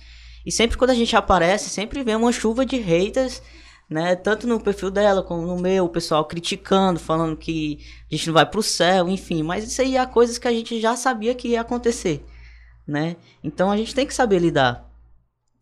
E 0.45 0.51
sempre 0.51 0.77
quando 0.77 0.91
a 0.91 0.95
gente 0.95 1.15
aparece, 1.15 1.71
sempre 1.71 2.03
vem 2.03 2.17
uma 2.17 2.33
chuva 2.33 2.67
de 2.67 2.77
haters, 2.77 3.41
né? 3.93 4.17
Tanto 4.17 4.47
no 4.47 4.59
perfil 4.59 4.91
dela 4.91 5.23
como 5.23 5.47
no 5.47 5.59
meu, 5.59 5.85
o 5.85 5.89
pessoal 5.89 6.25
criticando, 6.25 6.99
falando 6.99 7.37
que 7.37 7.79
a 8.11 8.15
gente 8.15 8.27
não 8.27 8.35
vai 8.35 8.47
pro 8.47 8.63
céu, 8.63 9.09
enfim. 9.09 9.43
Mas 9.43 9.65
isso 9.65 9.83
aí 9.83 9.97
é 9.97 10.07
coisas 10.07 10.39
que 10.39 10.49
a 10.49 10.53
gente 10.53 10.81
já 10.81 10.97
sabia 10.97 11.35
que 11.35 11.49
ia 11.49 11.61
acontecer, 11.61 12.25
né? 12.87 13.17
Então 13.45 13.71
a 13.71 13.77
gente 13.77 13.95
tem 13.95 14.07
que 14.07 14.15
saber 14.15 14.39
lidar. 14.39 14.91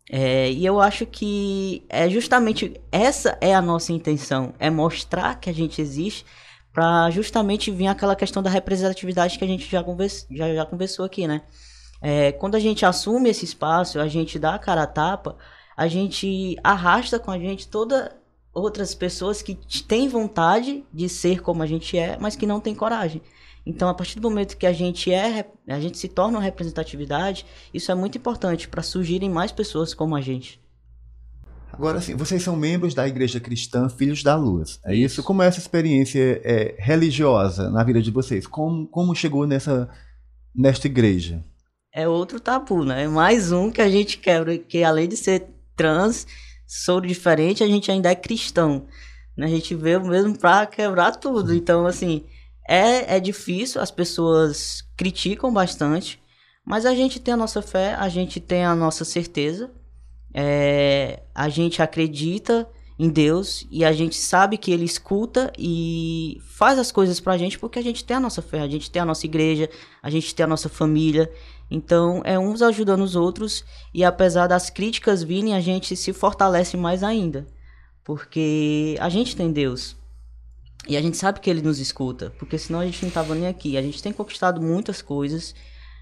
É, 0.09 0.49
e 0.51 0.65
eu 0.65 0.81
acho 0.81 1.05
que 1.05 1.85
é 1.89 2.09
justamente 2.09 2.79
essa 2.91 3.37
é 3.39 3.53
a 3.53 3.61
nossa 3.61 3.93
intenção, 3.93 4.53
é 4.59 4.69
mostrar 4.69 5.39
que 5.39 5.49
a 5.49 5.53
gente 5.53 5.81
existe 5.81 6.25
para 6.73 7.09
justamente 7.11 7.69
vir 7.69 7.87
aquela 7.87 8.15
questão 8.15 8.41
da 8.41 8.49
representatividade 8.49 9.37
que 9.37 9.43
a 9.43 9.47
gente 9.47 9.69
já, 9.69 9.83
convers, 9.83 10.25
já, 10.31 10.53
já 10.53 10.65
conversou 10.65 11.05
aqui, 11.05 11.27
né? 11.27 11.41
É, 12.01 12.31
quando 12.31 12.55
a 12.55 12.59
gente 12.59 12.85
assume 12.85 13.29
esse 13.29 13.45
espaço, 13.45 13.99
a 13.99 14.07
gente 14.07 14.39
dá 14.39 14.55
a 14.55 14.59
cara 14.59 14.83
a 14.83 14.87
tapa, 14.87 15.37
a 15.77 15.87
gente 15.87 16.57
arrasta 16.63 17.19
com 17.19 17.31
a 17.31 17.37
gente 17.37 17.67
todas 17.67 18.09
outras 18.53 18.93
pessoas 18.93 19.41
que 19.41 19.55
têm 19.87 20.07
vontade 20.07 20.83
de 20.93 21.07
ser 21.07 21.41
como 21.41 21.63
a 21.63 21.65
gente 21.65 21.97
é, 21.97 22.17
mas 22.19 22.35
que 22.35 22.45
não 22.45 22.59
têm 22.59 22.75
coragem. 22.75 23.21
Então, 23.65 23.87
a 23.87 23.93
partir 23.93 24.19
do 24.19 24.29
momento 24.29 24.57
que 24.57 24.65
a 24.65 24.73
gente 24.73 25.11
é, 25.11 25.47
a 25.67 25.79
gente 25.79 25.97
se 25.97 26.07
torna 26.07 26.37
uma 26.37 26.43
representatividade, 26.43 27.45
isso 27.73 27.91
é 27.91 27.95
muito 27.95 28.17
importante 28.17 28.67
para 28.67 28.81
surgirem 28.81 29.29
mais 29.29 29.51
pessoas 29.51 29.93
como 29.93 30.15
a 30.15 30.21
gente. 30.21 30.59
Agora, 31.71 31.99
assim, 31.99 32.15
vocês 32.15 32.43
são 32.43 32.55
membros 32.55 32.93
da 32.93 33.07
Igreja 33.07 33.39
Cristã 33.39 33.87
Filhos 33.87 34.23
da 34.23 34.35
Luz. 34.35 34.79
É 34.83 34.93
isso? 34.93 35.23
Como 35.23 35.41
é 35.41 35.47
essa 35.47 35.59
experiência 35.59 36.41
é, 36.43 36.75
religiosa 36.77 37.69
na 37.69 37.83
vida 37.83 38.01
de 38.01 38.11
vocês? 38.11 38.45
Como, 38.45 38.87
como 38.87 39.15
chegou 39.15 39.47
nessa, 39.47 39.89
nesta 40.53 40.87
igreja? 40.87 41.41
é 41.93 42.07
outro 42.07 42.39
tabu, 42.39 42.85
né? 42.85 43.03
É 43.03 43.07
mais 43.07 43.51
um 43.51 43.69
que 43.69 43.81
a 43.81 43.89
gente 43.89 44.17
quebra, 44.17 44.57
que 44.57 44.83
além 44.83 45.09
de 45.09 45.17
ser 45.17 45.47
trans, 45.75 46.25
sou 46.73 47.01
diferente, 47.01 47.65
a 47.65 47.67
gente 47.67 47.91
ainda 47.91 48.09
é 48.09 48.15
cristão. 48.15 48.87
Né? 49.35 49.45
A 49.45 49.49
gente 49.49 49.75
veio 49.75 50.01
mesmo 50.07 50.37
pra 50.37 50.65
quebrar 50.65 51.11
tudo. 51.11 51.53
Então, 51.53 51.85
assim, 51.85 52.23
é, 52.65 53.17
é 53.17 53.19
difícil, 53.19 53.81
as 53.81 53.91
pessoas 53.91 54.81
criticam 54.95 55.51
bastante, 55.51 56.17
mas 56.65 56.85
a 56.85 56.95
gente 56.95 57.19
tem 57.19 57.33
a 57.33 57.37
nossa 57.37 57.61
fé, 57.61 57.93
a 57.95 58.07
gente 58.07 58.39
tem 58.39 58.63
a 58.63 58.73
nossa 58.73 59.03
certeza, 59.03 59.69
é, 60.33 61.23
a 61.35 61.49
gente 61.49 61.81
acredita 61.81 62.65
em 62.97 63.09
Deus 63.09 63.67
e 63.69 63.83
a 63.83 63.91
gente 63.91 64.15
sabe 64.15 64.57
que 64.57 64.71
Ele 64.71 64.85
escuta 64.85 65.51
e 65.57 66.37
faz 66.55 66.79
as 66.79 66.89
coisas 66.89 67.19
pra 67.19 67.37
gente 67.37 67.59
porque 67.59 67.79
a 67.79 67.83
gente 67.83 68.05
tem 68.05 68.15
a 68.15 68.19
nossa 68.19 68.41
fé, 68.41 68.61
a 68.61 68.67
gente 68.69 68.89
tem 68.89 69.01
a 69.01 69.05
nossa 69.05 69.25
igreja, 69.25 69.69
a 70.01 70.09
gente 70.09 70.33
tem 70.33 70.45
a 70.45 70.47
nossa 70.47 70.69
família. 70.69 71.29
Então, 71.73 72.21
é 72.25 72.37
uns 72.37 72.61
ajudando 72.61 73.01
os 73.01 73.15
outros 73.15 73.63
e 73.93 74.03
apesar 74.03 74.45
das 74.45 74.69
críticas 74.69 75.23
virem, 75.23 75.55
a 75.55 75.61
gente 75.61 75.95
se 75.95 76.11
fortalece 76.11 76.75
mais 76.75 77.01
ainda. 77.01 77.47
Porque 78.03 78.97
a 78.99 79.07
gente 79.07 79.37
tem 79.37 79.53
Deus. 79.53 79.95
E 80.85 80.97
a 80.97 81.01
gente 81.01 81.15
sabe 81.15 81.39
que 81.39 81.49
ele 81.49 81.61
nos 81.61 81.79
escuta, 81.79 82.33
porque 82.37 82.57
senão 82.57 82.81
a 82.81 82.85
gente 82.85 83.05
não 83.05 83.11
tava 83.11 83.33
nem 83.33 83.47
aqui. 83.47 83.77
A 83.77 83.81
gente 83.81 84.03
tem 84.03 84.11
conquistado 84.11 84.59
muitas 84.59 85.01
coisas, 85.01 85.55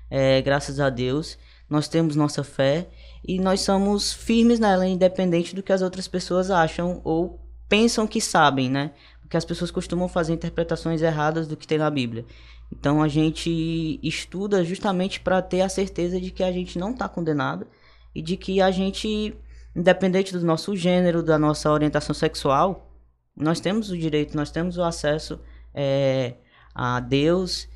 é, 0.09 0.41
graças 0.41 0.79
a 0.79 0.89
Deus. 0.89 1.37
Nós 1.69 1.87
temos 1.87 2.15
nossa 2.15 2.43
fé 2.43 2.87
e 3.23 3.37
nós 3.37 3.61
somos 3.61 4.11
firmes 4.11 4.59
nela, 4.59 4.87
independente 4.87 5.53
do 5.53 5.61
que 5.61 5.71
as 5.71 5.83
outras 5.83 6.07
pessoas 6.07 6.49
acham 6.49 6.99
ou 7.03 7.39
pensam 7.67 8.07
que 8.07 8.19
sabem, 8.19 8.71
né? 8.71 8.91
Porque 9.21 9.37
as 9.37 9.45
pessoas 9.45 9.69
costumam 9.69 10.07
fazer 10.07 10.33
interpretações 10.33 11.03
erradas 11.03 11.47
do 11.47 11.55
que 11.55 11.67
tem 11.67 11.77
na 11.77 11.91
Bíblia. 11.91 12.25
Então 12.71 13.01
a 13.01 13.07
gente 13.07 13.99
estuda 14.03 14.63
justamente 14.63 15.19
para 15.19 15.41
ter 15.41 15.61
a 15.61 15.69
certeza 15.69 16.19
de 16.19 16.31
que 16.31 16.43
a 16.43 16.51
gente 16.51 16.77
não 16.77 16.91
está 16.91 17.09
condenado 17.09 17.67
e 18.13 18.21
de 18.21 18.37
que 18.37 18.61
a 18.61 18.71
gente, 18.71 19.35
independente 19.75 20.33
do 20.33 20.45
nosso 20.45 20.75
gênero, 20.75 21.23
da 21.23 21.39
nossa 21.39 21.71
orientação 21.71 22.13
sexual, 22.13 22.93
nós 23.35 23.59
temos 23.59 23.89
o 23.89 23.97
direito, 23.97 24.35
nós 24.35 24.51
temos 24.51 24.77
o 24.77 24.83
acesso 24.83 25.39
é, 25.73 26.35
a 26.73 26.99
Deus 26.99 27.67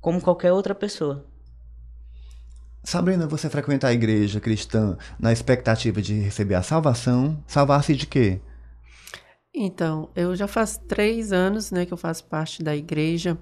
como 0.00 0.20
qualquer 0.20 0.52
outra 0.52 0.74
pessoa. 0.74 1.26
Sabrina, 2.84 3.28
você 3.28 3.48
frequenta 3.48 3.86
a 3.86 3.92
igreja 3.92 4.40
cristã 4.40 4.96
na 5.18 5.32
expectativa 5.32 6.02
de 6.02 6.14
receber 6.14 6.56
a 6.56 6.62
salvação? 6.62 7.42
Salvar-se 7.46 7.94
de 7.94 8.06
quê? 8.06 8.40
Então, 9.54 10.10
eu 10.16 10.34
já 10.34 10.48
faz 10.48 10.78
três 10.88 11.32
anos, 11.32 11.70
né, 11.70 11.86
que 11.86 11.92
eu 11.92 11.96
faço 11.96 12.24
parte 12.24 12.62
da 12.62 12.74
igreja. 12.74 13.38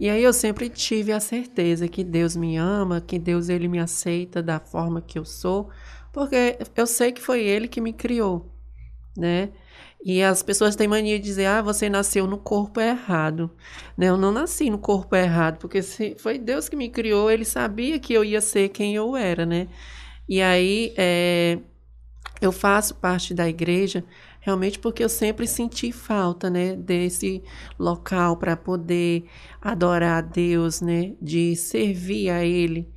E 0.00 0.08
aí 0.08 0.24
eu 0.24 0.32
sempre 0.32 0.70
tive 0.70 1.12
a 1.12 1.20
certeza 1.20 1.86
que 1.86 2.02
Deus 2.02 2.34
me 2.34 2.56
ama, 2.56 3.02
que 3.02 3.18
Deus 3.18 3.50
ele 3.50 3.68
me 3.68 3.78
aceita 3.78 4.42
da 4.42 4.58
forma 4.58 5.02
que 5.02 5.18
eu 5.18 5.26
sou, 5.26 5.68
porque 6.10 6.56
eu 6.74 6.86
sei 6.86 7.12
que 7.12 7.20
foi 7.20 7.42
Ele 7.44 7.68
que 7.68 7.82
me 7.82 7.92
criou, 7.92 8.50
né? 9.14 9.50
E 10.02 10.22
as 10.22 10.42
pessoas 10.42 10.74
têm 10.74 10.88
mania 10.88 11.18
de 11.18 11.24
dizer, 11.26 11.44
ah, 11.44 11.60
você 11.60 11.90
nasceu 11.90 12.26
no 12.26 12.38
corpo 12.38 12.80
errado. 12.80 13.50
Né? 13.94 14.06
Eu 14.08 14.16
não 14.16 14.32
nasci 14.32 14.70
no 14.70 14.78
corpo 14.78 15.14
errado, 15.14 15.58
porque 15.58 15.82
se 15.82 16.16
foi 16.18 16.38
Deus 16.38 16.70
que 16.70 16.76
me 16.76 16.88
criou, 16.88 17.30
Ele 17.30 17.44
sabia 17.44 17.98
que 18.00 18.14
eu 18.14 18.24
ia 18.24 18.40
ser 18.40 18.70
quem 18.70 18.94
eu 18.94 19.14
era, 19.14 19.44
né? 19.44 19.68
E 20.26 20.40
aí, 20.40 20.94
é, 20.96 21.58
eu 22.40 22.52
faço 22.52 22.94
parte 22.94 23.34
da 23.34 23.46
igreja 23.46 24.02
realmente 24.40 24.78
porque 24.78 25.04
eu 25.04 25.08
sempre 25.08 25.46
senti 25.46 25.92
falta, 25.92 26.48
né, 26.50 26.74
desse 26.74 27.42
local 27.78 28.36
para 28.36 28.56
poder 28.56 29.24
adorar 29.60 30.18
a 30.18 30.20
Deus, 30.20 30.80
né, 30.80 31.14
de 31.20 31.54
servir 31.56 32.30
a 32.30 32.44
Ele. 32.44 32.88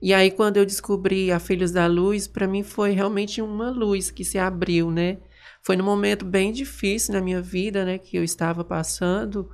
E 0.00 0.12
aí 0.14 0.30
quando 0.30 0.58
eu 0.58 0.66
descobri 0.66 1.32
a 1.32 1.38
Filhos 1.38 1.72
da 1.72 1.86
Luz, 1.86 2.26
para 2.26 2.46
mim 2.46 2.62
foi 2.62 2.92
realmente 2.92 3.42
uma 3.42 3.70
luz 3.70 4.10
que 4.10 4.24
se 4.24 4.38
abriu, 4.38 4.90
né? 4.90 5.18
Foi 5.62 5.76
num 5.76 5.84
momento 5.84 6.24
bem 6.24 6.52
difícil 6.52 7.14
na 7.14 7.20
minha 7.20 7.42
vida, 7.42 7.84
né, 7.84 7.98
que 7.98 8.16
eu 8.16 8.24
estava 8.24 8.64
passando. 8.64 9.50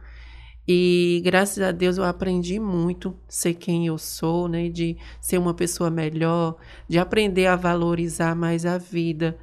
E 0.66 1.20
graças 1.24 1.62
a 1.62 1.70
Deus 1.72 1.98
eu 1.98 2.04
aprendi 2.04 2.58
muito 2.58 3.14
ser 3.28 3.54
quem 3.54 3.86
eu 3.86 3.98
sou, 3.98 4.48
né, 4.48 4.68
de 4.68 4.96
ser 5.20 5.38
uma 5.38 5.52
pessoa 5.54 5.90
melhor, 5.90 6.56
de 6.88 6.98
aprender 6.98 7.46
a 7.46 7.56
valorizar 7.56 8.34
mais 8.34 8.64
a 8.64 8.78
vida. 8.78 9.38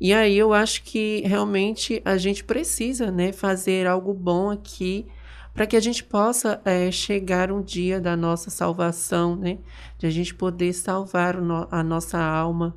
E 0.00 0.12
aí 0.12 0.36
eu 0.36 0.52
acho 0.52 0.82
que 0.82 1.22
realmente 1.24 2.02
a 2.04 2.16
gente 2.16 2.42
precisa, 2.42 3.10
né, 3.10 3.32
fazer 3.32 3.86
algo 3.86 4.12
bom 4.12 4.50
aqui 4.50 5.06
para 5.54 5.66
que 5.66 5.76
a 5.76 5.80
gente 5.80 6.02
possa 6.02 6.60
é, 6.64 6.90
chegar 6.90 7.52
um 7.52 7.62
dia 7.62 8.00
da 8.00 8.16
nossa 8.16 8.50
salvação, 8.50 9.36
né, 9.36 9.58
de 9.98 10.06
a 10.06 10.10
gente 10.10 10.34
poder 10.34 10.72
salvar 10.72 11.40
no 11.40 11.68
a 11.70 11.82
nossa 11.82 12.18
alma. 12.18 12.74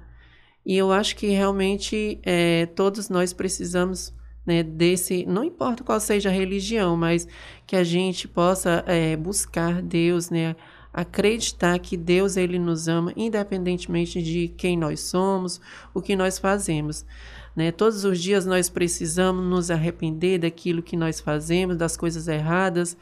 E 0.65 0.75
eu 0.75 0.91
acho 0.91 1.15
que 1.15 1.27
realmente 1.27 2.19
é, 2.23 2.65
todos 2.67 3.09
nós 3.09 3.31
precisamos 3.33 4.13
né, 4.45 4.61
desse, 4.61 5.25
não 5.25 5.43
importa 5.43 5.83
qual 5.83 5.99
seja 5.99 6.29
a 6.29 6.31
religião, 6.31 6.95
mas 6.95 7.27
que 7.65 7.75
a 7.75 7.83
gente 7.83 8.27
possa 8.27 8.83
é, 8.85 9.15
buscar 9.15 9.81
Deus, 9.81 10.29
né, 10.29 10.55
acreditar 10.95 11.77
que 11.77 11.97
Deus 11.97 12.37
ele 12.37 12.57
nos 12.57 12.87
ama, 12.87 13.11
independentemente 13.17 14.23
de 14.23 14.47
quem 14.47 14.77
nós 14.77 15.01
somos, 15.01 15.59
o 15.93 16.01
que 16.01 16.15
nós 16.15 16.39
fazemos. 16.39 17.05
Né? 17.53 17.69
Todos 17.69 18.05
os 18.05 18.17
dias 18.21 18.45
nós 18.45 18.69
precisamos 18.69 19.43
nos 19.43 19.69
arrepender 19.69 20.39
daquilo 20.39 20.81
que 20.81 20.95
nós 20.95 21.19
fazemos, 21.19 21.75
das 21.75 21.97
coisas 21.97 22.29
erradas, 22.29 22.95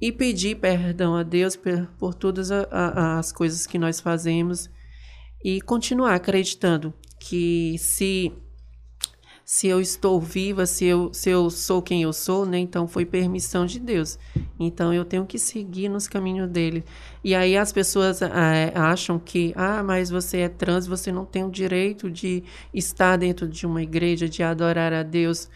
e 0.00 0.10
pedir 0.10 0.56
perdão 0.56 1.14
a 1.14 1.22
Deus 1.22 1.54
por, 1.54 1.86
por 1.98 2.14
todas 2.14 2.50
a, 2.50 2.66
a, 2.70 3.18
as 3.18 3.30
coisas 3.30 3.66
que 3.66 3.78
nós 3.78 4.00
fazemos 4.00 4.70
e 5.44 5.60
continuar 5.60 6.14
acreditando 6.14 6.94
que 7.20 7.76
se 7.78 8.32
se 9.50 9.66
eu 9.66 9.80
estou 9.80 10.20
viva, 10.20 10.66
se 10.66 10.84
eu, 10.84 11.08
se 11.10 11.30
eu 11.30 11.48
sou 11.48 11.80
quem 11.80 12.02
eu 12.02 12.12
sou, 12.12 12.44
né? 12.44 12.58
Então 12.58 12.86
foi 12.86 13.06
permissão 13.06 13.64
de 13.64 13.80
Deus. 13.80 14.18
Então 14.60 14.92
eu 14.92 15.06
tenho 15.06 15.24
que 15.24 15.38
seguir 15.38 15.88
nos 15.88 16.06
caminhos 16.06 16.50
dele. 16.50 16.84
E 17.24 17.34
aí 17.34 17.56
as 17.56 17.72
pessoas 17.72 18.20
é, 18.20 18.70
acham 18.74 19.18
que, 19.18 19.54
ah, 19.56 19.82
mas 19.82 20.10
você 20.10 20.40
é 20.40 20.50
trans, 20.50 20.86
você 20.86 21.10
não 21.10 21.24
tem 21.24 21.44
o 21.44 21.50
direito 21.50 22.10
de 22.10 22.44
estar 22.74 23.16
dentro 23.16 23.48
de 23.48 23.66
uma 23.66 23.82
igreja, 23.82 24.28
de 24.28 24.42
adorar 24.42 24.92
a 24.92 25.02
Deus, 25.02 25.48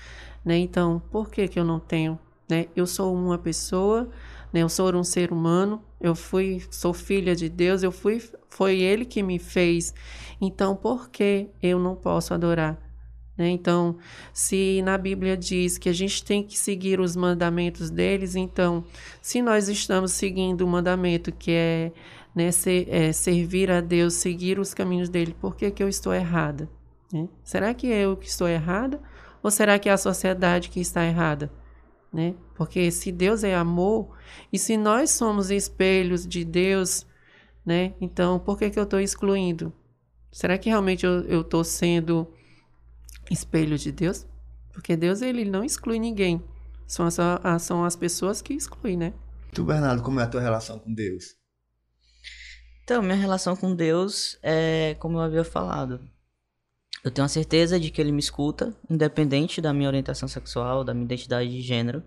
né? 0.43 0.57
Então, 0.57 1.03
por 1.11 1.28
que 1.28 1.47
que 1.47 1.61
eu 1.61 1.64
não 1.64 1.78
tenho? 1.78 2.18
Né? 2.49 2.68
Eu 2.74 2.86
sou 2.86 3.14
uma 3.14 3.36
pessoa, 3.36 4.09
né? 4.55 4.62
Eu 4.62 4.70
sou 4.70 4.90
um 4.97 5.05
ser 5.05 5.30
humano, 5.30 5.82
eu 6.01 6.14
fui, 6.14 6.62
sou 6.70 6.95
filha 6.95 7.36
de 7.36 7.51
Deus, 7.51 7.82
eu 7.82 7.93
fui, 7.93 8.22
foi 8.49 8.80
Ele 8.80 9.05
que 9.05 9.22
me 9.22 9.38
fez. 9.38 9.95
Então, 10.40 10.74
por 10.74 11.11
que 11.11 11.51
eu 11.62 11.78
não 11.78 11.95
posso 11.95 12.32
adorar? 12.32 12.91
Né? 13.37 13.51
Então, 13.51 13.97
se 14.33 14.83
na 14.83 14.99
Bíblia 14.99 15.37
diz 15.37 15.78
que 15.78 15.89
a 15.89 15.93
gente 15.93 16.24
tem 16.24 16.43
que 16.43 16.59
seguir 16.59 17.01
os 17.01 17.16
mandamentos 17.16 17.91
deles, 17.91 18.37
então, 18.37 18.85
se 19.20 19.41
nós 19.41 19.68
estamos 19.68 20.12
seguindo 20.12 20.62
o 20.62 20.68
mandamento 20.68 21.33
que 21.33 21.51
é, 21.51 21.93
né, 22.35 22.51
ser, 22.53 22.89
é, 22.89 23.12
servir 23.12 23.70
a 23.70 23.80
Deus, 23.80 24.14
seguir 24.14 24.59
os 24.59 24.74
caminhos 24.74 25.09
dele, 25.09 25.35
por 25.41 25.57
que, 25.57 25.70
que 25.70 25.83
eu 25.83 25.89
estou 25.89 26.12
errada? 26.12 26.68
Né? 27.12 27.28
Será 27.43 27.72
que 27.74 27.87
eu 27.87 28.16
que 28.16 28.28
estou 28.28 28.49
errada? 28.49 29.01
Ou 29.43 29.51
será 29.51 29.78
que 29.78 29.89
é 29.89 29.93
a 29.93 29.99
sociedade 29.99 30.68
que 30.68 30.80
está 30.80 31.05
errada? 31.05 31.51
Né? 32.12 32.35
Porque 32.55 32.91
se 32.91 33.11
Deus 33.11 33.43
é 33.43 33.55
amor, 33.55 34.11
e 34.53 34.59
se 34.59 34.76
nós 34.76 35.11
somos 35.11 35.51
espelhos 35.51 36.26
de 36.26 36.45
Deus, 36.45 37.07
né? 37.64 37.95
então 38.01 38.39
por 38.39 38.59
que, 38.59 38.68
que 38.68 38.78
eu 38.78 38.85
estou 38.85 39.01
excluindo? 39.01 39.72
Será 40.30 40.57
que 40.57 40.68
realmente 40.68 41.05
eu 41.05 41.41
estou 41.41 41.64
sendo 41.64 42.28
espelho 43.33 43.78
de 43.78 43.91
Deus, 43.91 44.26
porque 44.72 44.97
Deus 44.97 45.22
ele 45.22 45.45
não 45.45 45.64
exclui 45.64 45.99
ninguém. 45.99 46.43
São 46.87 47.07
as, 47.07 47.16
são 47.62 47.85
as 47.85 47.97
pessoas 47.97 48.43
que 48.43 48.55
excluem, 48.55 48.97
né? 48.97 49.14
Tu, 49.53 49.64
Bernardo, 49.64 50.03
como 50.03 50.20
é 50.20 50.24
a 50.24 50.26
tua 50.26 50.41
relação 50.41 50.78
com 50.78 50.93
Deus? 50.93 51.37
Então, 52.85 53.03
minha 53.03 53.14
relação 53.14 53.55
com 53.55 53.74
Deus 53.74 54.39
é 54.43 54.97
como 54.99 55.16
eu 55.16 55.22
havia 55.22 55.45
falado. 55.45 56.01
Eu 57.05 57.11
tenho 57.11 57.24
a 57.24 57.28
certeza 57.28 57.78
de 57.80 57.91
que 57.91 58.01
ele 58.01 58.12
me 58.12 58.20
escuta, 58.20 58.76
independente 58.89 59.61
da 59.61 59.72
minha 59.72 59.89
orientação 59.89 60.28
sexual, 60.28 60.85
da 60.85 60.95
minha 60.95 61.05
identidade 61.05 61.51
de 61.51 61.61
gênero. 61.61 62.03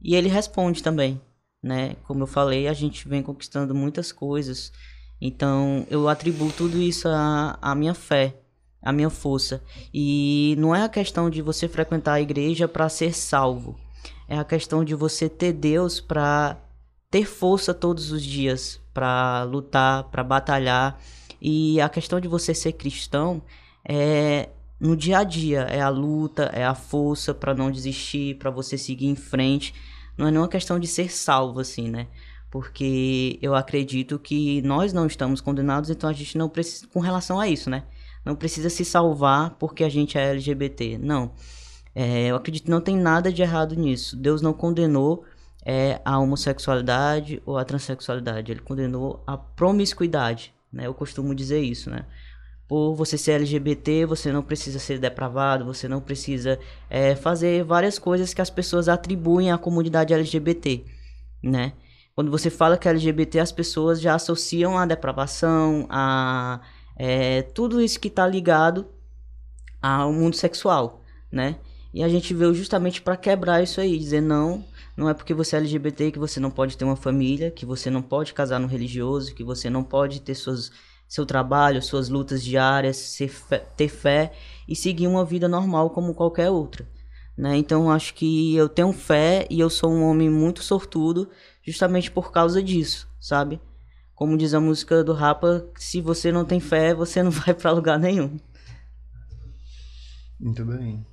E 0.00 0.14
ele 0.14 0.28
responde 0.28 0.82
também, 0.82 1.20
né? 1.62 1.96
Como 2.04 2.22
eu 2.22 2.26
falei, 2.26 2.68
a 2.68 2.72
gente 2.72 3.08
vem 3.08 3.22
conquistando 3.22 3.74
muitas 3.74 4.12
coisas. 4.12 4.72
Então, 5.20 5.86
eu 5.90 6.08
atribuo 6.08 6.52
tudo 6.52 6.80
isso 6.80 7.08
à, 7.08 7.58
à 7.60 7.74
minha 7.74 7.94
fé, 7.94 8.40
a 8.88 8.92
minha 8.92 9.10
força. 9.10 9.62
E 9.92 10.54
não 10.58 10.74
é 10.74 10.82
a 10.82 10.88
questão 10.88 11.28
de 11.28 11.42
você 11.42 11.68
frequentar 11.68 12.14
a 12.14 12.20
igreja 12.22 12.66
para 12.66 12.88
ser 12.88 13.14
salvo. 13.14 13.78
É 14.26 14.38
a 14.38 14.44
questão 14.44 14.82
de 14.82 14.94
você 14.94 15.28
ter 15.28 15.52
Deus 15.52 16.00
para 16.00 16.56
ter 17.10 17.26
força 17.26 17.74
todos 17.74 18.10
os 18.10 18.22
dias, 18.22 18.80
para 18.94 19.42
lutar, 19.42 20.04
para 20.04 20.24
batalhar. 20.24 20.98
E 21.40 21.78
a 21.82 21.88
questão 21.90 22.18
de 22.18 22.26
você 22.28 22.54
ser 22.54 22.72
cristão 22.72 23.42
é 23.86 24.48
no 24.80 24.96
dia 24.96 25.18
a 25.18 25.24
dia, 25.24 25.62
é 25.62 25.82
a 25.82 25.90
luta, 25.90 26.44
é 26.54 26.64
a 26.64 26.74
força 26.74 27.34
para 27.34 27.54
não 27.54 27.70
desistir, 27.70 28.36
para 28.36 28.50
você 28.50 28.78
seguir 28.78 29.06
em 29.06 29.16
frente. 29.16 29.74
Não 30.16 30.28
é 30.28 30.30
nenhuma 30.30 30.48
questão 30.48 30.78
de 30.78 30.86
ser 30.86 31.12
salvo 31.12 31.60
assim, 31.60 31.90
né? 31.90 32.06
Porque 32.50 33.38
eu 33.42 33.54
acredito 33.54 34.18
que 34.18 34.62
nós 34.62 34.94
não 34.94 35.06
estamos 35.06 35.42
condenados, 35.42 35.90
então 35.90 36.08
a 36.08 36.12
gente 36.14 36.38
não 36.38 36.48
precisa 36.48 36.86
com 36.86 37.00
relação 37.00 37.38
a 37.38 37.46
isso, 37.46 37.68
né? 37.68 37.84
Não 38.28 38.36
precisa 38.36 38.68
se 38.68 38.84
salvar 38.84 39.56
porque 39.58 39.82
a 39.82 39.88
gente 39.88 40.18
é 40.18 40.30
LGBT. 40.30 40.98
Não. 40.98 41.32
É, 41.94 42.26
eu 42.26 42.36
acredito 42.36 42.64
que 42.64 42.70
não 42.70 42.80
tem 42.80 42.94
nada 42.94 43.32
de 43.32 43.40
errado 43.40 43.74
nisso. 43.74 44.14
Deus 44.18 44.42
não 44.42 44.52
condenou 44.52 45.24
é, 45.64 45.98
a 46.04 46.18
homossexualidade 46.18 47.42
ou 47.46 47.56
a 47.56 47.64
transexualidade. 47.64 48.52
Ele 48.52 48.60
condenou 48.60 49.24
a 49.26 49.38
promiscuidade. 49.38 50.52
Né? 50.70 50.86
Eu 50.86 50.92
costumo 50.92 51.34
dizer 51.34 51.62
isso, 51.62 51.88
né? 51.88 52.04
Por 52.68 52.94
você 52.94 53.16
ser 53.16 53.32
LGBT, 53.32 54.04
você 54.04 54.30
não 54.30 54.42
precisa 54.42 54.78
ser 54.78 54.98
depravado, 54.98 55.64
você 55.64 55.88
não 55.88 56.02
precisa 56.02 56.58
é, 56.90 57.14
fazer 57.14 57.64
várias 57.64 57.98
coisas 57.98 58.34
que 58.34 58.42
as 58.42 58.50
pessoas 58.50 58.90
atribuem 58.90 59.50
à 59.50 59.56
comunidade 59.56 60.12
LGBT, 60.12 60.84
né? 61.42 61.72
Quando 62.14 62.30
você 62.30 62.50
fala 62.50 62.76
que 62.76 62.86
é 62.86 62.90
LGBT, 62.90 63.38
as 63.38 63.52
pessoas 63.52 64.02
já 64.02 64.14
associam 64.14 64.76
a 64.76 64.84
depravação, 64.84 65.86
a 65.88 66.60
é, 66.98 67.42
tudo 67.42 67.80
isso 67.80 68.00
que 68.00 68.08
está 68.08 68.26
ligado 68.26 68.86
ao 69.80 70.12
mundo 70.12 70.34
sexual, 70.34 71.04
né? 71.30 71.56
E 71.94 72.02
a 72.02 72.08
gente 72.08 72.34
veio 72.34 72.52
justamente 72.52 73.00
para 73.00 73.16
quebrar 73.16 73.62
isso 73.62 73.80
aí, 73.80 73.96
dizer 73.96 74.20
não, 74.20 74.64
não 74.96 75.08
é 75.08 75.14
porque 75.14 75.32
você 75.32 75.56
é 75.56 75.60
LGBT 75.60 76.10
que 76.10 76.18
você 76.18 76.40
não 76.40 76.50
pode 76.50 76.76
ter 76.76 76.84
uma 76.84 76.96
família, 76.96 77.50
que 77.50 77.64
você 77.64 77.88
não 77.88 78.02
pode 78.02 78.34
casar 78.34 78.58
no 78.58 78.66
religioso, 78.66 79.34
que 79.34 79.44
você 79.44 79.70
não 79.70 79.82
pode 79.82 80.20
ter 80.20 80.34
suas, 80.34 80.70
seu 81.06 81.24
trabalho, 81.24 81.80
suas 81.80 82.08
lutas 82.08 82.42
diárias, 82.42 83.16
ter 83.76 83.88
fé 83.88 84.32
e 84.66 84.74
seguir 84.76 85.06
uma 85.06 85.24
vida 85.24 85.48
normal 85.48 85.90
como 85.90 86.14
qualquer 86.14 86.50
outra. 86.50 86.86
Né? 87.36 87.56
Então 87.56 87.90
acho 87.90 88.14
que 88.14 88.56
eu 88.56 88.68
tenho 88.68 88.92
fé 88.92 89.46
e 89.48 89.60
eu 89.60 89.70
sou 89.70 89.92
um 89.92 90.02
homem 90.02 90.28
muito 90.28 90.62
sortudo 90.62 91.30
justamente 91.62 92.10
por 92.10 92.32
causa 92.32 92.60
disso, 92.60 93.08
sabe? 93.20 93.60
Como 94.18 94.36
diz 94.36 94.52
a 94.52 94.58
música 94.58 95.04
do 95.04 95.12
Rapa, 95.12 95.64
se 95.76 96.00
você 96.00 96.32
não 96.32 96.44
tem 96.44 96.58
fé, 96.58 96.92
você 96.92 97.22
não 97.22 97.30
vai 97.30 97.54
para 97.54 97.70
lugar 97.70 98.00
nenhum. 98.00 98.36
Muito 100.40 100.64
bem. 100.64 101.06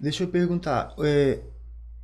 Deixa 0.00 0.24
eu 0.24 0.28
perguntar, 0.28 0.96
é, 0.98 1.38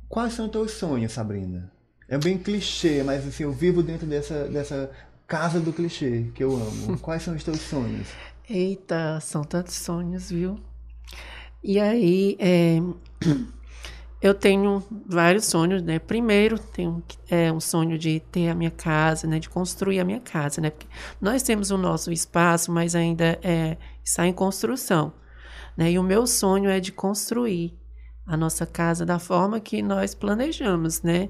quais 0.07 0.31
são 0.31 0.47
teus 0.47 0.71
sonhos, 0.71 1.11
Sabrina? 1.11 1.69
É 2.07 2.17
bem 2.17 2.37
clichê, 2.37 3.03
mas 3.03 3.27
assim, 3.27 3.43
eu 3.43 3.51
vivo 3.51 3.83
dentro 3.83 4.07
dessa, 4.07 4.45
dessa 4.47 4.89
casa 5.27 5.59
do 5.59 5.73
clichê 5.73 6.31
que 6.33 6.41
eu 6.41 6.55
amo. 6.55 6.97
Quais 7.03 7.21
são 7.21 7.35
os 7.35 7.43
teus 7.43 7.59
sonhos? 7.59 8.07
Eita, 8.49 9.19
são 9.19 9.43
tantos 9.43 9.73
sonhos, 9.73 10.29
viu? 10.29 10.57
E 11.61 11.77
aí, 11.77 12.37
é, 12.39 12.77
eu 14.25 14.33
tenho 14.33 14.83
vários 15.07 15.45
sonhos, 15.45 15.83
né? 15.83 15.99
Primeiro, 15.99 16.57
tenho 16.57 17.03
é, 17.29 17.51
um 17.51 17.59
sonho 17.59 17.95
de 17.95 18.19
ter 18.19 18.49
a 18.49 18.55
minha 18.55 18.71
casa, 18.71 19.27
né? 19.27 19.37
De 19.37 19.47
construir 19.47 19.99
a 19.99 20.03
minha 20.03 20.19
casa, 20.19 20.59
né? 20.59 20.71
Porque 20.71 20.87
nós 21.21 21.43
temos 21.43 21.69
o 21.69 21.77
nosso 21.77 22.11
espaço, 22.11 22.71
mas 22.71 22.95
ainda 22.95 23.37
é, 23.43 23.77
está 24.03 24.25
em 24.25 24.33
construção, 24.33 25.13
né? 25.77 25.91
E 25.91 25.99
o 25.99 26.03
meu 26.03 26.25
sonho 26.25 26.71
é 26.71 26.79
de 26.79 26.91
construir 26.91 27.77
a 28.25 28.35
nossa 28.35 28.65
casa 28.65 29.05
da 29.05 29.19
forma 29.19 29.59
que 29.59 29.83
nós 29.83 30.15
planejamos, 30.15 31.03
né? 31.03 31.29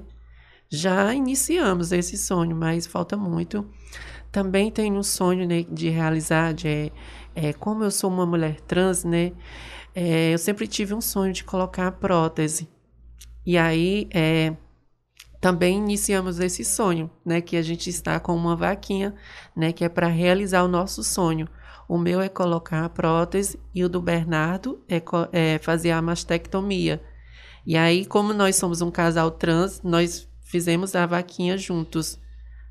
Já 0.70 1.12
iniciamos 1.12 1.92
esse 1.92 2.16
sonho, 2.16 2.56
mas 2.56 2.86
falta 2.86 3.14
muito. 3.14 3.68
Também 4.32 4.70
tenho 4.70 4.96
um 4.96 5.02
sonho 5.02 5.46
né, 5.46 5.66
de 5.70 5.90
realizar, 5.90 6.54
de, 6.54 6.66
é, 6.66 6.92
é, 7.34 7.52
como 7.52 7.84
eu 7.84 7.90
sou 7.90 8.10
uma 8.10 8.24
mulher 8.24 8.58
trans, 8.62 9.04
né? 9.04 9.32
É, 9.94 10.32
eu 10.32 10.38
sempre 10.38 10.66
tive 10.66 10.94
um 10.94 11.00
sonho 11.02 11.34
de 11.34 11.44
colocar 11.44 11.92
prótese 11.92 12.74
e 13.46 13.56
aí 13.56 14.08
é, 14.12 14.54
também 15.40 15.78
iniciamos 15.78 16.40
esse 16.40 16.64
sonho, 16.64 17.08
né? 17.24 17.40
Que 17.40 17.56
a 17.56 17.62
gente 17.62 17.88
está 17.88 18.18
com 18.18 18.34
uma 18.34 18.56
vaquinha, 18.56 19.14
né? 19.54 19.72
Que 19.72 19.84
é 19.84 19.88
para 19.88 20.08
realizar 20.08 20.64
o 20.64 20.68
nosso 20.68 21.04
sonho. 21.04 21.48
O 21.88 21.96
meu 21.96 22.20
é 22.20 22.28
colocar 22.28 22.84
a 22.84 22.88
prótese 22.88 23.60
e 23.72 23.84
o 23.84 23.88
do 23.88 24.02
Bernardo 24.02 24.82
é, 24.88 25.00
é 25.32 25.58
fazer 25.58 25.92
a 25.92 26.02
mastectomia. 26.02 27.00
E 27.64 27.76
aí, 27.76 28.04
como 28.04 28.32
nós 28.32 28.56
somos 28.56 28.80
um 28.80 28.90
casal 28.90 29.30
trans, 29.30 29.80
nós 29.82 30.28
fizemos 30.44 30.96
a 30.96 31.06
vaquinha 31.06 31.56
juntos. 31.56 32.18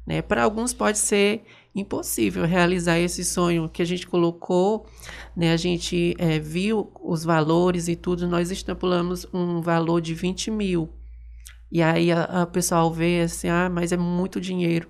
Né? 0.05 0.21
Para 0.21 0.43
alguns 0.43 0.73
pode 0.73 0.97
ser 0.97 1.45
impossível 1.75 2.45
realizar 2.45 2.97
esse 2.97 3.25
sonho 3.25 3.67
que 3.67 3.81
a 3.81 3.85
gente 3.85 4.07
colocou, 4.07 4.85
né? 5.35 5.51
A 5.51 5.57
gente 5.57 6.15
é, 6.17 6.39
viu 6.39 6.91
os 7.03 7.25
valores 7.25 7.89
e 7.89 7.95
tudo, 7.95 8.27
nós 8.27 8.49
estipulamos 8.49 9.27
um 9.33 9.61
valor 9.61 9.99
de 9.99 10.13
20 10.13 10.49
mil. 10.49 10.89
E 11.69 11.81
aí 11.81 12.11
a 12.11 12.45
pessoal 12.45 12.93
vê 12.93 13.21
assim, 13.21 13.49
ah, 13.49 13.69
mas 13.69 13.91
é 13.91 13.97
muito 13.97 14.39
dinheiro, 14.39 14.89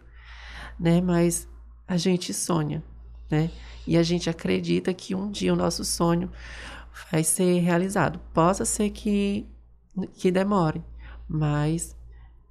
né? 0.79 1.01
Mas 1.01 1.47
a 1.87 1.97
gente 1.97 2.31
sonha, 2.31 2.83
né? 3.31 3.49
E 3.87 3.97
a 3.97 4.03
gente 4.03 4.29
acredita 4.29 4.93
que 4.93 5.15
um 5.15 5.31
dia 5.31 5.53
o 5.53 5.55
nosso 5.55 5.83
sonho 5.83 6.31
vai 7.11 7.23
ser 7.23 7.59
realizado. 7.59 8.19
Possa 8.33 8.65
ser 8.65 8.91
que, 8.91 9.47
que 10.13 10.29
demore, 10.29 10.83
mas 11.27 11.95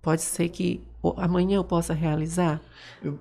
pode 0.02 0.22
ser 0.22 0.48
que 0.48 0.84
amanhã 1.16 1.56
eu 1.56 1.64
possa 1.64 1.92
realizar. 1.92 2.60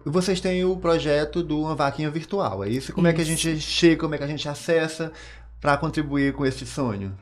Vocês 0.05 0.39
têm 0.39 0.63
o 0.63 0.77
projeto 0.77 1.43
do 1.43 1.59
Uma 1.59 1.75
Vaquinha 1.75 2.09
Virtual, 2.09 2.63
é 2.63 2.69
isso? 2.69 2.93
Como 2.93 3.07
isso. 3.07 3.13
é 3.13 3.15
que 3.15 3.21
a 3.21 3.25
gente 3.25 3.59
chega, 3.59 4.01
como 4.01 4.15
é 4.15 4.17
que 4.17 4.23
a 4.23 4.27
gente 4.27 4.47
acessa 4.47 5.11
para 5.59 5.75
contribuir 5.77 6.33
com 6.33 6.45
esse 6.45 6.65
sonho? 6.65 7.13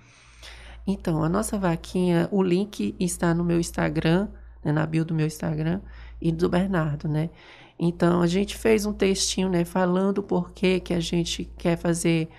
Então, 0.86 1.24
a 1.24 1.30
nossa 1.30 1.58
vaquinha, 1.58 2.28
o 2.32 2.42
link 2.42 2.96
está 3.00 3.34
no 3.34 3.44
meu 3.44 3.60
Instagram, 3.60 4.28
né, 4.64 4.72
na 4.72 4.86
bio 4.86 5.06
do 5.06 5.14
meu 5.14 5.28
Instagram 5.28 5.80
e 6.22 6.32
do 6.32 6.50
Bernardo, 6.50 7.08
né? 7.08 7.30
Então, 7.80 8.22
a 8.22 8.28
gente 8.28 8.56
fez 8.56 8.86
um 8.86 8.94
textinho, 8.94 9.50
né, 9.50 9.66
falando 9.66 10.22
por 10.22 10.52
que 10.52 10.80
que 10.80 10.94
a 10.94 11.00
gente 11.00 11.46
quer 11.58 11.78
fazer 11.78 12.30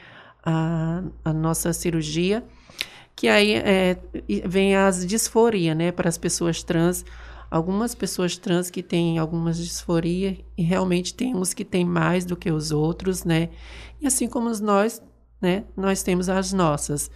a, 0.45 1.03
a 1.25 1.33
nossa 1.33 1.73
cirurgia, 1.73 2.45
Que 3.15 3.29
aí 3.29 3.55
é, 3.55 3.97
vem 4.47 4.75
as 4.75 5.07
disforia, 5.07 5.75
né, 5.75 5.93
para 5.93 6.09
as 6.09 6.19
pessoas 6.19 6.63
trans. 6.63 7.05
Algumas 7.53 7.95
pessoas 7.95 8.35
trans 8.39 8.71
que 8.71 8.83
têm 8.83 9.19
algumas 9.19 9.59
disforia 9.59 10.39
e 10.57 10.63
realmente 10.63 11.13
tem 11.13 11.37
uns 11.37 11.53
que 11.53 11.67
têm 11.67 11.85
mais 11.85 12.25
do 12.25 12.35
que 12.35 12.51
os 12.51 12.73
outros, 12.73 13.25
né? 13.25 13.51
E 14.01 14.07
assim 14.07 14.27
como 14.27 14.49
nós, 14.59 15.03
né, 15.39 15.65
nós 15.77 16.03
temos 16.03 16.31
as 16.31 16.55
nossas. 16.55 17.11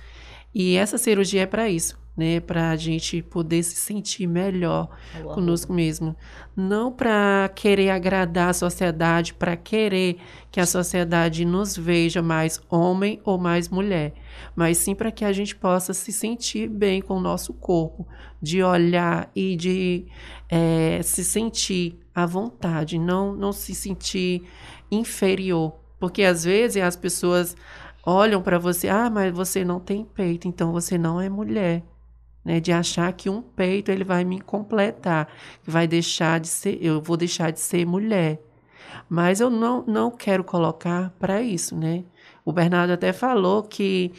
E 0.54 0.76
essa 0.76 0.98
cirurgia 0.98 1.40
é 1.40 1.46
para 1.46 1.70
isso, 1.70 1.98
né? 2.16 2.40
Para 2.40 2.70
a 2.70 2.76
gente 2.76 3.20
poder 3.20 3.62
se 3.62 3.76
sentir 3.76 4.26
melhor 4.26 4.88
Uau. 5.22 5.34
conosco 5.34 5.72
mesmo. 5.72 6.16
Não 6.56 6.90
para 6.90 7.50
querer 7.54 7.90
agradar 7.90 8.50
a 8.50 8.54
sociedade, 8.54 9.34
para 9.34 9.56
querer 9.56 10.16
que 10.50 10.58
a 10.58 10.66
sociedade 10.66 11.44
nos 11.44 11.76
veja 11.76 12.22
mais 12.22 12.60
homem 12.70 13.20
ou 13.24 13.36
mais 13.36 13.68
mulher, 13.68 14.14
mas 14.54 14.78
sim 14.78 14.94
para 14.94 15.12
que 15.12 15.24
a 15.24 15.32
gente 15.32 15.54
possa 15.54 15.92
se 15.92 16.10
sentir 16.12 16.68
bem 16.68 17.02
com 17.02 17.18
o 17.18 17.20
nosso 17.20 17.52
corpo, 17.52 18.06
de 18.40 18.62
olhar 18.62 19.30
e 19.34 19.56
de 19.56 20.06
eh, 20.48 21.00
se 21.02 21.24
sentir 21.24 21.98
à 22.14 22.24
vontade, 22.24 22.98
não, 22.98 23.34
não 23.34 23.52
se 23.52 23.74
sentir 23.74 24.42
inferior. 24.90 25.74
Porque 25.98 26.22
às 26.22 26.44
vezes 26.44 26.82
as 26.82 26.96
pessoas 26.96 27.56
olham 28.04 28.40
para 28.40 28.58
você, 28.58 28.88
ah, 28.88 29.10
mas 29.10 29.34
você 29.34 29.64
não 29.64 29.80
tem 29.80 30.04
peito, 30.04 30.46
então 30.46 30.72
você 30.72 30.96
não 30.96 31.20
é 31.20 31.28
mulher. 31.28 31.82
Né, 32.46 32.60
de 32.60 32.70
achar 32.70 33.12
que 33.12 33.28
um 33.28 33.42
peito 33.42 33.90
ele 33.90 34.04
vai 34.04 34.22
me 34.22 34.40
completar, 34.40 35.26
que 35.64 35.68
vai 35.68 35.88
deixar 35.88 36.38
de 36.38 36.46
ser, 36.46 36.78
eu 36.80 37.00
vou 37.00 37.16
deixar 37.16 37.50
de 37.50 37.58
ser 37.58 37.84
mulher. 37.84 38.40
Mas 39.08 39.40
eu 39.40 39.50
não, 39.50 39.82
não 39.84 40.12
quero 40.12 40.44
colocar 40.44 41.10
para 41.18 41.42
isso, 41.42 41.74
né? 41.74 42.04
O 42.44 42.52
Bernardo 42.52 42.92
até 42.92 43.12
falou 43.12 43.64
que 43.64 44.12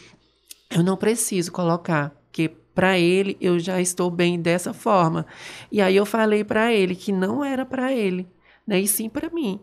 eu 0.69 0.83
não 0.83 0.97
preciso 0.97 1.53
colocar, 1.53 2.13
que 2.29 2.49
para 2.49 2.99
ele 2.99 3.37
eu 3.39 3.57
já 3.59 3.79
estou 3.79 4.11
bem 4.11 4.41
dessa 4.41 4.73
forma. 4.73 5.25
E 5.71 5.81
aí 5.81 5.95
eu 5.95 6.05
falei 6.05 6.43
para 6.43 6.73
ele 6.73 6.97
que 6.97 7.13
não 7.13 7.45
era 7.45 7.65
para 7.65 7.93
ele, 7.93 8.27
né? 8.67 8.77
E 8.77 8.89
sim 8.89 9.07
para 9.07 9.29
mim. 9.29 9.57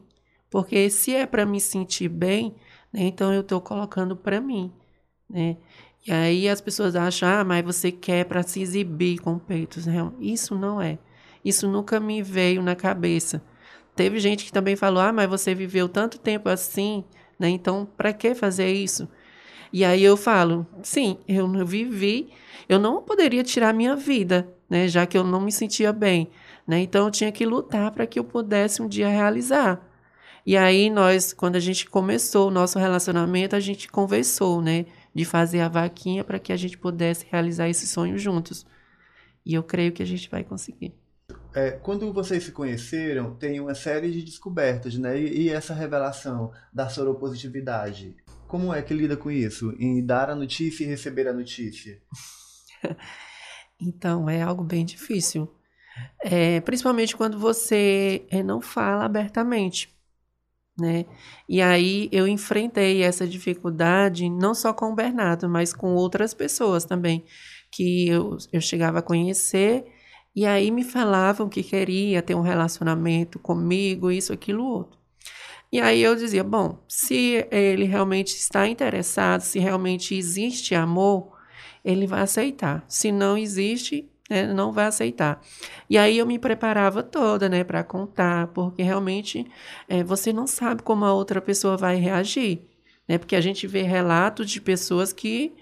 Porque 0.49 0.89
se 0.89 1.15
é 1.15 1.27
para 1.27 1.45
me 1.45 1.61
sentir 1.61 2.09
bem, 2.09 2.55
né, 2.91 3.03
então 3.03 3.31
eu 3.31 3.43
estou 3.43 3.61
colocando 3.61 4.17
para 4.17 4.41
mim, 4.41 4.73
né? 5.29 5.59
E 6.07 6.13
aí 6.13 6.49
as 6.49 6.61
pessoas 6.61 6.95
acham, 6.95 7.29
ah, 7.29 7.45
mas 7.45 7.65
você 7.65 7.91
quer 7.91 8.25
para 8.27 8.43
se 8.43 8.61
exibir 8.61 9.19
com 9.19 9.39
peitos. 9.39 9.87
Não, 9.87 10.15
isso 10.21 10.55
não 10.55 10.81
é. 10.81 10.99
Isso 11.45 11.69
nunca 11.69 11.99
me 11.99 12.23
veio 12.23 12.63
na 12.63 12.77
cabeça. 12.77 13.43
Teve 13.97 14.19
gente 14.19 14.45
que 14.45 14.53
também 14.53 14.77
falou, 14.77 15.03
ah, 15.03 15.13
mas 15.13 15.29
você 15.29 15.55
viveu 15.55 15.89
tanto 15.89 16.19
tempo 16.19 16.49
assim, 16.49 17.05
né? 17.39 17.49
Então, 17.49 17.87
para 17.97 18.13
que 18.13 18.35
fazer 18.35 18.73
isso? 18.73 19.09
E 19.73 19.85
aí 19.85 20.05
eu 20.05 20.17
falo, 20.17 20.67
sim, 20.83 21.19
eu 21.27 21.49
vivi, 21.67 22.31
eu 22.69 22.79
não 22.79 23.03
poderia 23.03 23.43
tirar 23.43 23.73
minha 23.73 23.97
vida, 23.97 24.49
né? 24.69 24.89
Já 24.89 25.07
que 25.07 25.17
eu 25.17 25.25
não 25.25 25.41
me 25.41 25.53
sentia 25.53 25.93
bem, 25.93 26.31
né? 26.67 26.81
Então 26.81 27.07
eu 27.07 27.11
tinha 27.11 27.33
que 27.33 27.47
lutar 27.47 27.91
para 27.93 28.07
que 28.07 28.19
eu 28.19 28.25
pudesse 28.25 28.83
um 28.83 28.89
dia 28.89 29.09
realizar. 29.09 29.81
E 30.47 30.57
aí 30.57 30.91
nós, 30.91 31.33
quando 31.33 31.57
a 31.57 31.61
gente 31.61 31.89
começou 31.89 32.49
o 32.49 32.51
nosso 32.51 32.79
relacionamento, 32.79 33.57
a 33.57 33.61
gente 33.61 33.89
conversou, 33.89 34.61
né? 34.61 34.87
De 35.15 35.25
fazer 35.25 35.61
a 35.61 35.69
vaquinha 35.69 36.25
para 36.25 36.39
que 36.39 36.53
a 36.53 36.57
gente 36.57 36.77
pudesse 36.77 37.27
realizar 37.31 37.69
esse 37.69 37.87
sonho 37.87 38.19
juntos. 38.19 38.67
E 39.47 39.55
eu 39.55 39.62
creio 39.62 39.93
que 39.93 40.03
a 40.03 40.07
gente 40.07 40.29
vai 40.29 40.43
conseguir. 40.43 40.95
É, 41.55 41.71
quando 41.71 42.12
vocês 42.12 42.43
se 42.43 42.51
conheceram, 42.51 43.35
tem 43.37 43.61
uma 43.61 43.75
série 43.75 44.11
de 44.11 44.23
descobertas, 44.23 44.97
né? 44.99 45.21
E, 45.21 45.43
e 45.43 45.49
essa 45.51 45.73
revelação 45.73 46.53
da 46.73 46.89
soropositividade, 46.89 48.17
como 48.49 48.75
é 48.75 48.83
que 48.83 48.93
lida 48.93 49.17
com 49.17 49.31
isso? 49.31 49.73
Em 49.79 50.05
dar 50.05 50.31
a 50.31 50.35
notícia 50.35 50.85
e 50.85 50.87
receber 50.89 51.29
a 51.29 51.33
notícia? 51.33 52.01
Então, 53.81 54.31
é 54.31 54.41
algo 54.41 54.62
bem 54.62 54.85
difícil. 54.85 55.53
É, 56.23 56.61
principalmente 56.61 57.17
quando 57.17 57.39
você 57.39 58.25
é, 58.31 58.43
não 58.43 58.61
fala 58.61 59.05
abertamente, 59.05 59.94
né? 60.79 61.05
E 61.49 61.62
aí 61.62 62.09
eu 62.11 62.27
enfrentei 62.27 63.03
essa 63.03 63.27
dificuldade 63.27 64.29
não 64.29 64.55
só 64.55 64.72
com 64.72 64.93
o 64.93 64.95
Bernardo, 64.95 65.49
mas 65.49 65.72
com 65.72 65.95
outras 65.95 66.35
pessoas 66.35 66.85
também, 66.85 67.25
que 67.70 68.09
eu, 68.09 68.37
eu 68.53 68.61
chegava 68.61 68.99
a 68.99 69.03
conhecer 69.03 69.85
e 70.35 70.45
aí 70.47 70.70
me 70.70 70.83
falavam 70.83 71.49
que 71.49 71.62
queria 71.62 72.20
ter 72.20 72.35
um 72.35 72.41
relacionamento 72.41 73.39
comigo, 73.39 74.11
isso, 74.11 74.33
aquilo, 74.33 74.64
outro. 74.64 74.99
E 75.70 75.81
aí 75.81 76.03
eu 76.03 76.14
dizia, 76.14 76.43
bom, 76.45 76.79
se 76.89 77.47
ele 77.51 77.85
realmente 77.85 78.29
está 78.37 78.66
interessado, 78.66 79.43
se 79.43 79.59
realmente 79.59 80.14
existe 80.14 80.75
amor, 80.75 81.33
ele 81.85 82.07
vai 82.07 82.22
aceitar. 82.22 82.85
Se 82.89 83.12
não 83.12 83.37
existe, 83.37 84.09
né, 84.29 84.47
não 84.53 84.72
vai 84.72 84.87
aceitar. 84.87 85.41
E 85.89 85.99
aí 85.99 86.18
eu 86.18 86.27
me 86.27 86.39
preparava 86.39 87.03
toda, 87.03 87.49
né, 87.49 87.62
para 87.62 87.85
contar, 87.85 88.49
porque 88.49 88.83
realmente 88.83 89.47
é, 89.89 90.03
você 90.03 90.33
não 90.33 90.47
sabe 90.47 90.83
como 90.83 91.05
a 91.05 91.12
outra 91.12 91.41
pessoa 91.41 91.77
vai 91.77 91.97
reagir, 91.97 92.62
né? 93.07 93.18
Porque 93.18 93.37
a 93.37 93.41
gente 93.41 93.66
vê 93.66 93.83
relatos 93.83 94.51
de 94.51 94.61
pessoas 94.61 95.12
que 95.12 95.55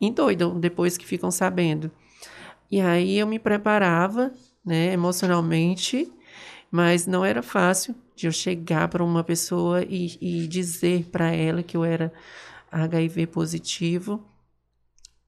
endoidam 0.00 0.58
depois 0.58 0.96
que 0.96 1.06
ficam 1.06 1.30
sabendo. 1.30 1.90
E 2.70 2.80
aí 2.80 3.18
eu 3.18 3.26
me 3.26 3.38
preparava, 3.38 4.32
né, 4.64 4.92
emocionalmente, 4.92 6.10
mas 6.70 7.06
não 7.06 7.24
era 7.24 7.42
fácil 7.42 7.94
de 8.14 8.26
eu 8.26 8.32
chegar 8.32 8.88
para 8.88 9.02
uma 9.02 9.24
pessoa 9.24 9.82
e, 9.82 10.18
e 10.20 10.46
dizer 10.48 11.04
para 11.10 11.32
ela 11.32 11.62
que 11.62 11.76
eu 11.76 11.84
era 11.84 12.12
HIV 12.70 13.28
positivo. 13.28 14.22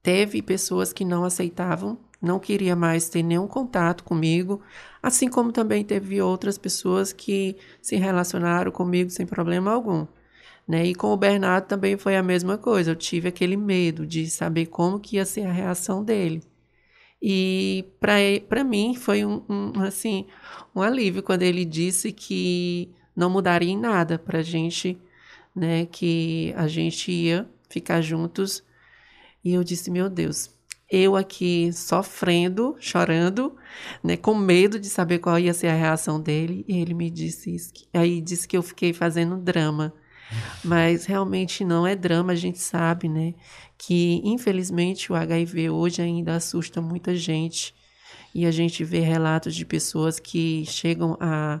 Teve 0.03 0.41
pessoas 0.41 0.91
que 0.91 1.05
não 1.05 1.23
aceitavam, 1.23 1.97
não 2.21 2.39
queria 2.39 2.75
mais 2.75 3.09
ter 3.09 3.23
nenhum 3.23 3.47
contato 3.47 4.03
comigo, 4.03 4.61
assim 5.01 5.27
como 5.27 5.51
também 5.51 5.83
teve 5.83 6.21
outras 6.21 6.57
pessoas 6.57 7.11
que 7.11 7.57
se 7.81 7.95
relacionaram 7.95 8.71
comigo 8.71 9.09
sem 9.09 9.25
problema 9.25 9.71
algum. 9.71 10.05
Né? 10.67 10.85
E 10.85 10.95
com 10.95 11.07
o 11.07 11.17
Bernardo 11.17 11.65
também 11.65 11.97
foi 11.97 12.15
a 12.15 12.23
mesma 12.23 12.57
coisa. 12.57 12.91
Eu 12.91 12.95
tive 12.95 13.27
aquele 13.27 13.57
medo 13.57 14.05
de 14.05 14.29
saber 14.29 14.67
como 14.67 14.99
que 14.99 15.15
ia 15.15 15.25
ser 15.25 15.45
a 15.47 15.51
reação 15.51 16.03
dele. 16.03 16.43
E 17.21 17.85
para 17.99 18.63
mim 18.63 18.95
foi 18.95 19.25
um, 19.25 19.43
um, 19.49 19.81
assim, 19.81 20.25
um 20.75 20.81
alívio 20.81 21.21
quando 21.21 21.43
ele 21.43 21.65
disse 21.65 22.11
que 22.11 22.89
não 23.15 23.29
mudaria 23.29 23.71
em 23.71 23.77
nada 23.77 24.17
para 24.17 24.39
a 24.39 24.43
gente, 24.43 24.97
né? 25.55 25.85
Que 25.85 26.53
a 26.55 26.67
gente 26.67 27.11
ia 27.11 27.47
ficar 27.69 28.01
juntos. 28.01 28.63
E 29.43 29.53
eu 29.53 29.63
disse, 29.63 29.91
meu 29.91 30.09
Deus, 30.09 30.49
eu 30.91 31.15
aqui 31.15 31.71
sofrendo, 31.71 32.75
chorando, 32.79 33.55
né, 34.03 34.17
com 34.17 34.35
medo 34.35 34.77
de 34.77 34.89
saber 34.89 35.19
qual 35.19 35.39
ia 35.39 35.53
ser 35.53 35.67
a 35.67 35.73
reação 35.73 36.19
dele, 36.19 36.65
e 36.67 36.79
ele 36.79 36.93
me 36.93 37.09
disse 37.09 37.55
isso. 37.55 37.71
Aí 37.93 38.19
disse 38.19 38.47
que 38.47 38.57
eu 38.57 38.61
fiquei 38.61 38.91
fazendo 38.91 39.37
drama. 39.37 39.93
Mas 40.63 41.05
realmente 41.05 41.65
não 41.65 41.85
é 41.85 41.95
drama, 41.95 42.31
a 42.33 42.35
gente 42.35 42.59
sabe, 42.59 43.09
né? 43.09 43.33
Que 43.77 44.21
infelizmente 44.23 45.11
o 45.11 45.15
HIV 45.15 45.69
hoje 45.69 46.01
ainda 46.01 46.35
assusta 46.35 46.81
muita 46.81 47.15
gente. 47.15 47.75
E 48.33 48.45
a 48.45 48.51
gente 48.51 48.83
vê 48.83 48.99
relatos 48.99 49.53
de 49.53 49.65
pessoas 49.65 50.19
que 50.19 50.65
chegam 50.65 51.17
a, 51.19 51.59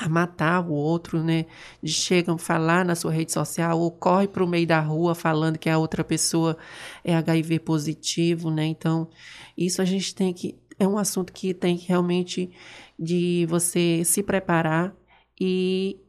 a 0.00 0.08
matar 0.08 0.66
o 0.66 0.72
outro, 0.72 1.22
né? 1.22 1.44
De 1.82 1.92
chegam 1.92 2.36
a 2.36 2.38
falar 2.38 2.86
na 2.86 2.94
sua 2.94 3.12
rede 3.12 3.32
social 3.32 3.78
ou 3.78 3.90
corre 3.90 4.26
para 4.26 4.42
o 4.42 4.48
meio 4.48 4.66
da 4.66 4.80
rua 4.80 5.14
falando 5.14 5.58
que 5.58 5.68
a 5.68 5.76
outra 5.76 6.02
pessoa 6.02 6.56
é 7.04 7.14
HIV 7.14 7.60
positivo, 7.60 8.50
né? 8.50 8.64
Então, 8.64 9.08
isso 9.56 9.82
a 9.82 9.84
gente 9.84 10.14
tem 10.14 10.32
que. 10.32 10.58
É 10.78 10.88
um 10.88 10.96
assunto 10.96 11.32
que 11.34 11.52
tem 11.52 11.76
que 11.76 11.86
realmente 11.86 12.50
de 12.98 13.46
você 13.50 14.02
se 14.02 14.22
preparar 14.22 14.94
e 15.38 16.00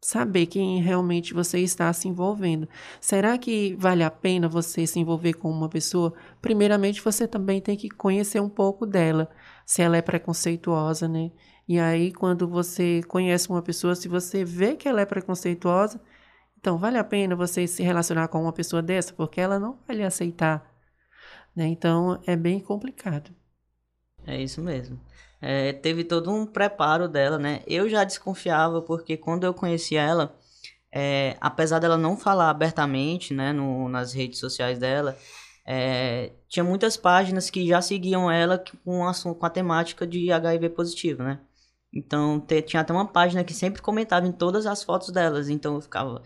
saber 0.00 0.46
quem 0.46 0.80
realmente 0.80 1.34
você 1.34 1.58
está 1.58 1.92
se 1.92 2.08
envolvendo. 2.08 2.66
Será 3.00 3.36
que 3.36 3.76
vale 3.78 4.02
a 4.02 4.10
pena 4.10 4.48
você 4.48 4.86
se 4.86 4.98
envolver 4.98 5.34
com 5.34 5.50
uma 5.50 5.68
pessoa? 5.68 6.14
Primeiramente, 6.40 7.02
você 7.02 7.28
também 7.28 7.60
tem 7.60 7.76
que 7.76 7.90
conhecer 7.90 8.40
um 8.40 8.48
pouco 8.48 8.86
dela, 8.86 9.28
se 9.66 9.82
ela 9.82 9.96
é 9.98 10.02
preconceituosa, 10.02 11.06
né? 11.06 11.30
E 11.68 11.78
aí, 11.80 12.12
quando 12.12 12.46
você 12.48 13.02
conhece 13.08 13.48
uma 13.48 13.62
pessoa, 13.62 13.94
se 13.94 14.08
você 14.08 14.44
vê 14.44 14.76
que 14.76 14.88
ela 14.88 15.00
é 15.00 15.06
preconceituosa, 15.06 16.00
então 16.58 16.78
vale 16.78 16.98
a 16.98 17.04
pena 17.04 17.34
você 17.34 17.66
se 17.66 17.82
relacionar 17.82 18.28
com 18.28 18.42
uma 18.42 18.52
pessoa 18.52 18.80
dessa, 18.80 19.12
porque 19.12 19.40
ela 19.40 19.58
não 19.58 19.78
vai 19.86 19.96
lhe 19.96 20.04
aceitar. 20.04 20.64
Né? 21.54 21.66
Então, 21.66 22.20
é 22.26 22.36
bem 22.36 22.60
complicado. 22.60 23.34
É 24.26 24.40
isso 24.40 24.60
mesmo. 24.62 25.00
É, 25.40 25.72
teve 25.72 26.04
todo 26.04 26.30
um 26.30 26.46
preparo 26.46 27.08
dela, 27.08 27.38
né? 27.38 27.62
Eu 27.66 27.88
já 27.88 28.04
desconfiava, 28.04 28.82
porque 28.82 29.16
quando 29.16 29.44
eu 29.44 29.54
conhecia 29.54 30.02
ela, 30.02 30.36
é, 30.92 31.36
apesar 31.40 31.78
dela 31.78 31.96
não 31.98 32.16
falar 32.16 32.50
abertamente, 32.50 33.34
né, 33.34 33.52
no, 33.52 33.88
nas 33.88 34.12
redes 34.12 34.38
sociais 34.38 34.78
dela, 34.78 35.16
é, 35.66 36.32
tinha 36.48 36.64
muitas 36.64 36.96
páginas 36.96 37.50
que 37.50 37.66
já 37.66 37.82
seguiam 37.82 38.30
ela 38.30 38.62
com, 38.84 39.06
a, 39.06 39.12
com 39.12 39.46
a 39.46 39.50
temática 39.50 40.06
de 40.06 40.32
HIV 40.32 40.70
positivo, 40.70 41.22
né? 41.22 41.40
Então, 41.92 42.40
te, 42.40 42.60
tinha 42.62 42.82
até 42.82 42.92
uma 42.92 43.06
página 43.06 43.44
que 43.44 43.54
sempre 43.54 43.80
comentava 43.82 44.26
em 44.26 44.32
todas 44.32 44.66
as 44.66 44.82
fotos 44.82 45.10
delas, 45.10 45.48
então 45.48 45.74
eu 45.76 45.80
ficava... 45.80 46.22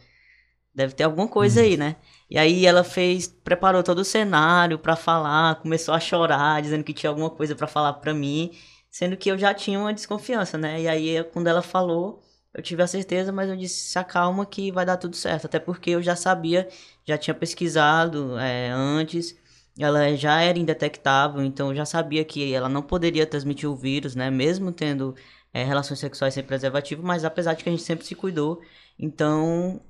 Deve 0.75 0.95
ter 0.95 1.03
alguma 1.05 1.27
coisa 1.27 1.63
aí, 1.63 1.77
né? 1.77 1.97
E 2.31 2.39
aí 2.39 2.65
ela 2.65 2.85
fez, 2.85 3.27
preparou 3.27 3.83
todo 3.83 3.99
o 3.99 4.05
cenário 4.05 4.79
pra 4.79 4.95
falar, 4.97 5.57
começou 5.57 5.93
a 5.93 6.01
chorar, 6.01 6.63
dizendo 6.63 6.85
que 6.85 6.95
tinha 6.95 7.11
alguma 7.11 7.29
coisa 7.29 7.57
pra 7.57 7.67
falar 7.67 7.95
pra 7.95 8.15
mim, 8.15 8.53
sendo 8.91 9.17
que 9.17 9.31
eu 9.31 9.37
já 9.37 9.53
tinha 9.53 9.79
uma 9.81 9.93
desconfiança, 9.93 10.57
né? 10.57 10.81
E 10.83 10.89
aí 10.89 11.25
quando 11.33 11.49
ela 11.49 11.61
falou, 11.61 12.23
eu 12.55 12.63
tive 12.63 12.83
a 12.83 12.87
certeza, 12.87 13.33
mas 13.33 13.49
eu 13.51 13.57
disse, 13.57 13.91
se 13.91 13.99
acalma 13.99 14.47
que 14.47 14.71
vai 14.71 14.87
dar 14.87 14.97
tudo 14.97 15.17
certo. 15.17 15.47
Até 15.47 15.59
porque 15.59 15.91
eu 15.91 16.03
já 16.03 16.15
sabia, 16.17 16.69
já 17.05 17.19
tinha 17.19 17.35
pesquisado 17.35 18.39
é, 18.39 18.71
antes, 18.71 19.37
ela 19.79 20.15
já 20.17 20.41
era 20.41 20.59
indetectável, 20.59 21.43
então 21.43 21.71
eu 21.71 21.75
já 21.77 21.85
sabia 21.85 22.25
que 22.25 22.53
ela 22.53 22.69
não 22.69 22.83
poderia 22.83 23.27
transmitir 23.27 23.69
o 23.69 23.77
vírus, 23.77 24.15
né? 24.15 24.31
Mesmo 24.31 24.73
tendo 24.73 25.15
é, 25.53 25.65
relações 25.65 25.99
sexuais 25.99 26.35
sem 26.35 26.43
preservativo, 26.43 27.03
mas 27.03 27.25
apesar 27.25 27.55
de 27.55 27.63
que 27.63 27.69
a 27.69 27.73
gente 27.73 27.83
sempre 27.83 28.05
se 28.07 28.15
cuidou, 28.15 28.61
então 28.99 29.81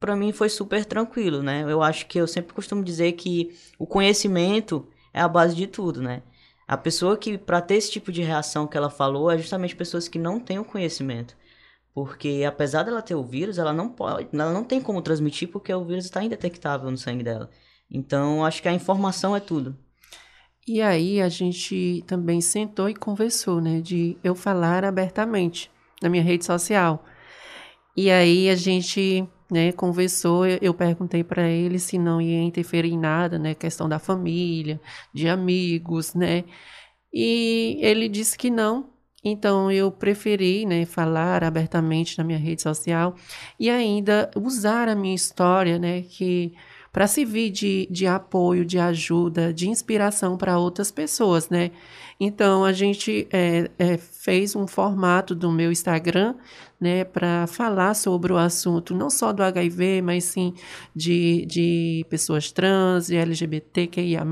para 0.00 0.16
mim 0.16 0.32
foi 0.32 0.48
super 0.48 0.84
tranquilo, 0.84 1.42
né? 1.42 1.62
Eu 1.66 1.82
acho 1.82 2.06
que 2.06 2.18
eu 2.18 2.26
sempre 2.26 2.52
costumo 2.54 2.84
dizer 2.84 3.12
que 3.12 3.56
o 3.78 3.86
conhecimento 3.86 4.86
é 5.14 5.20
a 5.20 5.28
base 5.28 5.54
de 5.56 5.66
tudo, 5.66 6.02
né? 6.02 6.22
A 6.66 6.76
pessoa 6.76 7.16
que, 7.16 7.38
para 7.38 7.60
ter 7.60 7.76
esse 7.76 7.90
tipo 7.90 8.10
de 8.12 8.22
reação 8.22 8.66
que 8.66 8.76
ela 8.76 8.90
falou, 8.90 9.30
é 9.30 9.38
justamente 9.38 9.76
pessoas 9.76 10.08
que 10.08 10.18
não 10.18 10.40
têm 10.40 10.58
o 10.58 10.64
conhecimento. 10.64 11.36
Porque 11.94 12.44
apesar 12.46 12.82
dela 12.82 13.02
ter 13.02 13.14
o 13.14 13.22
vírus, 13.24 13.58
ela 13.58 13.72
não 13.72 13.88
pode, 13.88 14.28
ela 14.32 14.52
não 14.52 14.64
tem 14.64 14.80
como 14.82 15.00
transmitir 15.02 15.48
porque 15.48 15.72
o 15.72 15.84
vírus 15.84 16.04
está 16.04 16.22
indetectável 16.22 16.90
no 16.90 16.98
sangue 16.98 17.22
dela. 17.22 17.50
Então, 17.90 18.44
acho 18.44 18.60
que 18.62 18.68
a 18.68 18.72
informação 18.72 19.36
é 19.36 19.40
tudo. 19.40 19.78
E 20.66 20.80
aí 20.80 21.20
a 21.20 21.28
gente 21.28 22.02
também 22.06 22.40
sentou 22.40 22.88
e 22.88 22.94
conversou, 22.94 23.60
né, 23.60 23.80
de 23.80 24.16
eu 24.24 24.34
falar 24.34 24.84
abertamente 24.84 25.70
na 26.00 26.08
minha 26.08 26.22
rede 26.22 26.44
social. 26.44 27.04
E 27.96 28.10
aí 28.10 28.48
a 28.48 28.54
gente 28.56 29.28
né, 29.50 29.72
conversou, 29.72 30.46
eu 30.46 30.72
perguntei 30.72 31.22
para 31.22 31.48
ele 31.48 31.78
se 31.78 31.98
não 31.98 32.20
ia 32.20 32.42
interferir 32.42 32.92
em 32.92 32.98
nada, 32.98 33.38
né, 33.38 33.54
questão 33.54 33.88
da 33.88 33.98
família, 33.98 34.80
de 35.12 35.28
amigos, 35.28 36.14
né, 36.14 36.44
e 37.12 37.78
ele 37.80 38.08
disse 38.08 38.36
que 38.36 38.50
não. 38.50 38.90
Então 39.22 39.70
eu 39.70 39.90
preferi, 39.90 40.66
né, 40.66 40.84
falar 40.86 41.44
abertamente 41.44 42.18
na 42.18 42.24
minha 42.24 42.38
rede 42.38 42.62
social 42.62 43.14
e 43.60 43.70
ainda 43.70 44.30
usar 44.36 44.88
a 44.88 44.94
minha 44.94 45.14
história, 45.14 45.78
né, 45.78 46.02
que 46.02 46.54
para 46.94 47.08
servir 47.08 47.50
de, 47.50 47.88
de 47.90 48.06
apoio, 48.06 48.64
de 48.64 48.78
ajuda, 48.78 49.52
de 49.52 49.68
inspiração 49.68 50.36
para 50.36 50.56
outras 50.56 50.92
pessoas, 50.92 51.48
né? 51.48 51.72
Então 52.20 52.64
a 52.64 52.72
gente 52.72 53.26
é, 53.32 53.68
é, 53.76 53.96
fez 53.96 54.54
um 54.54 54.64
formato 54.64 55.34
do 55.34 55.50
meu 55.50 55.72
Instagram, 55.72 56.36
né, 56.80 57.02
para 57.02 57.48
falar 57.48 57.94
sobre 57.94 58.32
o 58.32 58.36
assunto 58.36 58.94
não 58.94 59.10
só 59.10 59.32
do 59.32 59.42
HIV, 59.42 60.02
mas 60.02 60.22
sim 60.22 60.54
de, 60.94 61.44
de 61.46 62.06
pessoas 62.08 62.52
trans, 62.52 63.10
LGBTQIA+, 63.10 64.24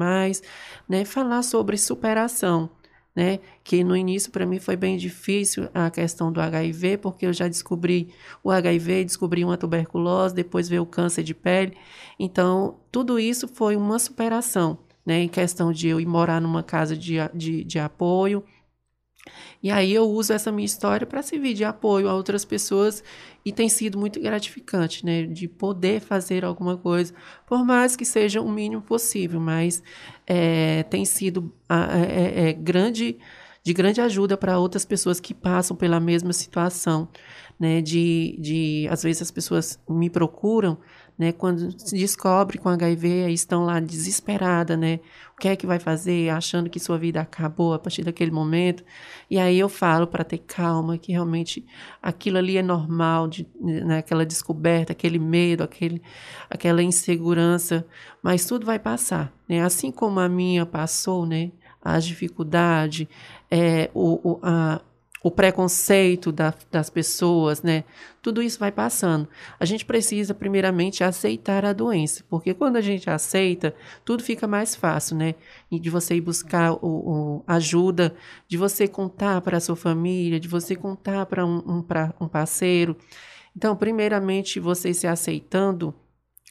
né, 0.88 1.04
falar 1.04 1.42
sobre 1.42 1.76
superação 1.76 2.70
né? 3.14 3.40
Que 3.62 3.84
no 3.84 3.96
início 3.96 4.30
para 4.30 4.46
mim 4.46 4.58
foi 4.58 4.76
bem 4.76 4.96
difícil 4.96 5.68
a 5.74 5.90
questão 5.90 6.32
do 6.32 6.40
HIV, 6.40 6.98
porque 6.98 7.26
eu 7.26 7.32
já 7.32 7.46
descobri 7.46 8.08
o 8.42 8.50
HIV, 8.50 9.04
descobri 9.04 9.44
uma 9.44 9.56
tuberculose, 9.56 10.34
depois 10.34 10.68
veio 10.68 10.82
o 10.82 10.86
câncer 10.86 11.22
de 11.22 11.34
pele. 11.34 11.76
Então, 12.18 12.76
tudo 12.90 13.18
isso 13.18 13.46
foi 13.46 13.76
uma 13.76 13.98
superação, 13.98 14.78
né? 15.04 15.20
Em 15.20 15.28
questão 15.28 15.72
de 15.72 15.88
eu 15.88 16.00
ir 16.00 16.06
morar 16.06 16.40
numa 16.40 16.62
casa 16.62 16.96
de, 16.96 17.16
de, 17.34 17.64
de 17.64 17.78
apoio, 17.78 18.42
e 19.62 19.70
aí 19.70 19.92
eu 19.92 20.10
uso 20.10 20.32
essa 20.32 20.50
minha 20.50 20.66
história 20.66 21.06
para 21.06 21.22
servir 21.22 21.54
de 21.54 21.64
apoio 21.64 22.08
a 22.08 22.14
outras 22.14 22.44
pessoas 22.44 23.02
e 23.44 23.52
tem 23.52 23.68
sido 23.68 23.98
muito 23.98 24.20
gratificante, 24.20 25.04
né? 25.06 25.24
De 25.24 25.46
poder 25.46 26.00
fazer 26.00 26.44
alguma 26.44 26.76
coisa, 26.76 27.14
por 27.46 27.64
mais 27.64 27.94
que 27.94 28.04
seja 28.04 28.40
o 28.40 28.50
mínimo 28.50 28.82
possível, 28.82 29.40
mas 29.40 29.82
é, 30.26 30.82
tem 30.84 31.04
sido 31.04 31.52
é, 31.68 32.48
é, 32.48 32.52
grande, 32.52 33.18
de 33.62 33.72
grande 33.72 34.00
ajuda 34.00 34.36
para 34.36 34.58
outras 34.58 34.84
pessoas 34.84 35.20
que 35.20 35.32
passam 35.32 35.76
pela 35.76 36.00
mesma 36.00 36.32
situação, 36.32 37.08
né? 37.58 37.80
De, 37.80 38.36
de 38.40 38.88
às 38.90 39.02
vezes 39.02 39.22
as 39.22 39.30
pessoas 39.30 39.78
me 39.88 40.10
procuram 40.10 40.78
né? 41.18 41.30
Quando 41.30 41.70
se 41.78 41.96
descobre 41.96 42.58
com 42.58 42.68
HIV, 42.68 43.30
estão 43.30 43.64
lá 43.64 43.78
desesperada, 43.80 44.76
né? 44.76 45.00
O 45.36 45.40
que 45.40 45.48
é 45.48 45.56
que 45.56 45.66
vai 45.66 45.78
fazer, 45.78 46.30
achando 46.30 46.70
que 46.70 46.80
sua 46.80 46.98
vida 46.98 47.20
acabou 47.20 47.74
a 47.74 47.78
partir 47.78 48.02
daquele 48.02 48.30
momento. 48.30 48.84
E 49.30 49.38
aí 49.38 49.58
eu 49.58 49.68
falo 49.68 50.06
para 50.06 50.24
ter 50.24 50.38
calma, 50.38 50.98
que 50.98 51.12
realmente 51.12 51.64
aquilo 52.02 52.38
ali 52.38 52.56
é 52.56 52.62
normal, 52.62 53.28
de, 53.28 53.46
né? 53.60 53.98
aquela 53.98 54.24
descoberta, 54.24 54.92
aquele 54.92 55.18
medo, 55.18 55.62
aquele, 55.62 56.02
aquela 56.48 56.82
insegurança, 56.82 57.86
mas 58.22 58.44
tudo 58.44 58.64
vai 58.64 58.78
passar, 58.78 59.32
né? 59.48 59.62
Assim 59.62 59.90
como 59.90 60.20
a 60.20 60.28
minha 60.28 60.64
passou, 60.64 61.26
né? 61.26 61.52
As 61.84 62.04
dificuldades, 62.04 63.06
é, 63.50 63.90
o, 63.92 64.32
o, 64.32 64.38
a, 64.42 64.80
o 65.22 65.30
preconceito 65.30 66.32
da, 66.32 66.52
das 66.70 66.90
pessoas, 66.90 67.62
né? 67.62 67.84
Tudo 68.20 68.42
isso 68.42 68.58
vai 68.58 68.72
passando. 68.72 69.28
A 69.58 69.64
gente 69.64 69.84
precisa, 69.84 70.34
primeiramente, 70.34 71.04
aceitar 71.04 71.64
a 71.64 71.72
doença, 71.72 72.24
porque 72.28 72.52
quando 72.52 72.76
a 72.76 72.80
gente 72.80 73.08
aceita, 73.08 73.74
tudo 74.04 74.22
fica 74.22 74.46
mais 74.48 74.74
fácil, 74.74 75.16
né? 75.16 75.34
De 75.70 75.90
você 75.90 76.16
ir 76.16 76.20
buscar 76.20 76.72
o, 76.72 76.78
o 76.82 77.44
ajuda, 77.46 78.14
de 78.48 78.56
você 78.56 78.88
contar 78.88 79.40
para 79.42 79.58
a 79.58 79.60
sua 79.60 79.76
família, 79.76 80.40
de 80.40 80.48
você 80.48 80.74
contar 80.74 81.26
para 81.26 81.46
um, 81.46 81.58
um, 81.58 81.84
um 82.20 82.28
parceiro. 82.28 82.96
Então, 83.56 83.76
primeiramente, 83.76 84.58
você 84.58 84.92
se 84.92 85.06
aceitando, 85.06 85.94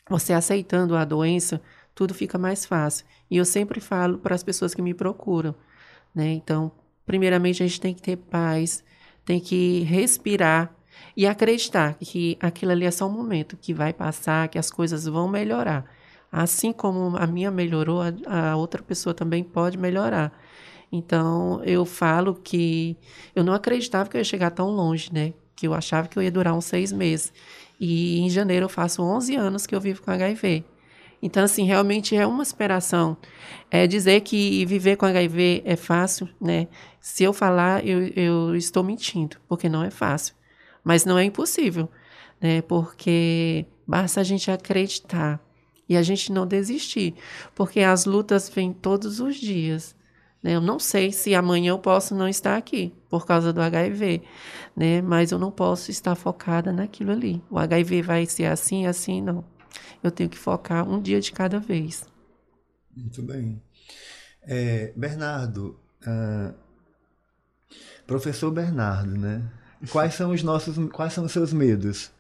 você 0.09 0.34
aceitando 0.34 0.95
a 0.95 1.03
doença, 1.03 1.61
tudo 2.02 2.16
fica 2.16 2.36
mais 2.36 2.66
fácil. 2.66 3.06
E 3.30 3.38
eu 3.38 3.45
sempre 3.45 3.80
falo 3.80 4.18
para 4.18 4.34
as 4.34 4.41
pessoas 4.41 4.74
que 4.74 4.82
me 4.82 4.91
procuram, 4.91 5.54
né? 6.16 6.30
Então, 6.30 6.72
primeiramente 7.06 7.62
a 7.62 7.68
gente 7.68 7.80
tem 7.80 7.93
que 7.93 8.02
ter 8.02 8.18
paz, 8.18 8.84
tem 9.24 9.39
que 9.39 9.82
respirar 9.82 10.76
e 11.16 11.28
acreditar 11.28 11.93
que 11.99 12.39
aquilo 12.41 12.72
ali 12.72 12.86
é 12.86 12.89
só 12.89 13.06
um 13.06 13.12
momento, 13.12 13.56
que 13.56 13.72
vai 13.72 13.93
passar, 13.93 14.47
que 14.47 14.58
as 14.58 14.72
coisas 14.72 15.06
vão 15.06 15.28
melhorar. 15.28 15.86
Assim 16.32 16.74
como 16.74 17.16
a 17.18 17.28
minha 17.28 17.52
melhorou, 17.52 18.02
a, 18.02 18.49
a 18.49 18.56
outra 18.56 18.82
pessoa 18.82 19.14
também 19.14 19.43
pode 19.43 19.78
melhorar. 19.78 20.34
Então, 20.91 21.62
eu 21.64 21.86
falo 21.86 22.34
que 22.34 22.97
eu 23.36 23.43
não 23.43 23.54
acreditava 23.54 24.10
que 24.10 24.18
eu 24.18 24.22
ia 24.22 24.26
chegar 24.26 24.49
tão 24.49 24.72
longe, 24.72 25.14
né? 25.14 25.36
Que 25.56 25.68
eu 25.68 25.74
achava 25.76 26.08
que 26.08 26.18
eu 26.18 26.24
ia 26.24 26.32
durar 26.32 26.56
uns 26.56 26.66
seis 26.66 26.91
meses. 26.91 27.32
E 27.80 28.20
em 28.22 28.30
janeiro 28.32 28.66
eu 28.66 28.70
faço 28.70 29.04
11 29.04 29.36
anos 29.36 29.68
que 29.68 29.76
eu 29.76 29.80
vivo 29.80 30.02
com 30.02 30.10
HIV. 30.10 30.66
Então, 31.22 31.43
assim, 31.43 31.65
realmente 31.65 32.15
é 32.15 32.26
uma 32.26 32.43
superação. 32.43 33.15
É 33.69 33.86
dizer 33.86 34.22
que 34.22 34.65
viver 34.65 34.95
com 34.95 35.05
HIV 35.05 35.61
é 35.65 35.76
fácil, 35.76 36.28
né? 36.39 36.67
Se 36.99 37.24
eu 37.24 37.32
falar, 37.32 37.86
eu, 37.86 38.07
eu 38.15 38.55
estou 38.55 38.84
mentindo, 38.84 39.38
porque 39.47 39.69
não 39.69 39.84
é 39.84 39.91
fácil. 39.91 40.34
Mas 40.84 41.05
não 41.05 41.17
é 41.17 41.24
impossível, 41.24 41.88
né? 42.41 42.61
Porque 42.63 43.65
basta 43.86 44.22
a 44.22 44.24
gente 44.24 44.49
acreditar 44.49 45.39
e 45.88 45.95
a 45.95 46.01
gente 46.01 46.32
não 46.32 46.47
desistir, 46.47 47.13
porque 47.53 47.82
as 47.82 48.05
lutas 48.05 48.49
vêm 48.49 48.72
todos 48.72 49.19
os 49.19 49.36
dias. 49.36 49.95
Né? 50.41 50.55
Eu 50.55 50.61
não 50.61 50.80
sei 50.80 51.11
se 51.11 51.36
amanhã 51.36 51.72
eu 51.72 51.80
posso 51.80 52.15
não 52.15 52.28
estar 52.28 52.57
aqui 52.57 52.93
por 53.09 53.26
causa 53.26 53.53
do 53.53 53.61
HIV, 53.61 54.22
né? 54.76 55.01
Mas 55.01 55.32
eu 55.32 55.38
não 55.38 55.51
posso 55.51 55.91
estar 55.91 56.15
focada 56.15 56.72
naquilo 56.72 57.11
ali. 57.11 57.43
O 57.49 57.59
HIV 57.59 58.01
vai 58.01 58.26
ser 58.26 58.45
assim, 58.45 58.88
assim, 58.88 59.22
não 59.22 59.43
eu 60.04 60.12
tenho 60.12 60.30
que 60.30 60.38
focar 60.38 60.88
um 60.88 61.02
dia 61.02 61.20
de 61.20 61.32
cada 61.32 61.60
vez. 61.60 62.06
Muito 62.95 63.22
bem. 63.22 63.62
É, 64.43 64.91
Bernardo, 64.95 65.80
uh, 66.06 66.54
professor 68.06 68.52
Bernardo, 68.52 69.18
né? 69.18 69.49
Quais 69.89 70.14
são 70.14 70.32
os 70.32 70.43
nossos, 70.43 70.76
quais 70.91 71.14
são 71.14 71.26
os 71.26 71.32
seus 71.32 71.54
medos? 71.54 72.12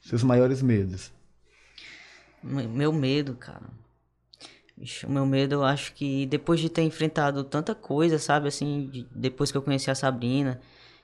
Seus 0.00 0.22
maiores 0.22 0.62
medos? 0.62 1.12
Meu 2.42 2.92
medo, 2.92 3.34
cara. 3.34 3.66
O 5.04 5.10
meu 5.10 5.26
medo, 5.26 5.56
eu 5.56 5.64
acho 5.64 5.92
que 5.92 6.24
depois 6.26 6.60
de 6.60 6.68
ter 6.68 6.82
enfrentado 6.82 7.42
tanta 7.42 7.74
coisa, 7.74 8.18
sabe, 8.18 8.48
assim, 8.48 8.88
de, 8.90 9.06
depois 9.10 9.50
que 9.50 9.58
eu 9.58 9.62
conheci 9.62 9.90
a 9.90 9.94
Sabrina, 9.94 10.60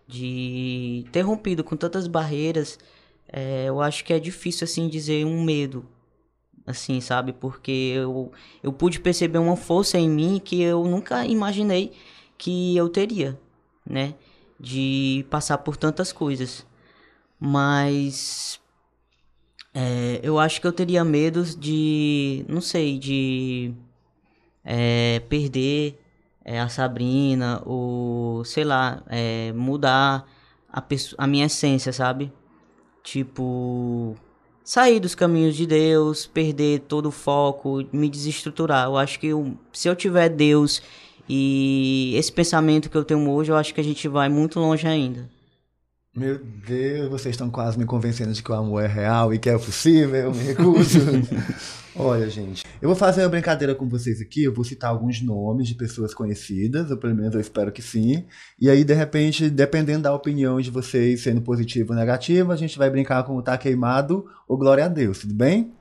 de 0.07 1.05
ter 1.11 1.23
rompido 1.23 1.65
com 1.65 1.77
tantas 1.77 2.07
barreiras, 2.07 2.79
é, 3.29 3.65
eu 3.69 3.81
acho 3.81 4.05
que 4.05 4.13
é 4.13 4.19
difícil, 4.19 4.65
assim, 4.65 4.89
dizer 4.89 5.25
um 5.25 5.43
medo, 5.43 5.85
assim, 6.67 7.01
sabe? 7.01 7.33
Porque 7.33 7.93
eu, 7.97 8.33
eu 8.63 8.73
pude 8.73 9.01
perceber 9.01 9.39
uma 9.39 9.57
força 9.57 9.99
em 9.99 10.09
mim 10.09 10.41
que 10.43 10.63
eu 10.63 10.85
nunca 10.85 11.27
imaginei 11.27 11.93
que 12.39 12.77
eu 12.77 12.89
teria, 12.89 13.39
né? 13.85 14.15
De 14.59 15.27
passar 15.31 15.59
por 15.59 15.77
tantas 15.77 16.13
coisas. 16.13 16.67
Mas 17.39 18.61
é, 19.75 20.21
eu 20.23 20.39
acho 20.39 20.61
que 20.61 20.67
eu 20.67 20.73
teria 20.73 21.05
medo 21.05 21.45
de, 21.45 22.45
não 22.49 22.61
sei, 22.61 22.99
de 22.99 23.75
é, 24.65 25.21
perder 25.29 26.01
é, 26.45 26.61
a 26.61 26.69
Sabrina 26.69 27.63
ou, 27.67 28.45
sei 28.45 28.65
lá, 28.65 29.03
é, 29.09 29.53
mudar 29.53 30.29
a, 30.73 30.83
a 31.19 31.27
minha 31.27 31.47
essência, 31.47 31.93
sabe? 31.93 32.33
Tipo, 33.05 34.17
sair 34.65 34.99
dos 34.99 35.15
caminhos 35.15 35.55
de 35.55 35.67
Deus, 35.67 36.27
perder 36.27 36.81
todo 36.81 37.07
o 37.07 37.13
foco, 37.13 37.85
me 37.93 38.09
desestruturar. 38.09 38.87
Eu 38.87 38.97
acho 38.97 39.21
que 39.21 39.29
eu, 39.29 39.57
se 39.73 39.87
eu 39.87 39.95
tiver 39.95 40.31
Deus 40.31 40.83
e 41.29 42.15
esse 42.17 42.33
pensamento 42.33 42.91
que 42.91 42.97
eu 42.97 43.05
tenho 43.05 43.31
hoje, 43.31 43.53
eu 43.53 43.57
acho 43.57 43.75
que 43.75 43.81
a 43.81 43.85
gente 43.85 44.09
vai 44.09 44.29
muito 44.29 44.59
longe 44.59 44.87
ainda. 44.87 45.29
Meu 46.17 46.39
Deus, 46.39 47.11
vocês 47.11 47.35
estão 47.35 47.51
quase 47.51 47.79
me 47.79 47.85
convencendo 47.85 48.33
de 48.33 48.43
que 48.43 48.51
o 48.51 48.55
amor 48.55 48.83
é 48.83 48.87
real 48.87 49.35
e 49.35 49.39
que 49.39 49.51
é 49.51 49.59
possível, 49.59 50.15
eu 50.15 50.35
me 50.35 50.43
recuso. 50.43 51.01
Olha, 51.97 52.29
gente, 52.29 52.65
eu 52.83 52.89
vou 52.89 52.97
fazer 52.97 53.23
uma 53.23 53.29
brincadeira 53.29 53.73
com 53.73 53.89
vocês 53.89 54.21
aqui, 54.21 54.43
eu 54.43 54.53
vou 54.53 54.65
citar 54.65 54.91
alguns 54.91 55.23
nomes 55.23 55.69
de 55.69 55.77
pessoas 55.77 56.13
conhecidas, 56.13 56.91
ou 56.91 56.97
pelo 56.97 57.15
menos 57.15 57.33
eu 57.35 57.41
espero 57.41 57.71
que 57.71 57.81
sim. 57.81 58.25
E 58.61 58.69
aí, 58.69 58.83
de 58.83 58.95
repente, 58.95 59.49
dependendo 59.49 60.03
da 60.03 60.13
opinião 60.13 60.61
de 60.61 60.73
vocês, 60.73 61.23
sendo 61.23 61.41
positiva 61.41 61.93
ou 61.93 61.99
negativa, 61.99 62.53
a 62.53 62.57
gente 62.57 62.77
vai 62.77 62.91
brincar 62.91 63.23
com 63.23 63.37
o 63.37 63.43
tá 63.43 63.57
queimado 63.57 64.27
ou 64.49 64.59
glória 64.59 64.87
a 64.87 64.89
Deus, 64.89 65.21
tudo 65.21 65.35
bem? 65.35 65.73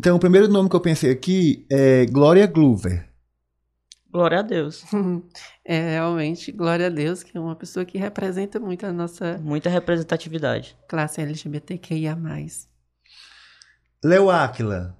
Então, 0.00 0.16
o 0.16 0.18
primeiro 0.18 0.48
nome 0.48 0.70
que 0.70 0.74
eu 0.74 0.80
pensei 0.80 1.10
aqui 1.10 1.66
é 1.70 2.06
Glória 2.06 2.46
Glover. 2.46 3.06
Glória 4.10 4.38
a 4.38 4.42
Deus. 4.42 4.82
É 5.62 5.90
realmente, 5.90 6.50
glória 6.50 6.86
a 6.86 6.88
Deus, 6.88 7.22
que 7.22 7.36
é 7.36 7.40
uma 7.40 7.54
pessoa 7.54 7.84
que 7.84 7.98
representa 7.98 8.58
muito 8.58 8.86
a 8.86 8.92
nossa 8.94 9.38
Muita 9.38 9.68
representatividade. 9.68 10.74
classe 10.88 11.20
LGBTQIA. 11.20 12.18
Léo 14.02 14.30
Áquila. 14.30 14.96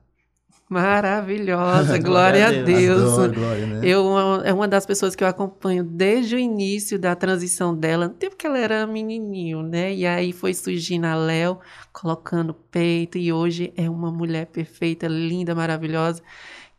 Maravilhosa, 0.71 1.99
glória 1.99 2.47
a 2.47 2.51
Glória 2.53 2.63
a 2.63 2.65
Deus. 2.65 3.13
Adoro, 3.19 3.33
Glória, 3.35 3.67
né? 3.67 3.81
Eu 3.83 4.41
é 4.45 4.53
uma 4.53 4.69
das 4.69 4.87
pessoas 4.87 5.17
que 5.17 5.25
eu 5.25 5.27
acompanho 5.27 5.83
desde 5.83 6.37
o 6.37 6.39
início 6.39 6.97
da 6.97 7.17
transição 7.17 7.75
dela, 7.75 8.07
no 8.07 8.15
tempo 8.15 8.37
que 8.37 8.47
ela 8.47 8.57
era 8.57 8.87
menininho, 8.87 9.65
né? 9.65 9.93
E 9.93 10.07
aí 10.07 10.33
foi 10.33 10.55
surgindo 10.55 11.07
a 11.07 11.17
Léo, 11.17 11.59
colocando 11.93 12.55
peito, 12.55 13.19
e 13.19 13.33
hoje 13.33 13.73
é 13.77 13.91
uma 13.91 14.13
mulher 14.13 14.47
perfeita, 14.47 15.09
linda, 15.09 15.57
maravilhosa, 15.57 16.23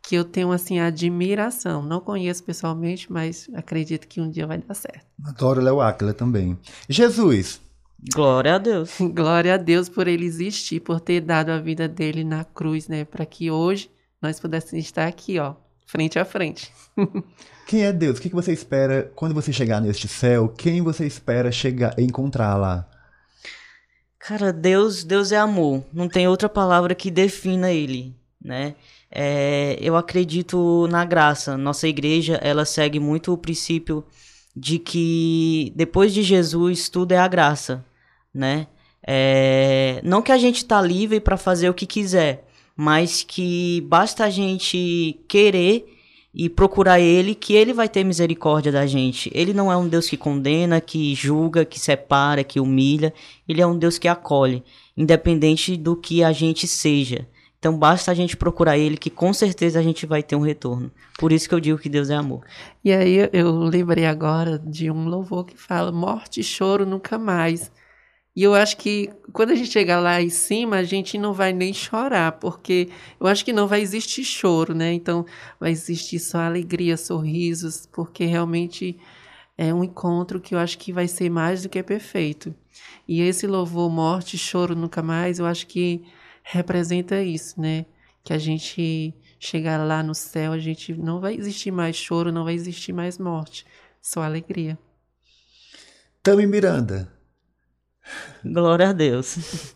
que 0.00 0.14
eu 0.14 0.24
tenho, 0.24 0.52
assim, 0.52 0.80
admiração. 0.80 1.82
Não 1.82 2.00
conheço 2.00 2.42
pessoalmente, 2.44 3.12
mas 3.12 3.50
acredito 3.54 4.08
que 4.08 4.22
um 4.22 4.30
dia 4.30 4.46
vai 4.46 4.56
dar 4.56 4.72
certo. 4.72 5.04
Adoro 5.22 5.60
Léo 5.60 5.82
Áquila 5.82 6.14
também. 6.14 6.58
Jesus. 6.88 7.60
Glória 8.10 8.56
a 8.56 8.58
Deus. 8.58 8.96
Glória 9.14 9.54
a 9.54 9.56
Deus 9.56 9.88
por 9.88 10.08
ele 10.08 10.24
existir, 10.24 10.80
por 10.80 11.00
ter 11.00 11.20
dado 11.20 11.50
a 11.50 11.58
vida 11.58 11.86
dele 11.86 12.24
na 12.24 12.44
cruz, 12.44 12.88
né? 12.88 13.04
Para 13.04 13.24
que 13.24 13.50
hoje 13.50 13.90
nós 14.20 14.40
pudéssemos 14.40 14.84
estar 14.84 15.06
aqui, 15.06 15.38
ó, 15.38 15.54
frente 15.86 16.18
a 16.18 16.24
frente. 16.24 16.72
Quem 17.66 17.84
é 17.84 17.92
Deus? 17.92 18.18
O 18.18 18.22
que 18.22 18.28
você 18.28 18.52
espera 18.52 19.10
quando 19.14 19.34
você 19.34 19.52
chegar 19.52 19.80
neste 19.80 20.08
céu? 20.08 20.48
Quem 20.48 20.82
você 20.82 21.06
espera 21.06 21.52
chegar 21.52 21.98
encontrar 21.98 22.56
lá? 22.56 22.88
Cara, 24.18 24.52
Deus, 24.52 25.04
Deus 25.04 25.32
é 25.32 25.36
amor. 25.36 25.84
Não 25.92 26.08
tem 26.08 26.28
outra 26.28 26.48
palavra 26.48 26.94
que 26.94 27.10
defina 27.10 27.70
ele, 27.70 28.14
né? 28.40 28.74
É, 29.10 29.76
eu 29.80 29.96
acredito 29.96 30.86
na 30.88 31.04
graça. 31.04 31.56
Nossa 31.56 31.86
igreja, 31.86 32.34
ela 32.42 32.64
segue 32.64 32.98
muito 32.98 33.32
o 33.32 33.38
princípio 33.38 34.04
de 34.54 34.78
que 34.78 35.72
depois 35.76 36.12
de 36.12 36.22
Jesus 36.22 36.88
tudo 36.88 37.12
é 37.12 37.18
a 37.18 37.28
graça, 37.28 37.84
né? 38.34 38.66
É, 39.06 40.00
não 40.04 40.22
que 40.22 40.30
a 40.32 40.38
gente 40.38 40.64
tá 40.64 40.80
livre 40.80 41.20
para 41.20 41.36
fazer 41.36 41.68
o 41.68 41.74
que 41.74 41.86
quiser, 41.86 42.46
mas 42.76 43.22
que 43.22 43.80
basta 43.88 44.24
a 44.24 44.30
gente 44.30 45.20
querer 45.28 45.86
e 46.34 46.48
procurar 46.48 46.98
ele, 46.98 47.34
que 47.34 47.52
ele 47.52 47.74
vai 47.74 47.88
ter 47.88 48.04
misericórdia 48.04 48.72
da 48.72 48.86
gente. 48.86 49.30
Ele 49.34 49.52
não 49.52 49.70
é 49.70 49.76
um 49.76 49.86
Deus 49.88 50.08
que 50.08 50.16
condena, 50.16 50.80
que 50.80 51.14
julga, 51.14 51.64
que 51.64 51.78
separa, 51.78 52.42
que 52.42 52.58
humilha. 52.58 53.12
Ele 53.46 53.60
é 53.60 53.66
um 53.66 53.76
Deus 53.76 53.98
que 53.98 54.08
acolhe, 54.08 54.62
independente 54.96 55.76
do 55.76 55.94
que 55.94 56.24
a 56.24 56.32
gente 56.32 56.66
seja. 56.66 57.26
Então 57.58 57.76
basta 57.78 58.10
a 58.10 58.14
gente 58.14 58.36
procurar 58.36 58.78
ele, 58.78 58.96
que 58.96 59.10
com 59.10 59.32
certeza 59.32 59.78
a 59.78 59.82
gente 59.82 60.06
vai 60.06 60.22
ter 60.22 60.34
um 60.34 60.40
retorno. 60.40 60.90
Por 61.18 61.30
isso 61.32 61.48
que 61.48 61.54
eu 61.54 61.60
digo 61.60 61.78
que 61.78 61.88
Deus 61.88 62.08
é 62.08 62.14
amor. 62.14 62.42
E 62.82 62.90
aí 62.92 63.28
eu- 63.32 63.58
lembrei 63.58 64.06
agora 64.06 64.58
de 64.58 64.90
um 64.90 65.06
louvor 65.06 65.44
que 65.44 65.56
fala 65.56 65.92
morte 65.92 66.40
e 66.40 66.44
choro 66.44 66.86
nunca 66.86 67.18
mais. 67.18 67.70
E 68.34 68.42
eu 68.42 68.54
acho 68.54 68.78
que 68.78 69.10
quando 69.30 69.50
a 69.50 69.54
gente 69.54 69.70
chegar 69.70 70.00
lá 70.00 70.20
em 70.20 70.30
cima, 70.30 70.76
a 70.76 70.82
gente 70.82 71.18
não 71.18 71.34
vai 71.34 71.52
nem 71.52 71.72
chorar, 71.72 72.32
porque 72.32 72.88
eu 73.20 73.26
acho 73.26 73.44
que 73.44 73.52
não 73.52 73.66
vai 73.66 73.82
existir 73.82 74.24
choro, 74.24 74.74
né? 74.74 74.92
Então 74.92 75.26
vai 75.60 75.70
existir 75.70 76.18
só 76.18 76.38
alegria, 76.38 76.96
sorrisos, 76.96 77.86
porque 77.92 78.24
realmente 78.24 78.98
é 79.56 79.72
um 79.72 79.84
encontro 79.84 80.40
que 80.40 80.54
eu 80.54 80.58
acho 80.58 80.78
que 80.78 80.92
vai 80.92 81.06
ser 81.06 81.28
mais 81.28 81.62
do 81.62 81.68
que 81.68 81.82
perfeito. 81.82 82.54
E 83.06 83.20
esse 83.20 83.46
louvor 83.46 83.90
morte 83.90 84.38
choro 84.38 84.74
nunca 84.74 85.02
mais, 85.02 85.38
eu 85.38 85.44
acho 85.44 85.66
que 85.66 86.02
representa 86.42 87.22
isso, 87.22 87.60
né? 87.60 87.84
Que 88.24 88.32
a 88.32 88.38
gente 88.38 89.14
chegar 89.38 89.76
lá 89.84 90.02
no 90.02 90.14
céu, 90.14 90.52
a 90.52 90.58
gente 90.58 90.94
não 90.94 91.20
vai 91.20 91.34
existir 91.34 91.70
mais 91.70 91.96
choro, 91.96 92.32
não 92.32 92.44
vai 92.44 92.54
existir 92.54 92.92
mais 92.92 93.18
morte, 93.18 93.66
só 94.00 94.22
alegria. 94.22 94.78
Tami 96.22 96.46
Miranda. 96.46 97.21
Glória 98.44 98.90
a 98.90 98.92
Deus. 98.92 99.74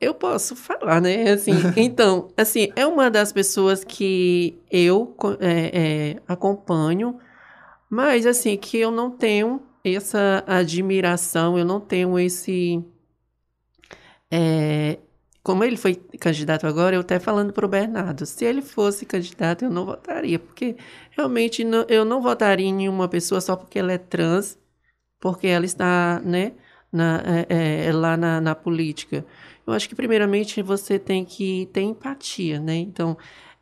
Eu 0.00 0.14
posso 0.14 0.56
falar, 0.56 1.00
né? 1.00 1.30
Assim, 1.32 1.52
então, 1.76 2.28
assim, 2.36 2.72
é 2.74 2.86
uma 2.86 3.10
das 3.10 3.32
pessoas 3.32 3.84
que 3.84 4.58
eu 4.70 5.14
é, 5.40 5.80
é, 6.14 6.22
acompanho, 6.26 7.18
mas 7.88 8.26
assim, 8.26 8.56
que 8.56 8.78
eu 8.78 8.90
não 8.90 9.10
tenho 9.10 9.62
essa 9.84 10.42
admiração, 10.46 11.58
eu 11.58 11.64
não 11.64 11.80
tenho 11.80 12.18
esse. 12.18 12.82
é, 14.30 14.98
como 15.42 15.64
ele 15.64 15.76
foi 15.76 15.94
candidato 15.94 16.66
agora, 16.66 16.94
eu 16.96 17.00
até 17.00 17.18
falando 17.18 17.52
para 17.52 17.64
o 17.64 17.68
Bernardo, 17.68 18.26
se 18.26 18.44
ele 18.44 18.60
fosse 18.62 19.06
candidato, 19.06 19.64
eu 19.64 19.70
não 19.70 19.86
votaria, 19.86 20.38
porque 20.38 20.76
realmente 21.12 21.64
não- 21.64 21.86
eu 21.88 22.04
não 22.04 22.20
votaria 22.22 22.66
em 22.66 22.74
nenhuma 22.74 23.08
pessoa 23.08 23.40
só 23.40 23.56
porque 23.56 23.78
ela 23.78 23.92
é 23.92 23.98
trans, 23.98 24.58
porque 25.18 25.46
ela 25.46 25.64
está, 25.64 26.20
né, 26.24 26.52
na, 26.92 27.22
é, 27.48 27.86
é, 27.86 27.92
lá 27.92 28.16
na, 28.16 28.40
na 28.40 28.54
política. 28.54 29.24
Eu 29.66 29.72
acho 29.72 29.88
que, 29.88 29.94
primeiramente, 29.94 30.62
você 30.62 30.98
tem 30.98 31.24
que 31.24 31.68
ter 31.72 31.82
empatia, 31.82 32.58
né? 32.58 32.76
Então, 32.76 33.16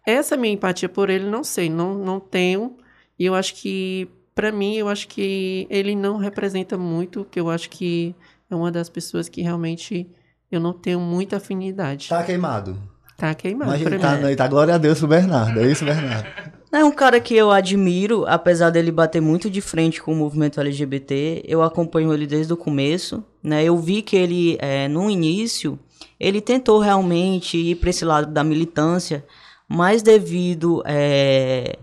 essa 0.06 0.36
minha 0.36 0.54
empatia 0.54 0.88
por 0.88 1.10
ele, 1.10 1.28
não 1.28 1.44
sei, 1.44 1.68
não, 1.68 1.94
não 1.94 2.18
tenho. 2.18 2.76
E 3.18 3.26
eu 3.26 3.34
acho 3.34 3.54
que, 3.54 4.08
para 4.34 4.50
mim, 4.50 4.76
eu 4.76 4.88
acho 4.88 5.08
que 5.08 5.66
ele 5.68 5.94
não 5.94 6.16
representa 6.16 6.78
muito, 6.78 7.26
que 7.30 7.38
eu 7.38 7.50
acho 7.50 7.68
que 7.68 8.14
é 8.50 8.54
uma 8.54 8.72
das 8.72 8.88
pessoas 8.88 9.28
que 9.28 9.42
realmente 9.42 10.08
eu 10.50 10.60
não 10.60 10.72
tenho 10.72 11.00
muita 11.00 11.36
afinidade. 11.36 12.08
Tá 12.08 12.22
queimado. 12.22 12.78
Tá 13.18 13.34
queimado 13.34 13.72
Mas 13.72 13.82
ele 13.82 13.98
tá, 13.98 14.16
ele 14.16 14.36
tá 14.36 14.46
glória 14.46 14.76
a 14.76 14.78
Deus 14.78 15.00
pro 15.00 15.08
Bernardo. 15.08 15.58
É 15.58 15.68
isso, 15.68 15.84
Bernardo? 15.84 16.24
É 16.70 16.84
um 16.84 16.92
cara 16.92 17.18
que 17.18 17.34
eu 17.34 17.50
admiro, 17.50 18.24
apesar 18.28 18.70
dele 18.70 18.92
bater 18.92 19.20
muito 19.20 19.50
de 19.50 19.60
frente 19.60 20.00
com 20.00 20.12
o 20.12 20.14
movimento 20.14 20.60
LGBT. 20.60 21.42
Eu 21.44 21.60
acompanho 21.60 22.14
ele 22.14 22.28
desde 22.28 22.52
o 22.52 22.56
começo, 22.56 23.24
né? 23.42 23.64
Eu 23.64 23.76
vi 23.76 24.02
que 24.02 24.14
ele, 24.14 24.56
é, 24.60 24.86
no 24.86 25.10
início, 25.10 25.76
ele 26.20 26.40
tentou 26.40 26.78
realmente 26.78 27.58
ir 27.58 27.74
para 27.74 27.90
esse 27.90 28.04
lado 28.04 28.32
da 28.32 28.44
militância, 28.44 29.24
mas 29.68 30.00
devido, 30.00 30.80
é, 30.86 31.76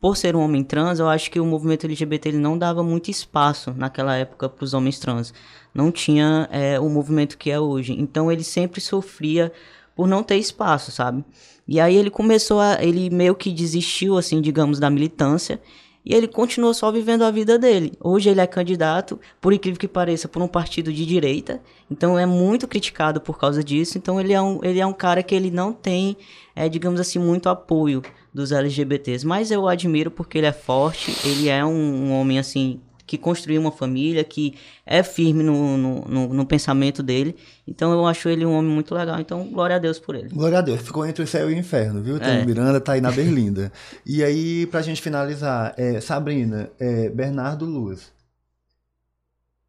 por 0.00 0.16
ser 0.16 0.34
um 0.34 0.40
homem 0.40 0.64
trans, 0.64 0.98
eu 0.98 1.08
acho 1.08 1.30
que 1.30 1.38
o 1.38 1.46
movimento 1.46 1.86
LGBT 1.86 2.30
ele 2.30 2.38
não 2.38 2.58
dava 2.58 2.82
muito 2.82 3.08
espaço 3.08 3.72
naquela 3.76 4.16
época 4.16 4.48
para 4.48 4.64
os 4.64 4.74
homens 4.74 4.98
trans. 4.98 5.32
Não 5.72 5.92
tinha 5.92 6.48
é, 6.50 6.80
o 6.80 6.88
movimento 6.88 7.38
que 7.38 7.52
é 7.52 7.60
hoje. 7.60 7.92
Então 7.96 8.32
ele 8.32 8.42
sempre 8.42 8.80
sofria 8.80 9.52
por 9.94 10.06
não 10.06 10.22
ter 10.22 10.36
espaço, 10.36 10.90
sabe? 10.90 11.24
E 11.66 11.80
aí 11.80 11.96
ele 11.96 12.10
começou 12.10 12.60
a. 12.60 12.82
Ele 12.82 13.10
meio 13.10 13.34
que 13.34 13.50
desistiu, 13.50 14.16
assim, 14.16 14.40
digamos, 14.40 14.78
da 14.78 14.90
militância. 14.90 15.60
E 16.04 16.12
ele 16.14 16.26
continuou 16.26 16.74
só 16.74 16.90
vivendo 16.90 17.22
a 17.22 17.30
vida 17.30 17.56
dele. 17.56 17.92
Hoje 18.00 18.28
ele 18.28 18.40
é 18.40 18.46
candidato, 18.46 19.20
por 19.40 19.52
incrível 19.52 19.78
que 19.78 19.86
pareça, 19.86 20.26
por 20.26 20.42
um 20.42 20.48
partido 20.48 20.92
de 20.92 21.06
direita. 21.06 21.62
Então 21.88 22.18
é 22.18 22.26
muito 22.26 22.66
criticado 22.66 23.20
por 23.20 23.38
causa 23.38 23.62
disso. 23.62 23.98
Então 23.98 24.20
ele 24.20 24.32
é 24.32 24.42
um, 24.42 24.58
ele 24.64 24.80
é 24.80 24.86
um 24.86 24.92
cara 24.92 25.22
que 25.22 25.32
ele 25.32 25.50
não 25.50 25.72
tem, 25.72 26.16
é, 26.56 26.68
digamos 26.68 26.98
assim, 26.98 27.20
muito 27.20 27.48
apoio 27.48 28.02
dos 28.34 28.50
LGBTs. 28.50 29.24
Mas 29.24 29.52
eu 29.52 29.62
o 29.62 29.68
admiro 29.68 30.10
porque 30.10 30.38
ele 30.38 30.46
é 30.48 30.52
forte, 30.52 31.16
ele 31.24 31.48
é 31.48 31.64
um, 31.64 31.70
um 31.70 32.12
homem, 32.12 32.36
assim, 32.36 32.80
que 33.12 33.18
construiu 33.18 33.60
uma 33.60 33.70
família, 33.70 34.24
que 34.24 34.54
é 34.86 35.02
firme 35.02 35.42
no, 35.42 35.76
no, 35.76 36.00
no, 36.08 36.28
no 36.32 36.46
pensamento 36.46 37.02
dele. 37.02 37.36
Então 37.68 37.92
eu 37.92 38.06
acho 38.06 38.26
ele 38.26 38.46
um 38.46 38.54
homem 38.54 38.70
muito 38.72 38.94
legal. 38.94 39.20
Então, 39.20 39.44
glória 39.50 39.76
a 39.76 39.78
Deus 39.78 39.98
por 39.98 40.14
ele. 40.14 40.30
Glória 40.30 40.56
a 40.58 40.62
Deus. 40.62 40.80
Ficou 40.80 41.04
entre 41.04 41.22
o 41.22 41.26
céu 41.26 41.50
e 41.50 41.54
o 41.54 41.58
inferno, 41.58 42.00
viu? 42.02 42.18
Tami 42.18 42.40
É. 42.40 42.46
Miranda 42.46 42.80
tá 42.80 42.92
aí 42.92 43.02
na 43.02 43.12
Berlinda. 43.12 43.70
E 44.06 44.24
aí, 44.24 44.64
pra 44.66 44.80
gente 44.80 45.02
finalizar, 45.02 45.74
é, 45.76 46.00
Sabrina, 46.00 46.70
é, 46.80 47.10
Bernardo 47.10 47.66
Luz. 47.66 48.10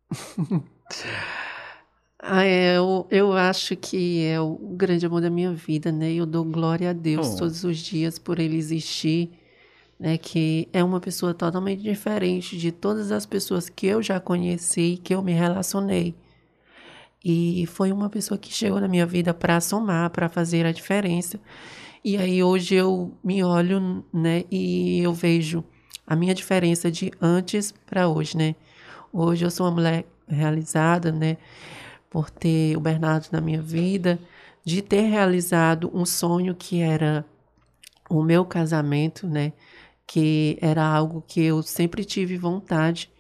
Ah, 2.26 2.46
é, 2.46 2.78
eu, 2.78 3.06
eu 3.12 3.34
acho 3.34 3.76
que 3.76 4.24
é 4.24 4.40
o 4.40 4.56
grande 4.78 5.06
amor 5.06 5.20
da 5.20 5.30
minha 5.30 5.52
vida, 5.52 5.92
né? 5.92 6.14
Eu 6.14 6.26
dou 6.26 6.46
glória 6.46 6.92
a 6.92 6.94
Deus 6.94 7.34
Oh. 7.34 7.38
todos 7.38 7.66
os 7.66 7.78
dias 7.78 8.18
por 8.18 8.40
ele 8.40 8.56
existir, 8.56 9.32
né? 10.00 10.18
Que 10.18 10.68
é 10.74 10.84
uma 10.84 11.00
pessoa 11.00 11.34
totalmente 11.34 11.82
diferente 11.82 12.58
de 12.58 12.72
todas 12.72 13.12
as 13.12 13.26
pessoas 13.26 13.70
que 13.70 13.88
eu 13.88 14.02
já 14.02 14.20
conheci, 14.20 15.00
que 15.04 15.14
eu 15.14 15.22
me 15.22 15.34
relacionei. 15.34 16.16
E 17.24 17.66
foi 17.68 17.92
uma 17.92 18.10
pessoa 18.10 18.38
que 18.38 18.52
chegou 18.52 18.82
na 18.82 18.88
minha 18.88 19.06
vida 19.06 19.34
para 19.34 19.62
somar, 19.62 20.10
para 20.10 20.28
fazer 20.28 20.66
a 20.66 20.72
diferença. 20.72 21.40
E 22.04 22.18
aí 22.18 22.44
hoje 22.44 22.76
eu 22.76 23.14
me 23.24 23.44
olho, 23.44 24.04
né? 24.12 24.44
E 24.52 25.00
eu 25.00 25.14
vejo 25.14 25.64
a 26.06 26.16
minha 26.16 26.34
diferença 26.34 26.92
de 26.92 27.12
antes 27.22 27.74
para 27.86 28.10
hoje, 28.10 28.36
né? 28.36 28.56
Hoje 29.12 29.46
eu 29.46 29.52
sou 29.52 29.66
uma 29.66 29.72
mulher 29.72 30.06
realizada, 30.28 31.12
né? 31.12 31.38
Por 32.10 32.30
ter 32.30 32.76
o 32.76 32.82
Bernardo 32.82 33.30
na 33.32 33.40
minha 33.40 33.62
vida, 33.62 34.20
de 34.66 34.82
ter 34.82 35.02
realizado 35.04 35.90
um 35.94 36.06
sonho 36.06 36.54
que 36.54 36.82
era 36.82 37.26
o 38.10 38.22
meu 38.22 38.44
casamento, 38.44 39.26
né? 39.26 39.54
Que 40.14 40.60
era 40.62 40.86
algo 40.86 41.24
que 41.28 41.42
eu 41.42 41.64
sempre 41.64 42.06
tive 42.06 42.38
vontade, 42.38 43.12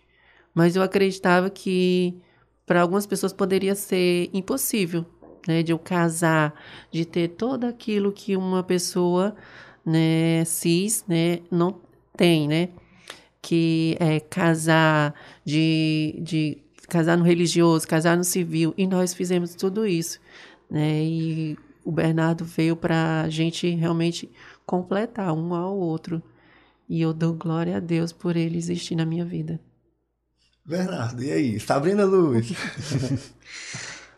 mas 0.54 0.76
eu 0.76 0.84
acreditava 0.84 1.50
que 1.50 2.22
para 2.68 2.82
algumas 2.82 3.08
pessoas 3.08 3.34
poderia 3.34 3.74
ser 3.74 4.30
impossível, 4.32 5.04
né? 5.48 5.64
De 5.64 5.72
eu 5.72 5.80
casar, 5.80 6.54
de 6.91 7.04
ter 7.04 7.30
tudo 7.30 7.66
aquilo 7.66 8.12
que 8.12 8.38
uma 8.38 8.62
pessoa, 8.62 9.36
né, 9.84 10.46
cis, 10.46 11.04
né, 11.08 11.39
não 11.50 11.82
tem, 12.16 12.48
né? 12.48 12.70
Que 13.41 13.98
é 14.00 14.20
casar, 14.20 15.16
de, 15.44 16.20
de 16.22 16.60
casar 16.88 17.18
no 17.18 17.24
religioso, 17.24 17.88
casar 17.88 18.16
no 18.16 18.24
civil, 18.24 18.72
e 18.78 18.86
nós 18.86 19.16
fizemos 19.16 19.56
tudo 19.56 19.88
isso, 19.88 20.20
né? 20.70 21.04
E 21.04 21.58
o 21.84 21.91
Bernardo 21.91 22.46
veio 22.46 22.76
para 22.76 23.22
a 23.22 23.30
gente 23.30 23.68
realmente 23.72 24.30
completar 24.64 25.34
um 25.34 25.56
ao 25.56 25.76
outro. 25.76 26.22
E 26.88 27.01
eu 27.01 27.13
dou 27.13 27.34
glória 27.34 27.77
a 27.77 27.79
Deus 27.79 28.11
por 28.11 28.36
ele 28.36 28.57
existir 28.57 28.95
na 28.95 29.05
minha 29.05 29.25
vida. 29.25 29.59
Bernardo, 30.65 31.23
e 31.23 31.31
aí? 31.31 31.59
Sabrina 31.59 32.05
Luz. 32.05 32.51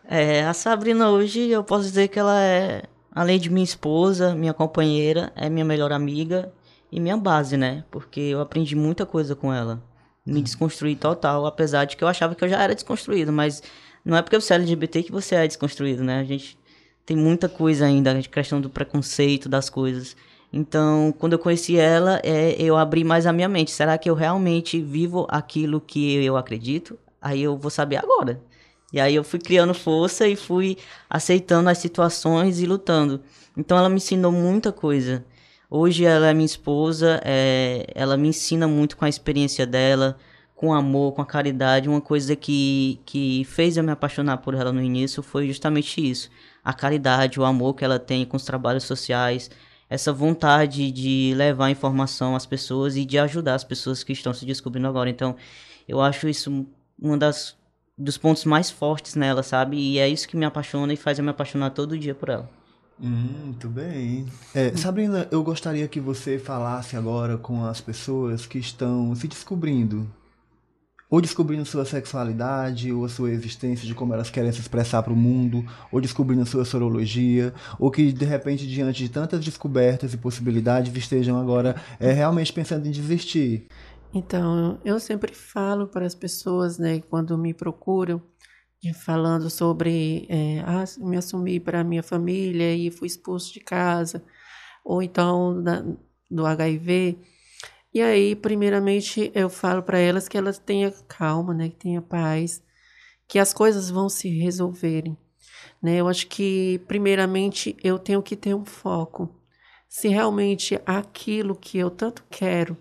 É, 0.08 0.46
a 0.46 0.54
Sabrina 0.54 1.10
hoje 1.10 1.50
eu 1.50 1.64
posso 1.64 1.86
dizer 1.86 2.10
que 2.10 2.20
ela 2.20 2.40
é, 2.40 2.84
além 3.12 3.40
de 3.40 3.50
minha 3.50 3.64
esposa, 3.64 4.36
minha 4.36 4.54
companheira, 4.54 5.32
é 5.36 5.50
minha 5.50 5.66
melhor 5.66 5.92
amiga 5.92 6.54
e 6.92 7.00
minha 7.00 7.18
base, 7.18 7.58
né? 7.58 7.84
Porque 7.90 8.20
eu 8.20 8.40
aprendi 8.40 8.76
muita 8.76 9.04
coisa 9.04 9.36
com 9.36 9.52
ela. 9.52 9.82
Me 10.24 10.44
desconstruí 10.44 10.96
total, 10.96 11.46
apesar 11.48 11.86
de 11.86 11.98
que 11.98 12.04
eu 12.04 12.08
achava 12.08 12.36
que 12.36 12.44
eu 12.44 12.48
já 12.48 12.62
era 12.62 12.76
desconstruído, 12.76 13.34
mas 13.34 13.64
não 14.04 14.16
é 14.16 14.22
porque 14.22 14.40
você 14.40 14.54
é 14.54 14.58
LGBT 14.58 15.04
que 15.04 15.12
você 15.12 15.34
é 15.34 15.48
desconstruído, 15.48 16.04
né? 16.04 16.20
A 16.20 16.24
gente 16.24 16.56
tem 17.04 17.18
muita 17.18 17.50
coisa 17.50 17.86
ainda, 17.86 18.12
a 18.12 18.22
questão 18.22 18.62
do 18.62 18.70
preconceito, 18.70 19.50
das 19.50 19.72
coisas. 19.72 20.16
Então, 20.52 21.14
quando 21.20 21.34
eu 21.34 21.40
conheci 21.40 21.78
ela, 21.78 22.20
é, 22.24 22.56
eu 22.60 22.78
abri 22.78 23.04
mais 23.04 23.26
a 23.26 23.34
minha 23.34 23.50
mente. 23.50 23.72
Será 23.72 23.98
que 23.98 24.10
eu 24.10 24.16
realmente 24.16 24.82
vivo 24.82 25.28
aquilo 25.30 25.82
que 25.82 26.24
eu 26.24 26.38
acredito? 26.38 26.98
Aí 27.22 27.42
eu 27.44 27.58
vou 27.58 27.72
saber 27.72 27.98
agora. 27.98 28.42
E 28.94 29.00
aí 29.00 29.16
eu 29.16 29.24
fui 29.24 29.40
criando 29.40 29.74
força 29.74 30.28
e 30.28 30.36
fui 30.36 30.78
aceitando 31.10 31.70
as 31.70 31.78
situações 31.78 32.62
e 32.62 32.66
lutando. 32.66 33.22
Então 33.58 33.78
ela 33.78 33.90
me 33.90 33.98
ensinou 33.98 34.32
muita 34.32 34.72
coisa. 34.72 35.26
Hoje 35.70 36.06
ela 36.06 36.28
é 36.28 36.34
minha 36.34 36.46
esposa, 36.46 37.20
é, 37.26 37.88
ela 37.96 38.16
me 38.16 38.30
ensina 38.30 38.68
muito 38.68 38.96
com 38.96 39.04
a 39.04 39.10
experiência 39.10 39.66
dela, 39.66 40.18
com 40.56 40.74
amor, 40.74 41.14
com 41.14 41.22
a 41.22 41.26
caridade. 41.26 41.90
Uma 41.90 42.00
coisa 42.00 42.36
que, 42.36 43.02
que 43.06 43.44
fez 43.46 43.76
eu 43.76 43.84
me 43.84 43.92
apaixonar 43.92 44.38
por 44.38 44.54
ela 44.54 44.72
no 44.72 44.82
início 44.82 45.22
foi 45.22 45.48
justamente 45.48 46.00
isso. 46.10 46.30
A 46.64 46.74
caridade, 46.74 47.40
o 47.40 47.44
amor 47.44 47.74
que 47.74 47.84
ela 47.84 48.00
tem 48.00 48.26
com 48.26 48.38
os 48.38 48.46
trabalhos 48.46 48.84
sociais, 48.86 49.50
essa 49.90 50.12
vontade 50.12 50.92
de 50.92 51.34
levar 51.36 51.70
informação 51.70 52.36
às 52.36 52.46
pessoas 52.46 52.96
e 52.96 53.06
de 53.06 53.18
ajudar 53.18 53.56
as 53.56 53.64
pessoas 53.64 54.04
que 54.04 54.14
estão 54.14 54.34
se 54.34 54.46
descobrindo 54.46 54.88
agora. 54.88 55.10
Então, 55.10 55.36
eu 55.88 56.02
acho 56.02 56.28
isso 56.28 56.66
uma 57.00 57.18
das 57.18 57.56
dos 57.98 58.18
pontos 58.18 58.44
mais 58.44 58.70
fortes 58.70 59.16
nela, 59.16 59.42
sabe? 59.42 59.78
E 59.78 60.00
é 60.00 60.10
isso 60.10 60.28
que 60.28 60.36
me 60.36 60.46
apaixona 60.46 60.92
e 60.92 60.98
faz 60.98 61.18
eu 61.18 61.24
me 61.24 61.32
apaixonar 61.32 61.70
todo 61.70 61.98
dia 61.98 62.14
por 62.14 62.30
ela. 62.30 62.50
Hum, 63.00 63.30
muito 63.46 63.70
bem. 63.70 64.26
É, 64.54 64.76
Sabrina, 64.76 65.28
eu 65.32 65.44
gostaria 65.44 65.88
que 65.88 66.00
você 66.00 66.38
falasse 66.38 66.96
agora 66.96 67.38
com 67.38 67.66
as 67.66 67.82
pessoas 67.82 68.46
que 68.46 68.58
estão 68.58 69.16
se 69.16 69.28
descobrindo. 69.28 70.10
Ou 71.10 71.22
descobrindo 71.22 71.66
sua 71.66 71.86
sexualidade, 71.86 72.92
ou 72.92 73.06
a 73.06 73.10
sua 73.10 73.32
existência, 73.32 73.88
de 73.88 73.94
como 73.94 74.14
elas 74.14 74.30
querem 74.30 74.52
se 74.52 74.60
expressar 74.60 75.04
para 75.04 75.14
o 75.14 75.16
mundo, 75.16 75.64
ou 75.92 76.02
descobrindo 76.02 76.46
sua 76.46 76.66
sorologia, 76.66 77.54
ou 77.80 77.92
que 77.92 78.12
de 78.12 78.26
repente, 78.26 78.68
diante 78.68 79.04
de 79.04 79.10
tantas 79.10 79.44
descobertas 79.44 80.14
e 80.14 80.18
possibilidades, 80.18 80.96
estejam 80.96 81.40
agora 81.40 81.76
é, 82.00 82.12
realmente 82.12 82.52
pensando 82.52 82.88
em 82.88 82.92
desistir. 82.92 83.68
Então, 84.14 84.80
eu 84.84 85.00
sempre 85.00 85.34
falo 85.34 85.88
para 85.88 86.06
as 86.06 86.16
pessoas, 86.16 86.78
né, 86.78 87.02
quando 87.02 87.38
me 87.38 87.54
procuram, 87.54 88.22
falando 88.94 89.50
sobre 89.50 90.28
é, 90.30 90.60
ah, 90.62 90.84
me 91.00 91.18
assumi 91.18 91.60
para 91.60 91.82
a 91.82 91.84
minha 91.84 92.04
família 92.04 92.74
e 92.76 92.92
fui 92.92 93.08
expulso 93.08 93.52
de 93.54 93.60
casa, 93.60 94.24
ou 94.84 95.02
então 95.02 95.62
da- 95.62 95.84
do 96.30 96.46
HIV. 96.46 97.18
E 97.96 98.02
aí, 98.02 98.36
primeiramente, 98.36 99.32
eu 99.34 99.50
falo 99.50 99.82
para 99.82 99.98
elas 99.98 100.28
que 100.28 100.38
elas 100.38 100.60
tenham 100.60 100.94
calma, 101.08 101.54
né, 101.54 101.70
que 101.70 101.78
tenham 101.78 102.04
paz, 102.04 102.62
que 103.26 103.40
as 103.40 103.54
coisas 103.54 103.90
vão 103.90 104.10
se 104.10 104.28
resolverem. 104.28 105.18
Né? 105.82 105.96
Eu 105.96 106.10
acho 106.10 106.28
que, 106.28 106.82
primeiramente, 106.90 107.78
eu 107.82 107.98
tenho 107.98 108.22
que 108.22 108.36
ter 108.36 108.54
um 108.54 108.66
foco. 108.66 109.34
Se 109.88 110.10
realmente 110.10 110.78
aquilo 110.86 111.56
que 111.56 111.78
eu 111.78 111.90
tanto 111.90 112.26
quero 112.30 112.78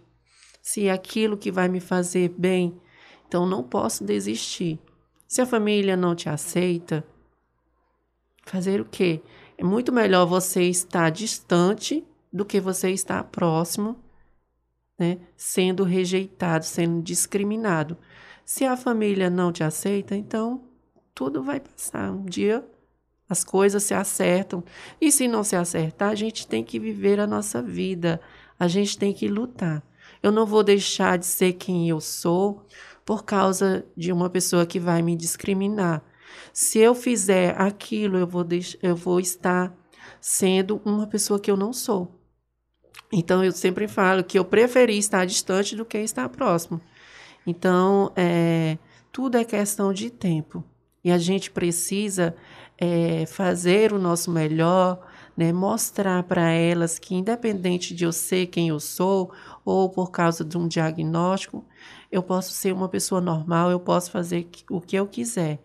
se 0.60 0.88
é 0.88 0.90
aquilo 0.92 1.36
que 1.36 1.52
vai 1.52 1.68
me 1.68 1.78
fazer 1.78 2.30
bem, 2.30 2.80
então 3.28 3.46
não 3.46 3.62
posso 3.62 4.02
desistir. 4.02 4.80
Se 5.28 5.42
a 5.42 5.46
família 5.46 5.94
não 5.94 6.14
te 6.14 6.28
aceita, 6.28 7.06
fazer 8.46 8.80
o 8.80 8.84
quê? 8.86 9.20
É 9.58 9.62
muito 9.62 9.92
melhor 9.92 10.24
você 10.24 10.62
estar 10.64 11.10
distante 11.10 12.02
do 12.32 12.44
que 12.46 12.58
você 12.58 12.90
estar 12.90 13.22
próximo, 13.24 14.02
né, 14.98 15.18
sendo 15.36 15.84
rejeitado, 15.84 16.64
sendo 16.64 17.02
discriminado. 17.02 17.96
Se 18.44 18.64
a 18.64 18.76
família 18.76 19.30
não 19.30 19.52
te 19.52 19.62
aceita, 19.64 20.14
então 20.14 20.62
tudo 21.14 21.42
vai 21.42 21.60
passar. 21.60 22.10
Um 22.12 22.24
dia 22.24 22.64
as 23.28 23.42
coisas 23.42 23.82
se 23.82 23.94
acertam. 23.94 24.62
E 25.00 25.10
se 25.10 25.26
não 25.26 25.42
se 25.42 25.56
acertar, 25.56 26.10
a 26.10 26.14
gente 26.14 26.46
tem 26.46 26.62
que 26.62 26.78
viver 26.78 27.18
a 27.18 27.26
nossa 27.26 27.62
vida. 27.62 28.20
A 28.58 28.68
gente 28.68 28.98
tem 28.98 29.12
que 29.12 29.28
lutar. 29.28 29.82
Eu 30.22 30.30
não 30.30 30.46
vou 30.46 30.62
deixar 30.62 31.18
de 31.18 31.26
ser 31.26 31.54
quem 31.54 31.88
eu 31.88 32.00
sou 32.00 32.66
por 33.04 33.24
causa 33.24 33.84
de 33.96 34.12
uma 34.12 34.30
pessoa 34.30 34.66
que 34.66 34.78
vai 34.78 35.02
me 35.02 35.16
discriminar. 35.16 36.02
Se 36.52 36.78
eu 36.78 36.94
fizer 36.94 37.60
aquilo, 37.60 38.18
eu 38.18 38.26
vou, 38.26 38.44
deix- 38.44 38.76
eu 38.82 38.94
vou 38.94 39.20
estar 39.20 39.74
sendo 40.20 40.80
uma 40.84 41.06
pessoa 41.06 41.40
que 41.40 41.50
eu 41.50 41.56
não 41.56 41.72
sou. 41.72 42.20
Então, 43.16 43.44
eu 43.44 43.52
sempre 43.52 43.86
falo 43.86 44.24
que 44.24 44.36
eu 44.36 44.44
preferi 44.44 44.98
estar 44.98 45.24
distante 45.24 45.76
do 45.76 45.84
que 45.84 45.98
estar 45.98 46.28
próximo. 46.28 46.80
Então, 47.46 48.12
é, 48.16 48.76
tudo 49.12 49.36
é 49.36 49.44
questão 49.44 49.92
de 49.92 50.10
tempo. 50.10 50.64
E 51.04 51.12
a 51.12 51.18
gente 51.18 51.48
precisa 51.48 52.34
é, 52.76 53.24
fazer 53.26 53.92
o 53.92 54.00
nosso 54.00 54.32
melhor, 54.32 55.00
né, 55.36 55.52
mostrar 55.52 56.24
para 56.24 56.50
elas 56.50 56.98
que, 56.98 57.14
independente 57.14 57.94
de 57.94 58.04
eu 58.04 58.10
ser 58.10 58.46
quem 58.46 58.68
eu 58.68 58.80
sou, 58.80 59.32
ou 59.64 59.88
por 59.88 60.10
causa 60.10 60.44
de 60.44 60.58
um 60.58 60.66
diagnóstico, 60.66 61.64
eu 62.10 62.22
posso 62.22 62.52
ser 62.52 62.72
uma 62.72 62.88
pessoa 62.88 63.20
normal, 63.20 63.70
eu 63.70 63.78
posso 63.78 64.10
fazer 64.10 64.48
o 64.68 64.80
que 64.80 64.98
eu 64.98 65.06
quiser. 65.06 65.60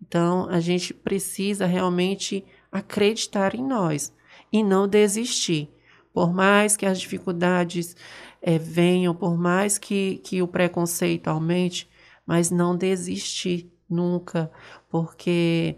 Então, 0.00 0.46
a 0.48 0.60
gente 0.60 0.94
precisa 0.94 1.66
realmente 1.66 2.44
acreditar 2.70 3.52
em 3.56 3.66
nós 3.66 4.12
e 4.52 4.62
não 4.62 4.86
desistir. 4.86 5.73
Por 6.14 6.32
mais 6.32 6.76
que 6.76 6.86
as 6.86 7.00
dificuldades 7.00 7.96
eh, 8.40 8.56
venham, 8.56 9.12
por 9.12 9.36
mais 9.36 9.78
que, 9.78 10.20
que 10.24 10.40
o 10.40 10.46
preconceito 10.46 11.26
aumente, 11.26 11.90
mas 12.24 12.52
não 12.52 12.76
desistir 12.76 13.68
nunca, 13.90 14.48
porque 14.88 15.76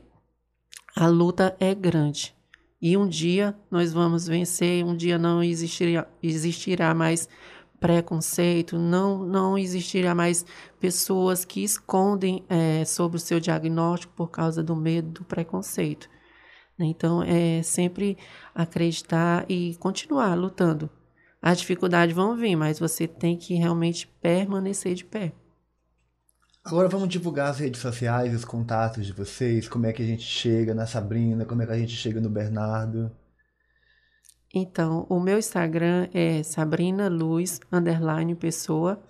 a 0.95 1.07
luta 1.09 1.57
é 1.59 1.75
grande. 1.75 2.37
E 2.81 2.99
um 2.99 3.09
dia 3.09 3.57
nós 3.71 3.95
vamos 3.95 4.27
vencer, 4.27 4.85
um 4.85 4.95
dia 4.95 5.17
não 5.17 5.43
existirá, 5.43 6.07
existirá 6.23 6.95
mais 6.95 7.27
preconceito, 7.81 8.77
não, 8.77 9.25
não 9.25 9.57
existirá 9.57 10.15
mais 10.15 10.45
pessoas 10.79 11.47
que 11.47 11.65
escondem 11.65 12.45
eh, 12.51 12.85
sobre 12.85 13.17
o 13.17 13.21
seu 13.21 13.41
diagnóstico 13.41 14.13
por 14.15 14.29
causa 14.29 14.63
do 14.63 14.77
medo 14.77 15.09
do 15.09 15.25
preconceito. 15.25 16.11
Então, 16.79 17.23
é 17.23 17.63
sempre 17.63 18.19
acreditar 18.55 19.45
e 19.49 19.75
continuar 19.77 20.35
lutando. 20.35 20.91
As 21.41 21.59
dificuldades 21.59 22.15
vão 22.15 22.37
vir, 22.37 22.57
mas 22.57 22.79
você 22.79 23.07
tem 23.07 23.37
que 23.37 23.55
realmente 23.55 24.07
permanecer 24.21 24.95
de 24.95 25.05
pé. 25.05 25.33
Agora 26.65 26.89
vamos 26.89 27.09
divulgar 27.09 27.51
as 27.51 27.61
redes 27.61 27.81
sociais, 27.81 28.35
os 28.35 28.45
contatos 28.45 29.07
de 29.07 29.13
vocês, 29.13 29.69
como 29.69 29.87
é 29.87 29.93
que 29.93 30.03
a 30.03 30.07
gente 30.07 30.25
chega 30.25 30.75
na 30.75 30.85
Sabrina, 30.85 31.45
como 31.45 31.63
é 31.63 31.67
que 31.67 31.73
a 31.73 31.79
gente 31.79 31.95
chega 31.95 32.21
no 32.21 32.29
Bernardo. 32.29 33.11
Então, 34.53 35.07
o 35.09 35.21
meu 35.21 35.39
Instagram 35.39 36.09
é 36.13 36.43
Sabrina 36.43 37.09
Luz, 37.09 37.61
underline 37.71 38.35
pessoa. 38.35 39.01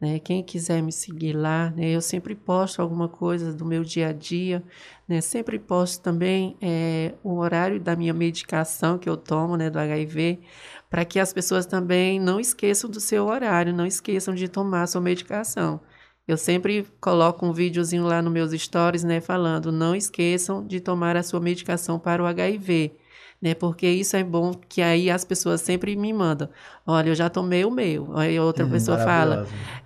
Né? 0.00 0.18
Quem 0.18 0.42
quiser 0.42 0.82
me 0.82 0.90
seguir 0.90 1.34
lá, 1.34 1.70
né? 1.76 1.90
eu 1.90 2.00
sempre 2.00 2.34
posto 2.34 2.80
alguma 2.80 3.06
coisa 3.06 3.52
do 3.52 3.66
meu 3.66 3.84
dia 3.84 4.08
a 4.08 4.12
dia, 4.12 4.64
né? 5.06 5.20
Sempre 5.20 5.58
posto 5.58 6.02
também 6.02 6.56
é, 6.60 7.12
o 7.22 7.36
horário 7.36 7.78
da 7.78 7.94
minha 7.94 8.14
medicação 8.14 8.96
que 8.96 9.08
eu 9.08 9.16
tomo, 9.16 9.56
né, 9.56 9.68
do 9.68 9.78
HIV, 9.78 10.40
para 10.88 11.04
que 11.04 11.20
as 11.20 11.32
pessoas 11.32 11.66
também 11.66 12.18
não 12.18 12.40
esqueçam 12.40 12.88
do 12.88 13.00
seu 13.00 13.26
horário, 13.26 13.74
não 13.74 13.84
esqueçam 13.84 14.34
de 14.34 14.48
tomar 14.48 14.84
a 14.84 14.86
sua 14.86 15.00
medicação. 15.02 15.80
Eu 16.26 16.36
sempre 16.38 16.86
coloco 17.00 17.44
um 17.44 17.52
videozinho 17.52 18.04
lá 18.04 18.22
nos 18.22 18.32
meus 18.32 18.52
stories, 18.52 19.04
né, 19.04 19.20
falando: 19.20 19.70
não 19.72 19.94
esqueçam 19.94 20.66
de 20.66 20.80
tomar 20.80 21.16
a 21.16 21.22
sua 21.22 21.40
medicação 21.40 21.98
para 21.98 22.22
o 22.22 22.26
HIV 22.26 22.92
né? 23.40 23.54
Porque 23.54 23.86
isso 23.88 24.16
é 24.16 24.24
bom 24.24 24.52
que 24.68 24.82
aí 24.82 25.10
as 25.10 25.24
pessoas 25.24 25.60
sempre 25.60 25.96
me 25.96 26.12
mandam. 26.12 26.48
Olha, 26.86 27.10
eu 27.10 27.14
já 27.14 27.28
tomei 27.30 27.64
o 27.64 27.70
meu. 27.70 28.16
Aí 28.16 28.38
outra 28.38 28.64
Hum, 28.64 28.70
pessoa 28.70 28.98
fala, 28.98 29.40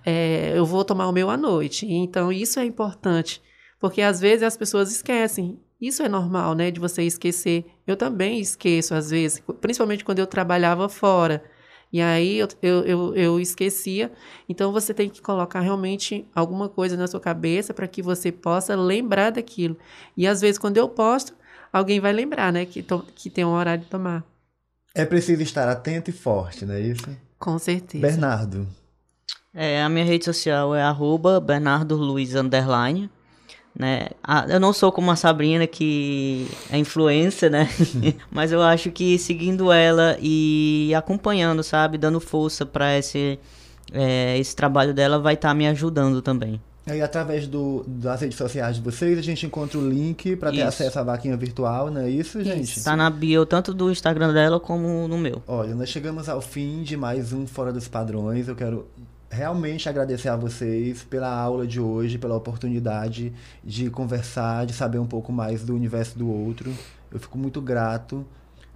é, 0.05 0.53
eu 0.55 0.65
vou 0.65 0.83
tomar 0.83 1.07
o 1.07 1.11
meu 1.11 1.29
à 1.29 1.37
noite. 1.37 1.85
Então 1.91 2.31
isso 2.31 2.59
é 2.59 2.65
importante, 2.65 3.41
porque 3.79 4.01
às 4.01 4.19
vezes 4.19 4.43
as 4.43 4.57
pessoas 4.57 4.91
esquecem. 4.91 5.59
Isso 5.79 6.01
é 6.03 6.09
normal, 6.09 6.55
né? 6.55 6.71
De 6.71 6.79
você 6.79 7.03
esquecer. 7.03 7.65
Eu 7.85 7.97
também 7.97 8.39
esqueço 8.39 8.93
às 8.95 9.09
vezes, 9.11 9.41
principalmente 9.61 10.05
quando 10.05 10.19
eu 10.19 10.27
trabalhava 10.27 10.87
fora. 10.89 11.43
E 11.91 12.01
aí 12.01 12.39
eu, 12.39 12.47
eu, 12.61 12.83
eu, 12.85 13.15
eu 13.15 13.39
esquecia. 13.39 14.11
Então 14.49 14.71
você 14.71 14.93
tem 14.93 15.09
que 15.09 15.21
colocar 15.21 15.59
realmente 15.61 16.27
alguma 16.35 16.67
coisa 16.67 16.97
na 16.97 17.07
sua 17.07 17.19
cabeça 17.19 17.73
para 17.73 17.87
que 17.87 18.01
você 18.01 18.31
possa 18.31 18.75
lembrar 18.75 19.31
daquilo. 19.31 19.77
E 20.17 20.27
às 20.27 20.41
vezes, 20.41 20.57
quando 20.57 20.77
eu 20.77 20.89
posto, 20.89 21.33
alguém 21.77 21.99
vai 21.99 22.13
lembrar, 22.13 22.51
né? 22.53 22.65
Que, 22.65 22.81
to- 22.81 23.05
que 23.15 23.29
tem 23.29 23.43
um 23.45 23.49
horário 23.53 23.83
de 23.83 23.89
tomar. 23.89 24.23
É 24.93 25.05
preciso 25.05 25.41
estar 25.41 25.67
atento 25.67 26.09
e 26.09 26.13
forte, 26.13 26.65
não 26.65 26.73
é 26.73 26.79
isso? 26.81 27.05
Com 27.37 27.59
certeza. 27.59 28.01
Bernardo. 28.01 28.67
É, 29.53 29.81
a 29.81 29.89
minha 29.89 30.05
rede 30.05 30.25
social 30.25 30.73
é 30.75 30.81
arroba 30.81 31.39
Bernardo 31.39 31.95
Luiz 31.95 32.35
underline. 32.35 33.09
Né? 33.77 34.07
Ah, 34.23 34.45
eu 34.47 34.57
não 34.57 34.71
sou 34.71 34.89
como 34.89 35.11
a 35.11 35.17
Sabrina 35.17 35.67
que 35.67 36.47
é 36.71 36.77
influência, 36.77 37.49
né? 37.49 37.67
Mas 38.31 38.53
eu 38.53 38.61
acho 38.61 38.89
que 38.89 39.17
seguindo 39.19 39.69
ela 39.71 40.17
e 40.21 40.93
acompanhando, 40.95 41.61
sabe, 41.61 41.97
dando 41.97 42.21
força 42.21 42.65
para 42.65 42.97
esse 42.97 43.37
é, 43.91 44.37
esse 44.37 44.55
trabalho 44.55 44.93
dela 44.93 45.19
vai 45.19 45.33
estar 45.33 45.53
me 45.53 45.67
ajudando 45.67 46.21
também. 46.21 46.61
Aí, 46.87 47.01
através 47.01 47.47
do, 47.47 47.83
das 47.87 48.21
redes 48.21 48.37
sociais 48.37 48.75
de 48.75 48.81
vocês, 48.81 49.17
a 49.17 49.21
gente 49.21 49.43
encontra 49.45 49.79
o 49.79 49.89
link 49.89 50.35
para 50.35 50.51
ter 50.51 50.57
Isso. 50.57 50.67
acesso 50.67 50.99
à 50.99 51.03
vaquinha 51.03 51.35
virtual, 51.35 51.89
não 51.89 52.01
é 52.01 52.09
isso, 52.09 52.43
gente? 52.43 52.83
Tá 52.83 52.95
na 52.95 53.09
bio 53.09 53.43
tanto 53.43 53.73
do 53.73 53.89
Instagram 53.89 54.31
dela 54.31 54.59
como 54.59 55.07
no 55.07 55.17
meu. 55.17 55.41
Olha, 55.47 55.73
nós 55.73 55.89
chegamos 55.89 56.29
ao 56.29 56.41
fim 56.41 56.83
de 56.83 56.95
mais 56.95 57.33
um 57.33 57.47
Fora 57.47 57.73
dos 57.73 57.87
Padrões. 57.87 58.47
Eu 58.47 58.55
quero 58.55 58.87
realmente 59.31 59.89
agradecer 59.89 60.29
a 60.29 60.35
vocês 60.35 61.03
pela 61.03 61.27
aula 61.27 61.65
de 61.65 61.79
hoje, 61.79 62.19
pela 62.19 62.35
oportunidade 62.35 63.33
de 63.63 63.89
conversar, 63.89 64.67
de 64.67 64.73
saber 64.73 64.99
um 64.99 65.07
pouco 65.07 65.31
mais 65.31 65.63
do 65.63 65.73
universo 65.73 66.17
do 66.17 66.29
outro. 66.29 66.71
Eu 67.11 67.19
fico 67.19 67.35
muito 67.35 67.59
grato. 67.61 68.23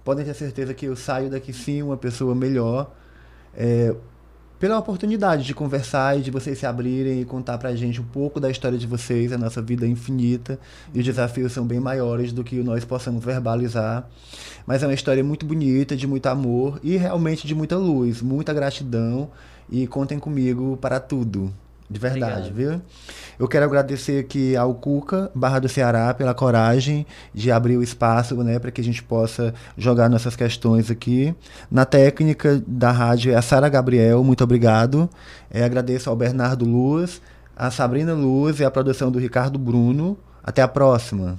Podem 0.02 0.24
ter 0.24 0.34
certeza 0.34 0.74
que 0.74 0.86
eu 0.86 0.96
saio 0.96 1.30
daqui 1.30 1.52
sim 1.52 1.80
uma 1.80 1.96
pessoa 1.96 2.34
melhor. 2.34 2.92
É, 3.54 3.94
pela 4.60 4.78
oportunidade 4.78 5.42
de 5.44 5.54
conversar 5.54 6.18
e 6.18 6.20
de 6.20 6.30
vocês 6.30 6.58
se 6.58 6.66
abrirem 6.66 7.22
e 7.22 7.24
contar 7.24 7.56
pra 7.56 7.74
gente 7.74 7.98
um 7.98 8.04
pouco 8.04 8.38
da 8.38 8.50
história 8.50 8.76
de 8.76 8.86
vocês, 8.86 9.32
a 9.32 9.38
nossa 9.38 9.62
vida 9.62 9.86
é 9.86 9.88
infinita 9.88 10.60
e 10.92 10.98
os 10.98 11.04
desafios 11.04 11.52
são 11.52 11.66
bem 11.66 11.80
maiores 11.80 12.30
do 12.30 12.44
que 12.44 12.56
nós 12.56 12.84
possamos 12.84 13.24
verbalizar. 13.24 14.06
Mas 14.66 14.82
é 14.82 14.86
uma 14.86 14.92
história 14.92 15.24
muito 15.24 15.46
bonita, 15.46 15.96
de 15.96 16.06
muito 16.06 16.26
amor 16.26 16.78
e 16.82 16.98
realmente 16.98 17.46
de 17.46 17.54
muita 17.54 17.78
luz, 17.78 18.20
muita 18.20 18.52
gratidão 18.52 19.30
e 19.70 19.86
contem 19.86 20.18
comigo 20.18 20.76
para 20.76 21.00
tudo. 21.00 21.50
De 21.90 21.98
verdade, 21.98 22.50
Obrigado. 22.50 22.54
viu? 22.54 22.82
Eu 23.36 23.48
quero 23.48 23.64
agradecer 23.64 24.20
aqui 24.20 24.54
ao 24.54 24.72
Cuca, 24.74 25.28
Barra 25.34 25.58
do 25.58 25.68
Ceará, 25.68 26.14
pela 26.14 26.32
coragem 26.32 27.04
de 27.34 27.50
abrir 27.50 27.76
o 27.76 27.82
espaço, 27.82 28.36
né, 28.44 28.60
para 28.60 28.70
que 28.70 28.80
a 28.80 28.84
gente 28.84 29.02
possa 29.02 29.52
jogar 29.76 30.08
nossas 30.08 30.36
questões 30.36 30.88
aqui. 30.88 31.34
Na 31.68 31.84
técnica 31.84 32.62
da 32.64 32.92
rádio 32.92 33.32
é 33.32 33.34
a 33.34 33.42
Sara 33.42 33.68
Gabriel, 33.68 34.22
muito 34.22 34.44
obrigado. 34.44 35.10
É, 35.50 35.64
agradeço 35.64 36.08
ao 36.08 36.14
Bernardo 36.14 36.64
Luz, 36.64 37.20
a 37.56 37.72
Sabrina 37.72 38.14
Luz 38.14 38.60
e 38.60 38.64
a 38.64 38.70
produção 38.70 39.10
do 39.10 39.18
Ricardo 39.18 39.58
Bruno. 39.58 40.16
Até 40.44 40.62
a 40.62 40.68
próxima. 40.68 41.38